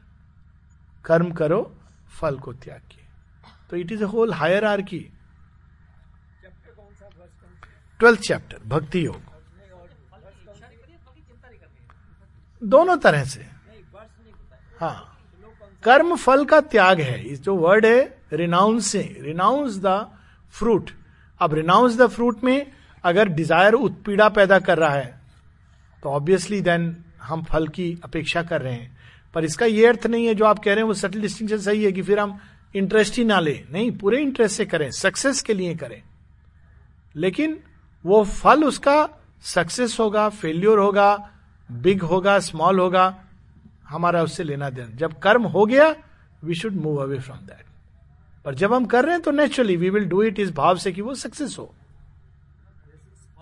कर्म 1.06 1.32
करो, 1.32 1.62
फल 2.12 2.38
को 2.38 2.54
त्याग 2.56 2.82
किए। 2.92 3.06
तो 3.70 3.78
it 3.78 3.92
is 3.92 4.04
a 4.04 4.08
whole 4.08 4.34
higher 4.34 4.66
are 4.66 4.82
की 4.84 5.00
ट्वेल्थ 8.00 8.20
चैप्टर, 8.22 8.60
भक्ति 8.68 9.06
योग। 9.06 9.22
दोनों 12.62 12.98
तरह 12.98 13.24
से। 13.26 13.46
हाँ। 14.80 15.10
कर्म, 15.84 16.16
फल 16.16 16.46
का 16.46 16.60
त्याग 16.64 17.00
है। 17.02 17.20
इस 17.24 17.42
जो 17.42 17.56
वर्ड 17.56 17.86
है 17.86 18.18
रिनाउंसिंग 18.34 19.24
रिनाउंस 19.26 19.78
द 19.78 19.88
फ्रूट 20.54 20.92
अब 21.42 21.54
रिनाउंस 21.54 21.98
द 21.98 22.08
फ्रूट 22.08 22.44
में 22.44 22.72
अगर 23.04 23.28
डिज़ायर 23.30 23.74
उत्पीड़ा 23.76 24.28
पैदा 24.30 24.60
कर 24.60 24.78
रहा 24.78 24.94
है 24.94 25.22
तो 26.04 26.10
ऑब्वियसली 26.10 26.62
देन 26.62 26.96
हम 27.24 27.44
फल 27.44 27.68
की 27.68 27.88
अपेक्षा 28.04 28.44
कर 28.44 28.62
रहे 28.62 28.74
हैं। 28.74 28.93
पर 29.34 29.46
इसका 29.46 29.66
ये 29.66 29.86
अर्थ 29.88 30.08
नहीं 30.08 30.26
है 30.26 30.34
जो 30.36 30.46
आप 30.46 30.60
कह 30.60 30.74
रहे 30.74 30.82
हैं 30.82 30.88
वो 30.88 30.94
सटल 30.94 31.22
डिस्टिंक्शन 31.22 31.58
सही 31.58 31.84
है 31.84 31.92
कि 31.92 32.02
फिर 32.02 32.20
हम 32.20 32.40
इंटरेस्ट 32.76 33.18
ही 33.18 33.24
ना 33.26 33.40
ले। 33.40 33.64
नहीं, 33.72 33.92
पूरे 33.92 34.22
इंटरेस्ट 34.22 34.58
से 34.58 34.66
करें 34.66 34.90
सक्सेस 34.92 35.42
के 35.42 35.54
लिए 35.54 35.76
करें। 35.76 36.02
लेकिन 37.16 37.60
वो 38.06 38.24
फल 38.24 38.64
उसका 38.64 39.10
सक्सेस 39.42 39.98
होगा 40.00 40.28
फेल्योर 40.30 40.80
होगा 40.80 41.30
बिग 41.70 42.02
होगा 42.02 42.40
स्मॉल 42.40 42.80
होगा, 42.80 43.24
हमारा 43.88 44.24
उससे 44.24 44.44
लेना 44.44 44.70
देना। 44.70 44.96
जब 44.96 45.20
कर्म 45.20 45.44
हो 45.44 45.66
गया 45.66 45.96
we 46.44 46.56
should 46.56 46.74
move 46.74 46.98
away 46.98 47.20
from 47.20 47.38
that 47.38 47.66
पर 48.46 48.56
जब 48.56 48.74
हम 48.74 48.86
कर 48.86 49.06
रहे 49.06 49.14
हैं 49.14 49.22
तो 49.22 49.32
naturally 49.32 49.76
we 49.76 49.90
will 49.90 50.06
do 50.06 50.22
it 50.24 50.40
इस 50.40 50.52
भाव 50.52 50.78
से 50.78 50.92
कि 50.92 51.02
वो 51.02 51.16
सक्सेस 51.16 51.56
हो। 51.60 51.74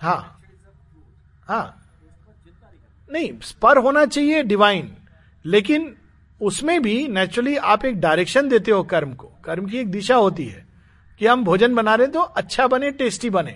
हाँ। 0.02 0.42
हाँ। 1.48 1.78
नहीं 3.10 3.32
स्पर 3.42 3.78
होना 3.78 4.06
चाहिए 4.06 4.44
डिवाइन 4.44 4.94
लेकिन 5.46 5.96
उसमें 6.42 6.82
भी 6.82 7.08
नेचुरली 7.08 7.56
आप 7.58 7.86
एक 7.86 8.00
डायरेक्शन 8.02 8.50
देते 8.50 8.72
हो 8.72 8.84
कर्म 8.84 9.14
को। 9.14 9.32
कर्म 9.46 9.66
की 9.66 9.78
एक 9.78 9.92
दिशा 9.92 10.16
होती 10.16 10.46
है 10.46 10.66
कि 11.20 11.28
हम 11.28 11.44
भोजन 11.44 11.76
बना 11.76 11.96
रहे 11.96 12.08
तो 12.08 12.20
अच्छा 12.20 12.68
बने 12.68 12.92
टेस्टी 12.92 13.30
बने। 13.30 13.56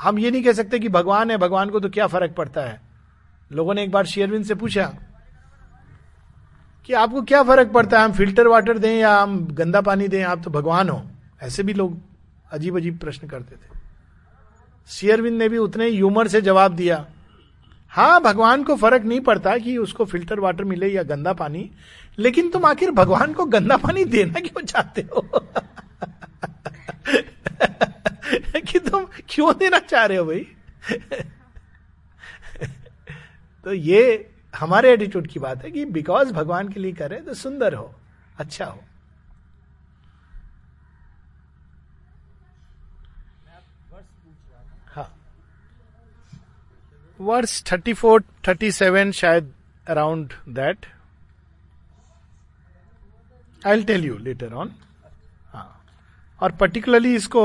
हम 0.00 0.18
ये 0.18 0.30
नहीं 0.30 0.42
कह 0.42 0.52
सकते 0.52 0.78
कि 0.78 0.88
भगवान 0.88 1.30
है, 1.30 1.36
भगवान 1.36 1.70
को 1.70 1.80
तो 1.80 1.88
क्या 1.88 2.06
फ़र्क 2.06 2.34
पड़ता 2.34 2.60
है? 2.60 2.80
लोगों 3.52 3.74
ने 3.74 3.82
एक 3.82 3.90
बार 3.90 4.06
शेयरविंद 4.06 4.44
से 4.44 4.54
पूछा 4.54 4.84
कि 6.88 6.92
आपको 6.92 7.22
क्या 7.22 7.42
फ़र्क 7.42 7.68
पड़ता 7.68 7.98
है, 7.98 8.04
हम 8.04 8.12
फ़िल्टर 8.12 8.46
वाटर 8.46 8.78
दें 8.78 8.96
या 8.96 9.14
हम 9.18 9.38
गंदा 9.46 9.80
पानी 9.80 10.08
दें? 10.08 10.22
आप 10.22 10.42
तो 10.44 10.50
भगवान 10.50 10.88
हो। 10.88 11.02
ऐसे 11.42 11.62
भी 11.62 11.72
लोग 11.72 11.98
अजीब 12.52 12.76
अजीब 12.76 12.98
प्रश्न 12.98 13.28
करते 13.28 13.56
थे। 13.56 13.78
शेयरविंद 14.88 15.38
ने 15.38 15.48
भी 15.48 15.58
उतने 15.58 15.88
ह्यूमर 15.88 16.28
से 16.28 16.40
जवाब 16.40 16.72
दिया 16.72 17.04
हाँ 17.94 18.20
भगवान 18.20 18.64
को 18.64 18.76
फ़र्क 18.76 19.02
नहीं 19.02 19.20
पड़ता 19.20 19.58
कि 19.58 19.78
उसको 19.78 20.04
फ़िल्टर 20.04 20.40
वाटर 20.40 20.64
मिले 20.64 20.88
या 20.88 21.02
गंदा 21.02 21.32
पानी, 21.32 21.70
लेकिन 22.18 22.50
तुम 22.50 22.64
आखिर 22.64 22.90
भगवान 22.90 23.32
को 23.32 23.44
गंदा 23.44 23.76
पानी 23.76 24.04
देना 24.04 24.40
क्यों 24.40 24.64
चाहते 24.64 25.02
हो? 25.02 25.28
कि 28.66 28.78
तुम 28.78 29.06
क्यों 29.28 29.58
देना 29.58 29.78
चाह 29.78 30.04
रहे 30.04 30.18
हो 30.18 30.24
भाई? 30.24 30.46
तो 33.64 33.72
ये 33.72 34.30
हमारे 34.58 34.92
एटीट्यूड 34.92 35.26
की 35.26 35.40
बात 35.40 35.64
है 35.64 35.70
कि 35.70 35.84
बिकॉज़ 35.84 36.32
भगवान 36.32 36.68
के 36.68 36.80
लिए 36.80 36.92
करे 36.92 37.16
तो 37.16 37.34
सुंदर 37.34 37.74
हो 37.74 37.94
अच्छा 38.38 38.64
हो। 38.64 38.84
Verse 47.24 47.62
thirty 47.72 47.92
four 47.92 48.22
thirty 48.48 48.70
seven 48.72 49.12
शायद 49.12 49.52
around 49.88 50.32
that 50.48 50.86
I 53.66 53.84
tell 53.84 54.04
you 54.04 54.18
later 54.18 54.52
on 54.52 54.74
हाँ. 55.52 55.84
और 56.40 56.52
पर्टिकुलरली 56.52 57.14
इसको 57.14 57.44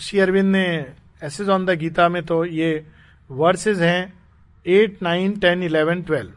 श्री 0.00 0.20
अरविंद 0.20 0.52
ने 0.52 0.94
एसेज 1.22 1.48
ऑन 1.48 1.66
द 1.66 1.70
गीता 1.70 2.08
में 2.08 2.22
तो 2.26 2.44
ये 2.44 2.86
वर्सेज 3.30 3.82
हैं 3.82 4.02
eight 4.66 5.02
nine 5.02 5.38
ten 5.38 5.62
eleven 5.62 6.02
twelve 6.02 6.32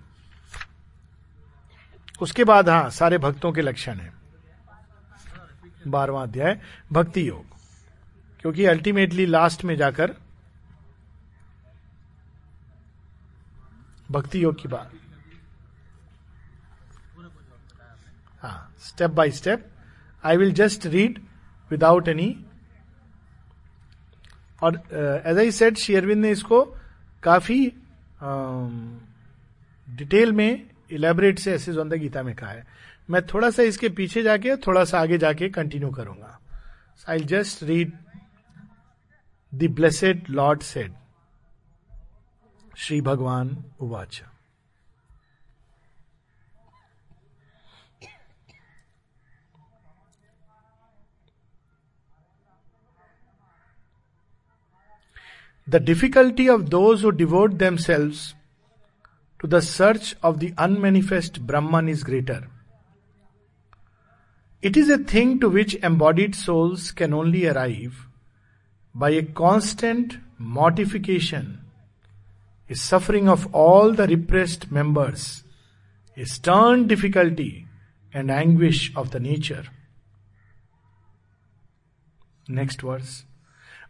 उसके 2.22 2.44
बाद 2.44 2.70
हाँ 2.70 2.90
सारे 2.90 3.18
भक्तों 3.18 3.52
के 3.52 3.62
लक्षण 3.62 3.96
है। 3.96 4.12
बारवा 5.88 6.22
अध्याय, 6.24 6.60
भक्ति 6.92 7.28
योग। 7.30 7.46
क्योंकि 8.42 8.66
अल्टीमेटली 8.66 9.26
लास्ट 9.26 9.64
में 9.64 9.76
जाकर 9.76 10.14
भक्ति 14.14 14.44
योग 14.44 14.62
की 14.62 14.68
बात। 14.68 14.92
हाँ 18.42 18.74
step 18.82 19.12
by 19.12 19.32
step 19.32 19.66
I 20.24 20.38
will 20.38 20.52
just 20.54 20.86
read 20.88 21.20
without 21.72 22.08
any 22.08 22.30
और 24.62 24.76
एज 25.26 25.38
आई 25.38 25.52
सेड 25.52 25.78
शेयरविंद 25.78 26.22
ने 26.22 26.32
इसको 26.32 26.64
काफ़ी 27.24 27.60
डिटेल 29.88 30.30
um, 30.30 30.36
में 30.36 30.70
इलेबरेट 30.92 31.40
से 31.40 31.54
ऐसे 31.54 31.72
द्वंद 31.72 31.94
गीता 31.94 32.24
में 32.24 32.34
कहा 32.36 32.50
है। 32.50 32.66
मैं 33.10 33.22
थोड़ा 33.28 33.50
सा 33.50 33.64
इसके 33.64 33.90
पीछे 33.90 34.22
जाके 34.24 34.56
थोड़ा 34.58 34.84
सा 34.86 35.00
आगे 35.00 35.18
जाके 35.18 35.50
कंटिन्यू 35.50 35.90
करूँगा। 35.92 36.40
I 37.10 37.20
just 37.26 37.64
read 37.64 37.92
the 39.54 39.70
blessed 39.72 40.30
lord 40.30 40.62
said 40.64 40.94
Shri 42.77 43.01
भगवान 43.01 43.57
उवाच 43.81 44.23
The 55.71 55.81
difficulty 55.81 56.49
of 56.49 56.71
those 56.71 57.03
who 57.03 57.13
devote 57.13 57.59
themselves 57.59 58.35
to 59.41 59.47
the 59.47 59.61
search 59.61 60.17
of 60.23 60.41
the 60.41 60.55
unmanifest 60.57 61.47
Brahman 61.47 61.91
is 61.91 62.03
greater. 62.03 62.49
It 64.63 64.79
is 64.79 64.89
a 64.89 64.97
thing 64.97 65.39
to 65.41 65.51
which 65.51 65.75
embodied 65.77 66.35
souls 66.35 66.91
can 66.91 67.13
only 67.13 67.47
arrive 67.47 68.07
by 68.95 69.11
a 69.11 69.23
constant 69.23 70.17
mortification, 70.39 71.61
a 72.70 72.76
suffering 72.76 73.28
of 73.28 73.54
all 73.54 73.92
the 73.92 74.08
repressed 74.08 74.72
members, 74.72 75.44
a 76.16 76.26
stern 76.26 76.88
difficulty 76.88 77.68
and 78.14 78.32
anguish 78.32 78.92
of 78.96 79.12
the 79.12 79.20
nature. 79.20 79.66
Next 82.48 82.82
verse. 82.82 83.26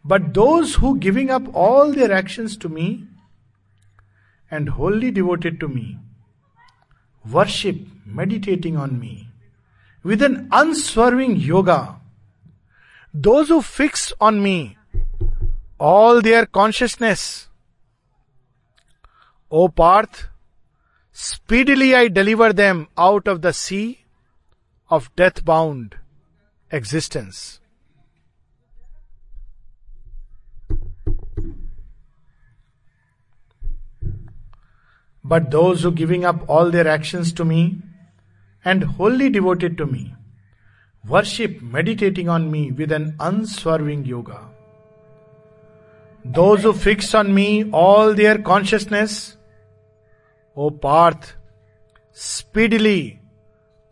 But 0.06 0.34
those 0.34 0.76
who, 0.76 0.98
giving 0.98 1.30
up 1.30 1.44
all 1.54 1.92
their 1.92 2.12
actions 2.12 2.58
to 2.58 2.70
me 2.70 3.08
and 4.52 4.70
wholly 4.70 5.12
devoted 5.12 5.60
to 5.62 5.68
me, 5.68 5.98
worship, 7.30 7.78
meditating 8.06 8.76
on 8.76 9.00
me, 9.00 9.30
with 10.04 10.22
an 10.22 10.50
unswerving 10.52 11.38
yoga, 11.38 12.00
those 13.14 13.48
who 13.48 13.62
fix 13.62 14.12
on 14.20 14.44
me 14.44 14.78
all 15.80 16.22
their 16.22 16.46
consciousness, 16.46 17.48
O 19.56 19.68
Parth, 19.70 20.28
speedily 21.12 21.96
I 21.96 22.08
deliver 22.08 22.52
them 22.52 22.88
out 22.98 23.28
of 23.28 23.42
the 23.42 23.54
sea 23.54 24.06
of 24.90 25.16
death 25.16 25.46
bound 25.46 25.98
existence. 26.72 27.60
but 35.24 35.52
those 35.52 35.84
who 35.84 35.92
giving 35.92 36.26
up 36.26 36.48
all 36.50 36.70
their 36.70 36.88
actions 36.88 37.32
to 37.34 37.46
me 37.46 37.78
and 38.66 38.84
wholly 38.84 39.30
devoted 39.30 39.78
to 39.78 39.86
me, 39.86 40.14
worship 41.08 41.62
meditating 41.62 42.30
on 42.30 42.52
me 42.52 42.72
with 42.72 42.92
an 42.92 43.16
unswerving 43.20 44.06
yoga. 44.06 44.40
Those 46.26 46.64
who 46.64 46.74
fix 46.74 47.14
on 47.14 47.34
me 47.34 47.70
all 47.72 48.14
their 48.14 48.38
consciousness, 48.38 49.38
O 50.58 50.70
Parth, 50.70 51.34
speedily 52.18 53.20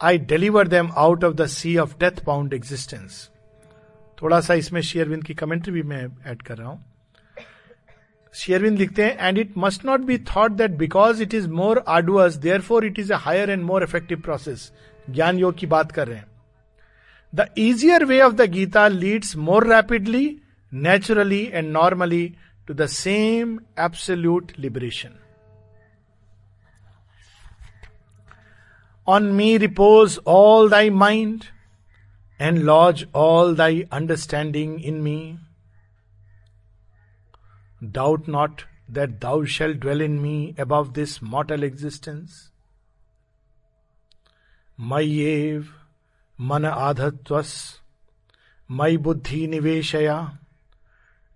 I 0.02 0.18
deliver 0.18 0.64
them 0.64 0.92
out 0.96 1.24
of 1.24 1.36
the 1.36 1.48
sea 1.48 1.78
of 1.78 1.98
death 1.98 2.24
bound 2.24 2.54
existence. 2.54 3.14
थोड़ा 4.22 4.40
सा 4.42 4.54
इसमें 4.54 4.82
शेयरविंद 4.82 5.24
की 5.24 5.34
commentary 5.34 5.74
भी 5.74 5.84
मैं 5.84 6.02
add 6.32 6.42
कर 6.42 6.58
रहा 6.58 6.68
हूँ। 6.68 6.84
शेयरविंद 8.34 8.78
लिखते 8.80 9.04
हैं 9.04 9.28
and 9.28 9.38
it 9.38 9.54
must 9.58 9.86
not 9.86 10.02
be 10.02 10.18
thought 10.36 10.52
that 10.52 10.72
because 10.78 11.22
it 11.24 11.34
is 11.34 11.48
more 11.50 11.84
arduous 11.88 12.36
therefore 12.62 12.86
it 12.86 13.00
is 13.00 13.14
a 13.14 13.18
higher 13.20 13.50
and 13.50 13.64
more 13.64 13.84
effective 13.84 14.20
process 14.20 14.72
Jnana 15.10 15.40
Yoga 15.40 15.58
की 15.58 15.68
बात 15.68 15.92
कर 15.92 16.08
रहे 16.08 16.18
हैं। 16.18 16.28
The 17.34 17.48
easier 17.58 18.06
way 18.06 18.22
of 18.22 18.34
the 18.34 18.50
Gita 18.52 18.88
leads 18.88 19.36
more 19.50 19.68
rapidly 19.74 20.26
naturally 20.72 21.44
and 21.54 21.72
normally 21.72 22.26
to 22.68 22.74
the 22.74 22.86
same 23.00 23.60
absolute 23.80 24.52
liberation 24.60 25.18
On 29.11 29.33
me 29.33 29.57
repose 29.59 30.19
all 30.27 30.71
thy 30.71 30.91
mind 30.91 31.45
and 32.41 32.59
lodge 32.59 33.07
all 33.15 33.57
thy 33.57 33.83
understanding 33.93 34.81
in 34.85 35.01
me 35.03 35.19
Doubt 37.83 38.27
not 38.27 38.65
that 38.89 39.21
thou 39.21 39.45
shalt 39.45 39.81
dwell 39.81 40.01
in 40.01 40.23
me 40.23 40.55
above 40.59 40.95
this 40.95 41.21
mortal 41.23 41.63
existence. 41.63 42.53
मय्येव 44.79 45.67
मन 46.39 46.65
आधत्वस 46.65 47.53
मई 48.71 48.97
बुद्धि 48.97 49.47
निवेशया 49.47 50.17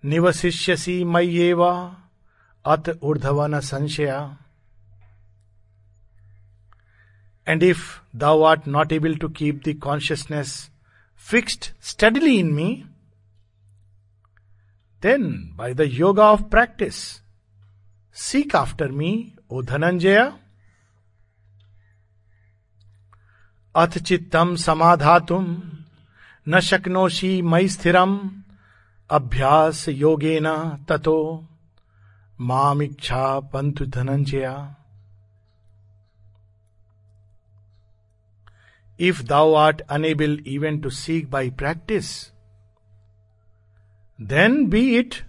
निवशिष्यसी 0.04 1.02
मय्येव 1.04 1.62
अत 1.64 2.90
ऊर्धवन 3.02 3.58
संशया 3.60 4.18
And 7.45 7.61
if 7.61 8.01
thou 8.13 8.43
art 8.43 8.65
not 8.65 8.91
able 8.91 9.15
to 9.17 9.29
keep 9.29 9.63
the 9.63 9.75
consciousness 9.75 10.69
fixed 11.15 11.73
steadily 11.79 12.39
in 12.39 12.55
me, 12.55 12.85
then, 15.01 15.53
by 15.55 15.73
the 15.73 15.87
yoga 15.87 16.23
of 16.23 16.49
practice, 16.49 17.21
seek 18.11 18.55
after 18.55 18.89
me, 18.89 19.35
O 19.49 19.61
Dhananjaya. 19.61 20.39
अथ 23.75 23.97
चित्तम 24.07 24.55
समाधातुम 24.55 25.45
न 26.47 26.59
शक्नोशी 26.63 27.41
मई 27.41 27.67
स्थिरम 27.67 28.13
अभ्यास 29.09 29.87
योगेन 29.89 30.47
ततो 30.89 31.17
माम 32.49 32.81
इच्छा 32.81 33.25
Dhananjaya 33.53 34.53
if 38.97 39.25
thou 39.25 39.53
art 39.55 39.81
unable 39.89 40.39
even 40.47 40.81
to 40.81 40.89
seek 40.89 41.29
by 41.29 41.49
practice, 41.49 42.31
then 44.17 44.67
be 44.67 44.97
it 44.97 45.23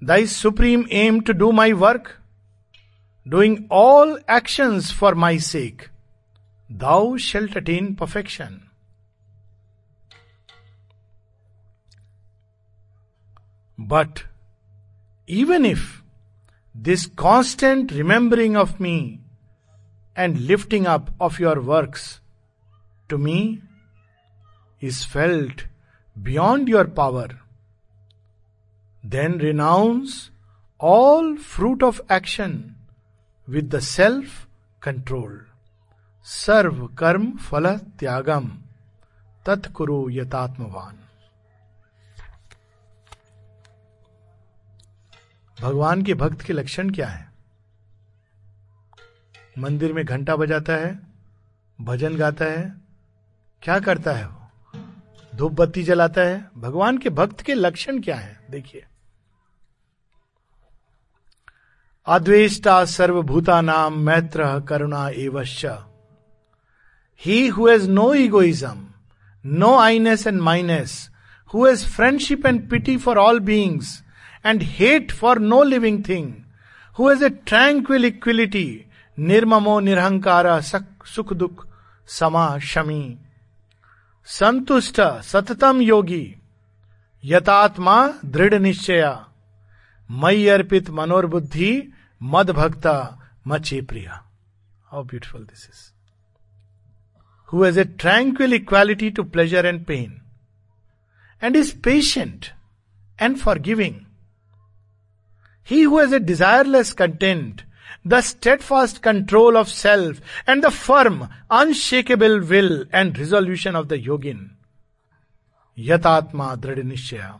thy 0.00 0.24
supreme 0.24 0.86
aim 0.90 1.20
to 1.22 1.32
do 1.32 1.52
my 1.52 1.72
work, 1.72 2.20
doing 3.28 3.66
all 3.70 4.18
actions 4.26 4.90
for 4.90 5.14
my 5.14 5.36
sake, 5.38 5.90
thou 6.68 7.16
shalt 7.16 7.54
attain 7.54 7.94
perfection. 7.94 8.68
But 13.78 14.24
even 15.26 15.64
if 15.64 16.02
this 16.74 17.06
constant 17.06 17.92
remembering 17.92 18.56
of 18.56 18.80
me 18.80 19.20
and 20.16 20.40
lifting 20.40 20.86
up 20.86 21.10
of 21.20 21.38
your 21.38 21.60
works 21.60 22.21
to 23.12 23.18
me 23.18 23.62
is 24.82 25.04
felt 25.04 25.66
beyond 26.16 26.68
your 26.68 26.84
power, 26.84 27.28
then 29.06 29.40
renounce 29.40 30.30
all 30.80 31.36
fruit 31.36 31.82
of 31.82 32.00
action 32.12 32.76
with 33.48 33.74
the 33.74 33.78
self 33.78 34.46
control 34.82 35.46
सर्व 36.24 36.86
कर्म 36.86 37.36
फल 37.36 37.76
त्यागम 37.76 38.48
तत्कुरु 39.46 40.10
यतात्मवान 40.10 40.98
भगवान 45.60 46.02
के 46.02 46.14
भक्त 46.14 46.40
के 46.40 46.52
लक्षण 46.52 46.90
क्या 46.90 47.08
है? 47.08 47.32
मंदिर 49.58 49.92
में 49.92 50.04
घंटा 50.04 50.36
बजाता 50.36 50.72
है 50.72 50.98
भजन 51.80 52.16
गाता 52.16 52.44
है 52.44 52.81
क्या 53.62 53.78
करता 53.78 54.12
है 54.12 54.26
वो? 54.26 54.48
धूप 55.36 55.52
बत्ती 55.52 55.82
जलाता 55.82 56.20
है? 56.20 56.50
भगवान 56.58 56.98
के 56.98 57.10
भक्त 57.10 57.40
के 57.40 57.54
लक्षण 57.54 58.00
क्या 58.00 58.16
है? 58.16 58.46
देखिए। 58.50 58.84
अद्वेष्टा 62.06 62.84
सर्वभूता 62.84 63.60
नाम 63.60 63.98
मैत्र 63.98 64.60
करुणा 64.60 65.08
एवश्च। 65.08 65.64
He 67.22 67.46
who 67.48 67.68
has 67.68 67.90
no 67.90 68.14
egoism 68.14 68.86
no 69.46 69.76
I-ness 69.78 70.26
and 70.26 70.40
mineness 70.40 71.10
who 71.54 71.66
has 71.66 71.86
friendship 71.86 72.46
and 72.46 72.70
pity 72.70 72.96
for 72.96 73.18
all 73.18 73.40
beings 73.40 74.02
and 74.46 74.62
hate 74.62 75.12
for 75.12 75.38
no 75.38 75.62
living 75.62 76.04
thing 76.08 76.32
who 76.98 77.08
has 77.08 77.24
a 77.24 77.28
tranquil 77.28 78.04
equality 78.04 78.86
निर्ममो 79.18 79.80
निरहंकार 79.80 80.60
सुख 80.60 81.32
दुख 81.32 81.66
समा 82.06 82.58
शमी 82.58 83.18
संतुष्ट 84.28 85.00
सततम 85.24 85.80
योगी, 85.80 86.24
यतात्मा 87.24 87.96
दृढ़ 88.24 88.54
निश्चया, 88.54 89.12
मई 90.10 90.46
अर्पित 90.48 90.90
मनोरबुद्धि, 90.90 91.72
मद 92.20 92.50
भक्ता 92.50 92.96
मचे 93.46 93.80
प्रिया। 93.82 94.22
How 94.90 95.02
beautiful 95.04 95.44
this 95.44 95.68
is 95.68 95.90
who 97.48 97.64
has 97.64 97.80
a 97.80 97.84
tranquil 97.84 98.54
equality 98.54 99.10
to 99.10 99.22
pleasure 99.24 99.66
and 99.66 99.84
pain 99.86 100.20
and 101.42 101.56
is 101.56 101.76
patient 101.84 102.46
and 103.18 103.36
forgiving 103.68 104.00
he 105.68 105.82
who 105.82 106.00
a 106.00 106.18
desireless 106.18 106.92
content 106.98 107.62
the 108.06 108.20
state 108.20 108.40
steadfast 108.40 108.98
control 108.98 109.56
of 109.56 109.68
self 109.68 110.22
and 110.48 110.66
the 110.66 110.68
firm 110.68 111.28
unshakable 111.50 112.40
will 112.40 112.88
and 112.94 113.18
resolution 113.18 113.76
of 113.76 113.86
the 113.86 113.92
yogin 113.92 114.56
यथात्मा 115.78 116.54
दृढ़ 116.54 116.78
निश्चय 116.78 117.34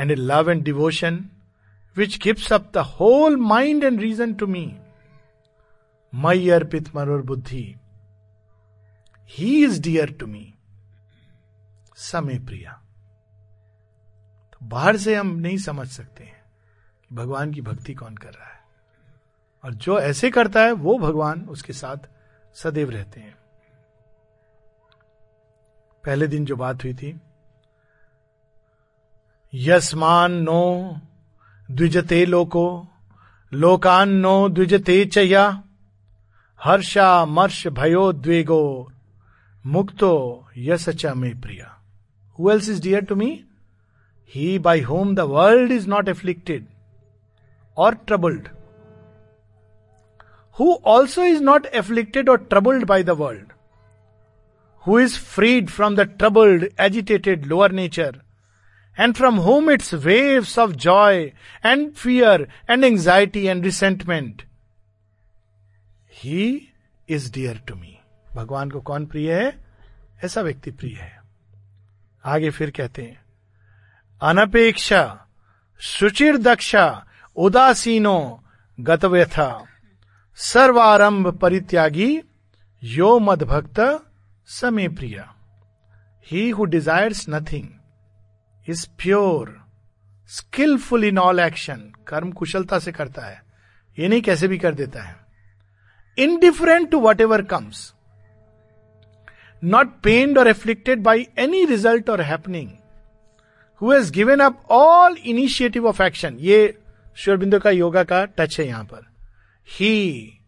and 0.00 0.10
a 0.10 0.14
love 0.14 0.50
and 0.50 0.62
devotion 0.62 1.24
which 1.96 2.18
gives 2.18 2.52
up 2.52 2.70
the 2.74 2.78
whole 2.78 3.36
mind 3.36 3.84
and 3.84 4.00
reason 4.00 4.34
to 4.34 4.46
me 4.46 4.76
मई 6.14 6.48
अर्पित 6.48 6.96
मरुर 6.96 7.22
बुद्धि 7.22 7.74
he 9.28 9.64
is 9.64 9.82
dear 9.82 10.12
to 10.12 10.26
me 10.26 10.54
समय 11.96 12.38
प्रिया 12.38 12.82
बाहर 14.62 14.96
से 14.96 15.14
हम 15.14 15.36
नहीं 15.36 15.58
समझ 15.58 15.88
सकते 15.88 16.24
हैं 16.24 16.42
भगवान 17.12 17.52
की 17.52 17.60
भक्ति 17.60 17.94
कौन 17.94 18.14
कर 18.14 18.28
रहा 18.28 18.48
है। 18.52 18.57
और 19.64 19.74
जो 19.74 19.98
ऐसे 20.00 20.30
करता 20.30 20.62
है, 20.62 20.72
वो 20.72 20.98
भगवान 20.98 21.40
उसके 21.50 21.72
साथ 21.72 22.08
सदैव 22.56 22.90
रहते 22.90 23.20
हैं। 23.20 23.36
पहले 26.04 26.26
दिन 26.26 26.44
जो 26.44 26.56
बात 26.56 26.84
हुई 26.84 26.94
थी, 26.94 27.20
यस्मान 29.52 30.32
नो 30.42 30.96
द्विजते 31.68 32.24
लोको, 32.26 32.86
लोकान 33.52 34.10
नो 34.10 34.48
द्विजते 34.48 35.04
चया 35.04 35.46
हर्षा 36.60 37.24
मर्ष 37.26 37.66
भयो 37.68 38.12
द्वेगो, 38.12 38.92
मुक्तो 39.64 40.12
यस 40.58 40.88
च 40.88 41.06
मे 41.16 41.30
प्रिया। 41.34 41.74
Who 42.38 42.50
else 42.50 42.68
is 42.68 42.82
dear 42.82 43.04
to 43.04 43.14
me 43.16 43.30
he 44.34 44.58
by 44.58 44.80
whom 44.80 45.14
the 45.14 45.20
world 45.30 45.72
is 45.72 45.88
not 45.88 46.08
afflicted 46.08 46.66
or 47.76 47.94
troubled 48.06 48.48
who 50.60 50.72
also 50.84 51.24
is 51.24 51.42
not 51.42 51.66
afflicted 51.66 52.28
or 52.28 52.46
troubled 52.50 52.84
by 52.84 53.04
the 53.04 53.10
world 53.10 53.52
who 54.86 54.98
is 55.00 55.18
freed 55.18 55.70
from 55.70 55.96
the 55.96 56.00
troubled 56.00 56.68
agitated 56.80 57.46
lower 57.46 57.72
nature 57.72 58.20
and 59.00 59.14
from 59.14 59.36
whom 59.36 59.70
its 59.70 59.94
wave 59.94 60.46
of 60.58 60.70
joy 60.70 61.22
and 61.66 61.92
fear 61.92 62.48
and 62.70 62.84
anxiety 62.84 63.46
and 63.46 63.64
resentment 63.64 64.42
he 66.12 66.68
is 67.08 67.32
dear 67.32 67.62
to 67.68 67.74
me 67.74 67.98
भगवान 68.34 68.70
को 68.70 68.80
कौन 68.80 69.06
प्रिय 69.06 69.32
है? 69.34 69.52
ऐसा 70.24 70.40
व्यक्ति 70.40 70.70
प्रिय 70.70 70.94
है। 70.94 71.20
आगे 72.24 72.50
फिर 72.50 72.70
कहते 72.70 73.02
हैं, 73.02 73.20
अनपेक्षा, 74.22 75.26
सुचिर 75.80 76.36
दक्षा, 76.36 77.06
उदासीनो, 77.36 78.44
गतव्यथा। 78.80 79.64
सर्वारंभ 80.38 81.26
परित्यागी, 81.38 82.20
यो 82.82 83.18
मद 83.18 83.42
भक्त 83.42 83.80
समे 84.48 84.86
प्रिय। 84.88 85.24
He 86.26 86.48
who 86.50 86.64
desires 86.64 87.24
nothing 87.28 87.66
is 88.66 88.86
pure 88.98 89.50
skilful 90.30 91.04
in 91.04 91.18
all 91.18 91.40
action 91.40 91.80
कर्म 92.08 92.30
कुशलता 92.32 92.78
से 92.78 92.92
करता 92.92 93.26
है, 93.26 93.42
ये 93.98 94.08
नहीं 94.08 94.22
कैसे 94.22 94.48
भी 94.48 94.58
कर 94.58 94.74
देता 94.74 95.02
है। 95.02 95.16
Indifferent 96.18 96.90
to 96.90 97.00
whatever 97.20 97.42
comes 97.44 97.92
not 99.62 100.00
pained 100.04 100.38
or 100.38 100.48
afflicted 100.48 101.02
by 101.02 101.26
any 101.38 101.64
result 101.66 102.10
or 102.10 102.20
happening 102.22 102.70
who 103.80 103.92
has 103.92 104.12
given 104.12 104.40
up 104.40 104.62
all 104.70 105.16
initiative 105.26 105.88
of 105.88 106.02
action 106.02 106.38
ये 106.42 106.78
श्योरबिंदु 107.16 107.60
का 107.60 107.70
योगा 107.72 108.04
का 108.04 108.24
टच 108.24 108.60
है 108.60 108.66
यहाँ 108.66 108.84
पर। 108.84 109.06
He, 109.68 110.40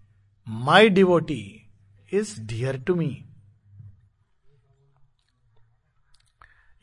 my 0.47 0.89
devotee, 0.89 1.69
is 2.13 2.35
dear 2.35 2.79
to 2.79 2.97
me. 2.97 3.27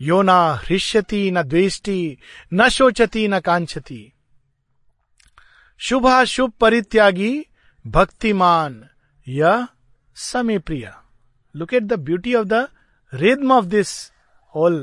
यो 0.01 0.21
न 0.21 0.29
हृष्यति 0.63 1.31
न 1.31 1.41
द्वेष्टि 1.43 2.17
न 2.53 2.67
शोचति 2.69 3.27
न 3.27 3.39
कांक्षति। 3.39 4.01
शुभ 5.81 6.07
शुभ 6.27 6.51
परित्यागी 6.59 7.31
भक्तिमान 7.85 8.83
यह 9.27 9.67
समय 10.15 10.59
प्रिय 10.59 10.91
look 11.55 11.73
at 11.73 11.83
the 11.83 11.93
beauty 11.93 12.35
of 12.35 12.47
the 12.47 12.67
rhythm 13.13 13.51
of 13.51 13.65
this 13.65 13.95
whole 14.55 14.79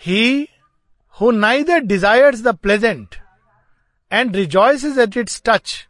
he 0.00 0.48
who 1.20 1.30
neither 1.30 1.78
desires 1.78 2.42
the 2.42 2.56
pleasant 2.56 3.21
and 4.11 4.35
rejoices 4.35 4.97
at 4.97 5.17
its 5.17 5.39
touch, 5.39 5.87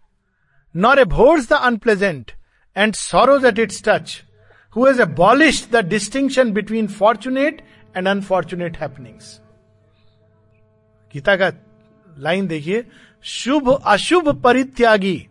nor 0.74 1.00
abhors 1.00 1.48
the 1.48 1.66
unpleasant 1.66 2.36
and 2.76 2.96
sorrows 2.96 3.44
at 3.44 3.60
its 3.60 3.82
touch, 3.82 4.26
who 4.72 4.86
has 4.86 5.00
abolished 5.00 5.72
the 5.72 5.82
distinction 5.84 6.54
between 6.54 6.88
fortunate 6.88 7.62
and 7.96 8.08
unfortunate 8.08 8.76
happenings. 8.76 9.40
Gita 11.14 11.36
का 11.36 11.52
line 12.20 12.48
देखिए 12.48 12.86
शुभ 13.24 13.70
अशुभ 13.70 14.30
परित्यागी 14.42 15.28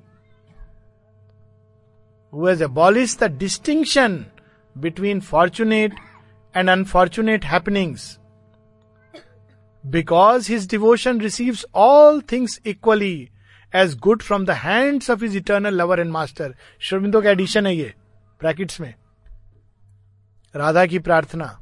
who 2.33 2.47
has 2.47 2.61
abolished 2.61 3.20
the 3.20 3.29
distinction 3.29 4.27
between 4.81 5.20
fortunate 5.20 5.93
and 6.55 6.68
unfortunate 6.68 7.45
happenings 7.45 8.18
because 9.85 10.49
his 10.51 10.68
devotion 10.70 11.20
receives 11.20 11.64
all 11.74 12.20
things 12.33 12.61
equally 12.66 13.29
as 13.72 13.97
good 13.99 14.22
from 14.22 14.45
the 14.47 14.51
hands 14.64 15.11
of 15.11 15.22
his 15.22 15.37
eternal 15.37 15.74
lover 15.81 16.01
and 16.01 16.11
master 16.11 16.55
Sri Aurobindo 16.81 17.20
का 17.22 17.31
addition 17.31 17.66
है 17.66 17.74
ये 17.77 17.93
brackets 18.41 18.81
में 18.81 18.95
राधा 20.55 20.85
की 20.87 20.99
प्रार्थना 20.99 21.57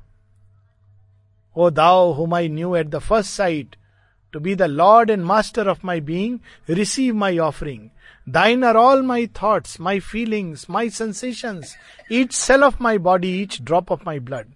O 1.57 1.71
thou 1.71 2.13
whom 2.13 2.35
I 2.35 2.49
knew 2.49 2.75
at 2.77 2.87
the 2.87 2.99
first 3.01 3.31
sight 3.31 3.77
to 4.35 4.41
be 4.41 4.55
the 4.55 4.63
lord 4.63 5.11
and 5.11 5.25
master 5.25 5.69
of 5.69 5.85
my 5.85 6.01
being 6.01 6.39
receive 6.71 7.15
my 7.15 7.39
offering 7.39 7.89
thine 8.27 8.65
are 8.65 8.77
all 8.77 9.03
my 9.03 9.27
thoughts 9.43 9.81
my 9.81 10.01
feelings 10.03 10.67
my 10.71 10.91
sensations 10.91 11.77
each 12.13 12.33
cell 12.33 12.65
of 12.65 12.81
my 12.83 12.99
body 13.09 13.33
each 13.43 13.61
drop 13.63 13.93
of 13.93 14.07
my 14.07 14.19
blood 14.21 14.47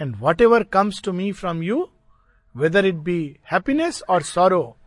And 0.00 0.16
whatever 0.40 0.62
comes 0.62 1.02
to 1.02 1.12
me 1.12 1.32
from 1.32 1.62
you 1.62 1.90
whether 2.56 2.86
it 2.86 2.94
be 2.94 3.36
happiness 3.52 4.02
or 4.02 4.22
sorrow 4.22 4.78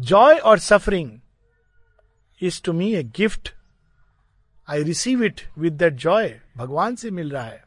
joy 0.00 0.34
or 0.34 0.58
suffering 0.58 1.20
is 2.42 2.62
to 2.62 2.72
me 2.72 2.94
a 2.94 3.02
gift 3.02 3.54
I 4.70 4.82
receive 4.82 5.22
it 5.22 5.40
with 5.58 5.72
that 5.72 5.92
joy 5.92 6.40
भगवान 6.56 6.96
से 6.96 7.10
मिल 7.10 7.30
रहा 7.30 7.44
है। 7.44 7.64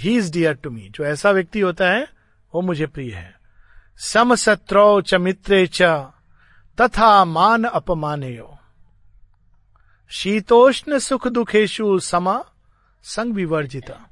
He 0.00 0.16
is 0.16 0.32
dear 0.32 0.54
to 0.54 0.70
me 0.70 0.88
जो 0.88 1.04
ऐसा 1.04 1.30
व्यक्ति 1.30 1.60
होता 1.60 1.90
है, 1.90 2.08
वो 2.54 2.60
मुझे 2.60 2.86
प्रिय 2.86 3.14
है। 3.14 3.40
सम 3.96 4.34
समशत्रो 4.34 5.00
च 5.00 5.14
मित्रे 5.14 5.66
च, 5.66 5.82
तथा 6.80 7.24
मान 7.24 7.64
अपमान 7.64 8.22
शीतोष्ण 10.12 10.98
सुख 10.98 11.28
दुखेशु 11.28 11.98
समा, 11.98 12.44
संग 13.02 13.34
विवर्जिता। 13.34 14.10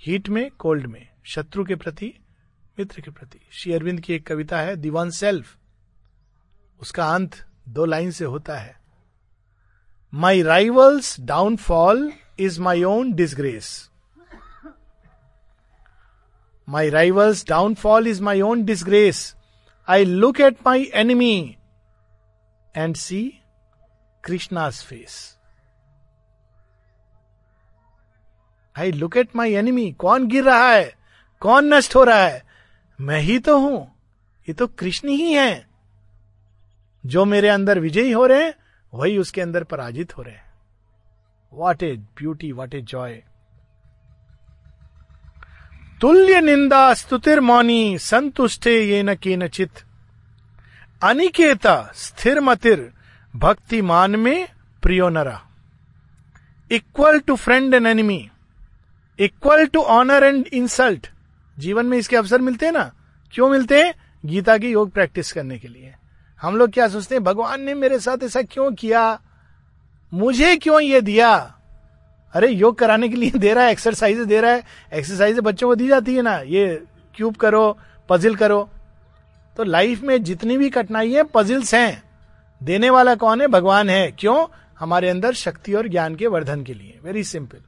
हीट 0.00 0.28
में, 0.28 0.50
कोल्ड 0.50 0.86
में, 0.86 1.08
शत्रु 1.24 1.64
के 1.64 1.74
प्रति, 1.74 2.14
मित्र 2.78 3.00
के 3.00 3.10
प्रति। 3.10 3.40
श्री 3.52 3.72
अरविंद 3.72 4.00
की 4.00 4.14
एक 4.14 4.26
कविता 4.26 4.58
है 4.58 4.76
दिवान 4.76 5.10
सेल्फ। 5.10 5.56
उसका 6.80 7.14
अंत 7.14 7.46
दो 7.68 7.84
लाइन 7.84 8.10
से 8.10 8.24
होता 8.24 8.58
है। 8.58 8.80
My 10.14 10.42
rival's 10.42 11.20
downfall 11.20 12.12
is 12.38 12.60
my 12.60 12.82
own 12.82 13.12
disgrace 13.12 13.90
my 16.68 16.90
rival's 16.90 17.48
downfall 17.48 18.06
is 18.06 18.22
my 18.22 18.40
own 18.40 18.64
disgrace 18.64 19.36
I 19.88 20.04
look 20.04 20.40
at 20.40 20.56
my 20.66 20.90
enemy 20.94 21.56
and 22.76 22.96
see 22.96 23.41
Krishna's 24.24 24.84
face 24.84 25.38
I 28.78 28.92
look 28.92 29.16
at 29.16 29.36
my 29.36 29.54
enemy 29.54 29.92
कौन 29.92 30.26
गिर 30.26 30.44
रहा 30.44 30.72
है? 30.72 30.94
कौन 31.40 31.74
नष्ट 31.74 31.96
हो 31.96 32.04
रहा 32.04 32.18
है? 32.18 32.44
मैं 33.00 33.20
ही 33.20 33.38
तो 33.38 33.58
हूँ। 33.58 33.92
ये 34.48 34.52
तो 34.52 34.66
कृष्ण 34.66 35.08
ही 35.08 35.32
है। 35.32 35.66
जो 37.06 37.24
मेरे 37.24 37.48
अंदर 37.48 37.78
विजयी 37.78 38.12
हो 38.12 38.26
रहे 38.26 38.44
हैं, 38.44 38.54
वही 38.94 39.18
उसके 39.18 39.40
अंदर 39.40 39.64
पराजित 39.64 40.16
हो 40.16 40.22
रहे 40.22 40.34
हैं। 40.34 40.52
What 41.52 41.82
a 41.82 41.96
beauty 41.96 42.52
what 42.52 42.74
a 42.74 42.80
joy 42.80 43.22
तुल्य 46.00 46.40
निंदा 46.40 46.94
स्तुतिर 46.94 47.40
मौनी, 47.40 47.98
संतुष्टे 47.98 48.84
ये 48.84 49.02
न 49.02 49.14
के 49.14 49.34
अनिकेता, 51.02 51.92
स्थिर 51.94 52.40
मतिर। 52.40 52.92
भक्तिमान 53.36 54.16
में 54.16 54.48
प्रियो 54.82 55.08
नरा। 55.08 55.42
Equal 56.70 57.18
to 57.18 57.36
friend 57.36 57.74
and 57.74 57.86
enemy 57.86 58.30
equal 59.18 59.66
to 59.66 59.80
honour 59.80 60.24
and 60.24 60.46
insult 60.46 61.10
जीवन 61.58 61.86
में 61.86 61.98
इसके 61.98 62.16
अवसर 62.16 62.40
मिलते 62.40 62.66
हैं 62.66 62.72
ना? 62.72 62.92
क्यों 63.32 63.48
मिलते 63.48 63.82
हैं? 63.82 63.94
गीता 64.26 64.58
की 64.58 64.70
योग 64.70 64.90
प्रैक्टिस 64.90 65.32
करने 65.32 65.58
के 65.58 65.68
लिए। 65.68 65.94
हम 66.42 66.56
लोग 66.56 66.70
क्या 66.70 66.88
सोचते 66.88 67.14
हैं? 67.14 67.24
भगवान 67.24 67.60
ने 67.60 67.74
मेरे 67.74 67.98
साथ 67.98 68.22
ऐसा 68.22 68.42
क्यों 68.42 68.74
किया? 68.74 69.20
मुझे 70.14 70.56
क्यों 70.56 70.80
ये 70.80 71.00
दिया? 71.00 71.58
अरे, 72.32 72.48
योग 72.48 72.78
कराने 72.78 73.08
के 73.08 73.16
लिए 73.16 73.30
दे 73.36 73.54
रहा 73.54 73.64
है 73.64 73.72
एक्सरसाइज 73.72 74.18
दे 74.18 74.40
रहा 74.40 74.50
है। 74.50 74.64
एक्सरसाइज 74.92 75.38
बच्चों 75.38 75.68
को 75.68 75.74
दी 75.74 75.88
जाती 75.88 76.16
है 76.16 76.22
ना? 76.22 76.38
ये 76.38 76.84
क्यूब 77.14 77.36
करो 77.36 77.78
पजिल 78.08 78.36
करो। 78.36 78.70
तो 79.56 79.64
लाइफ 79.64 80.02
में 80.02 80.24
जितनी 80.24 80.58
भी 80.58 80.70
कठिनाई 80.70 81.12
है 81.12 81.22
पजिल्स 81.22 81.74
हैं। 81.74 82.11
देने 82.62 82.90
वाला 82.90 83.14
कौन 83.14 83.40
है? 83.40 83.46
भगवान 83.46 83.90
है। 83.90 84.10
क्यों? 84.10 84.46
हमारे 84.78 85.08
अंदर 85.08 85.32
शक्ति 85.34 85.72
और 85.74 85.88
ज्ञान 85.88 86.14
के 86.16 86.26
वर्धन 86.26 86.62
के 86.62 86.74
लिए। 86.74 86.98
वेरी 87.04 87.24
सिंपल 87.24 87.58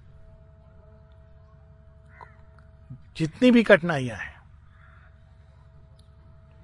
जितनी 3.16 3.50
भी 3.50 3.62
कठिनाइयाँ 3.62 4.16
हैं। 4.16 4.32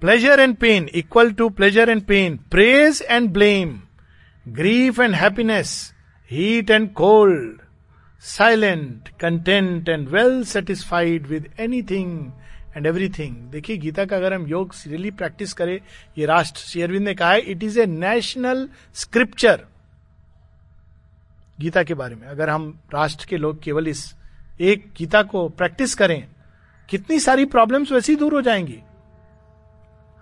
Pleasure 0.01 0.39
and 0.39 0.55
pain 0.55 0.89
equal 0.95 1.31
to 1.31 1.49
pleasure 1.49 1.89
and 1.89 2.01
pain 2.01 2.37
praise 2.51 3.01
and 3.09 3.29
blame 3.29 3.81
grief 4.45 4.99
and 4.99 5.15
happiness 5.15 5.93
heat 6.31 6.69
and 6.69 6.91
cold 6.93 7.61
silent 8.23 9.09
content 9.19 9.89
and 9.89 10.07
well 10.09 10.43
satisfied 10.43 11.27
with 11.27 11.49
anything 11.59 12.31
and 12.77 12.85
everything 12.85 13.35
देखिए, 13.35 13.77
गीता 13.77 14.05
का 14.05 14.15
अगर 14.15 14.33
हम 14.33 14.47
योग 14.47 14.73
रियली 14.87 15.11
प्रैक्टिस 15.11 15.53
करें, 15.53 15.81
ये 16.17 16.25
राष्ट्र, 16.25 16.59
श्री 16.59 16.81
अरविंद 16.81 17.05
ने 17.05 17.13
कहा 17.13 17.31
है 17.31 17.39
it 17.39 17.63
is 17.63 17.79
a 17.79 17.85
national 17.85 18.69
scripture 18.93 19.65
Gita 21.59 21.83
के 21.83 21.93
बारे 21.93 22.15
में, 22.15 22.27
अगर 22.27 22.49
हम 22.49 22.79
राष्ट्र 22.93 23.25
के 23.25 23.37
लोग 23.37 23.63
केवल 23.63 23.87
इस 23.87 24.15
एक 24.61 24.91
गीता 24.97 25.23
को 25.23 25.49
प्रैक्टिस 25.49 25.95
करें, 25.95 26.27
कितनी 26.89 27.19
सारी 27.19 27.45
प्रॉब्लम्स 27.45 27.91
वैसी 27.91 28.15
दूर 28.15 28.33
हो 28.33 28.41
जाएँगी? 28.41 28.79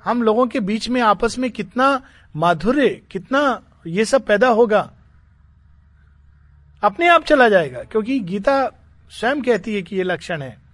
हम 0.03 0.23
लोगों 0.23 0.47
के 0.47 0.59
बीच 0.59 0.89
में, 0.89 1.01
आपस 1.01 1.37
में 1.37 1.51
कितना 1.51 2.01
माधुर्य, 2.35 2.89
कितना 2.89 3.61
ये 3.87 4.05
सब 4.05 4.25
पैदा 4.25 4.47
होगा? 4.47 4.91
अपने 6.83 7.07
आप 7.07 7.23
चला 7.23 7.49
जाएगा, 7.49 7.83
क्योंकि 7.83 8.19
गीता 8.19 8.71
स्वयं 9.09 9.41
कहती 9.41 9.75
है 9.75 9.81
कि 9.81 9.95
ये 9.95 10.03
लक्षण 10.03 10.41
है। 10.41 10.68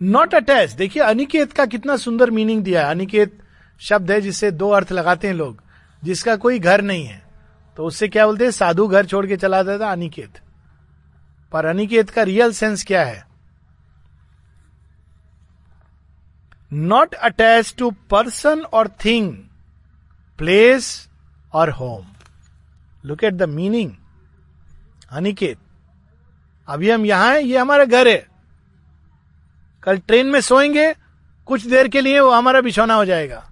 नॉट 0.00 0.34
अटैच 0.34 0.72
देखिए, 0.72 1.02
अनिकेत 1.02 1.52
का 1.52 1.66
कितना 1.66 1.96
सुंदर 1.96 2.30
मीनिंग 2.30 2.62
दिया 2.64 2.84
है। 2.84 2.90
अनिकेत 2.90 3.38
शब्द 3.80 4.10
है 4.10 4.20
जिससे 4.20 4.50
दो 4.50 4.70
अर्थ 4.70 4.92
लगाते 4.92 5.26
हैं 5.26 5.34
लोग, 5.34 5.62
जिसका 6.02 6.36
कोई 6.36 6.58
घर 6.58 6.82
नहीं 6.82 7.04
है। 7.04 7.22
तो 7.76 7.84
उससे 7.84 8.08
क्या 8.08 8.26
बोलते 8.26 8.44
हैं? 8.44 8.50
साधु 8.50 8.86
घर 8.88 9.06
छोड़ 9.06 9.26
के 9.26 9.36
चला 9.36 9.62
जाता 9.62 9.90
अनिकेत। 9.92 10.38
पर 11.52 11.64
अनिकेत 11.64 12.10
का 12.10 12.22
रियल 12.22 12.52
सेंस 12.52 12.84
क्या 12.84 13.04
है? 13.04 13.24
Not 16.72 17.14
attach 17.14 17.74
to 17.78 17.90
person 18.10 18.60
or 18.62 18.88
thing 19.04 19.32
place 20.38 21.08
or 21.52 21.70
home 21.70 22.06
look 23.04 23.24
at 23.24 23.34
the 23.34 23.42
meaning 23.42 23.92
Aniket, 25.10 25.58
अभी 26.68 26.90
हम 26.90 27.06
यहाँ 27.06 27.32
हैं, 27.34 27.40
ये 27.40 27.58
हमारा 27.58 27.84
घर 27.84 28.08
है। 28.08 28.35
कल 29.86 29.98
ट्रेन 29.98 30.26
में 30.26 30.40
सोएँगे, 30.40 30.94
कुछ 31.46 31.66
देर 31.66 31.88
के 31.88 32.00
लिए 32.00 32.20
वो 32.20 32.30
हमारा 32.30 32.60
बिछौना 32.60 32.94
हो 32.94 33.04
जाएगा। 33.04 33.50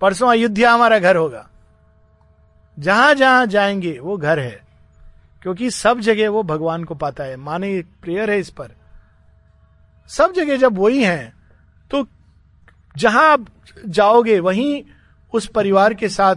परसों 0.00 0.30
अयोध्या 0.30 0.72
हमारा 0.72 0.98
घर 0.98 1.16
होगा। 1.16 1.48
जहाँ 2.78 3.14
जहाँ 3.14 3.46
जाएँगे, 3.46 3.98
वो 3.98 4.16
घर 4.16 4.38
है। 4.38 4.62
क्योंकि 5.42 5.70
सब 5.70 6.00
जगह 6.00 6.30
वो 6.30 6.42
भगवान 6.42 6.84
को 6.84 6.94
पाता 6.94 7.24
है। 7.24 7.36
माने 7.36 7.74
एक 7.74 7.86
प्रेयर 8.02 8.30
है 8.30 8.38
इस 8.38 8.50
पर। 8.50 8.70
सब 10.08 10.32
जगह 10.32 10.56
जब 10.56 10.78
वही 10.78 11.04
है 11.04 11.32
तो 11.90 12.06
जहाँ 12.96 13.32
आप 13.32 13.46
जाओगे, 13.86 14.40
वहीं 14.40 14.84
उस 15.32 15.46
परिवार 15.46 15.94
के 15.94 16.08
साथ 16.08 16.36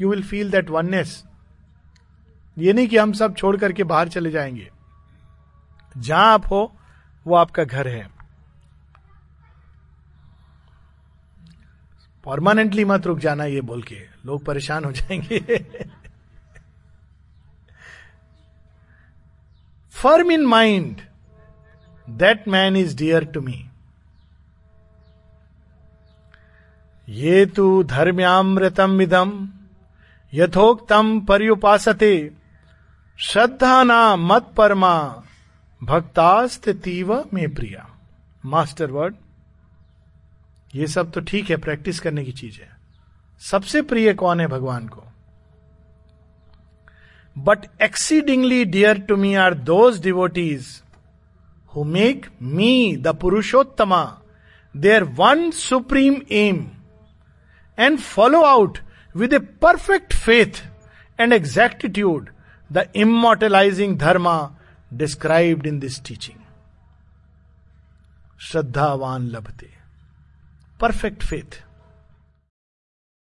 you 0.00 0.10
will 0.10 0.22
feel 0.22 0.50
that 0.50 0.70
oneness 0.70 1.24
ये 2.58 2.72
नहीं 2.72 2.88
कि 2.88 2.96
हम 2.96 3.12
सब 3.12 3.34
छोड़ 3.34 3.56
करके 3.56 3.84
बाहर 3.84 4.08
चले 4.08 4.30
जाएँगे। 4.30 4.70
जहाँ 5.98 6.32
आप 6.32 6.46
हो, 6.50 6.76
वो 7.26 7.36
आपका 7.36 7.64
घर 7.64 7.88
है। 7.88 8.11
परमानेंटली 12.26 12.84
मत 12.84 13.06
रुक 13.06 13.18
जाना 13.18 13.44
ये 13.44 13.60
बोल 13.60 13.82
के। 13.82 13.96
लोग 14.26 14.44
परेशान 14.44 14.84
हो 14.84 14.92
जाएँगे। 14.92 15.58
Firm 19.94 20.30
in 20.30 20.46
mind 20.46 21.00
that 22.08 22.48
man 22.48 22.76
is 22.76 22.96
dear 22.96 23.24
to 23.24 23.40
me 23.40 23.64
ये 27.08 27.44
तो 27.46 27.82
धर्म्यामृतम 27.82 28.90
विदम 28.90 29.48
यथोक्तम 30.32 31.20
पर्युपासते। 31.20 32.30
श्रद्धा 33.18 33.82
ना 33.84 34.16
मत 34.16 34.52
परमा 34.56 34.94
भक्तास्त 35.82 36.68
तीव 36.68 37.12
में 37.34 37.54
प्रिया। 37.54 37.88
मास्टर 38.44 38.90
वर्ड 38.90 39.14
ये 40.74 40.86
सब 40.86 41.10
तो 41.12 41.20
ठीक 41.20 41.50
है 41.50 41.56
प्रैक्टिस 41.56 42.00
करने 42.00 42.24
की 42.24 42.32
चीज़ 42.32 42.60
है। 42.60 42.76
सबसे 43.40 43.82
प्रिय 43.82 44.14
कौन 44.14 44.40
है 44.40 44.46
भगवान 44.46 44.88
को? 44.88 45.04
But 47.38 47.58
exceedingly 47.82 48.64
dear 48.64 48.98
to 48.98 49.16
me 49.16 49.34
are 49.34 49.54
those 49.54 50.00
devotees 50.02 50.82
who 51.76 51.84
make 51.84 52.26
me 52.42 52.96
the 52.96 53.08
Purushottama 53.08 54.18
their 54.76 55.04
one 55.04 55.50
supreme 55.50 56.16
aim 56.30 56.70
and 57.78 57.98
follow 57.98 58.42
out 58.42 58.78
with 59.16 59.32
a 59.32 59.38
perfect 59.38 60.14
faith 60.14 60.62
and 61.20 61.32
exactitude 61.32 62.30
the 62.72 62.88
immortalising 62.96 63.98
dharma 63.98 64.56
described 64.94 65.66
in 65.66 65.78
this 65.78 66.04
teaching 66.04 66.38
श्रद्धावान 68.40 69.28
लभते 69.28 69.81
perfect 70.82 71.22
faith 71.22 71.60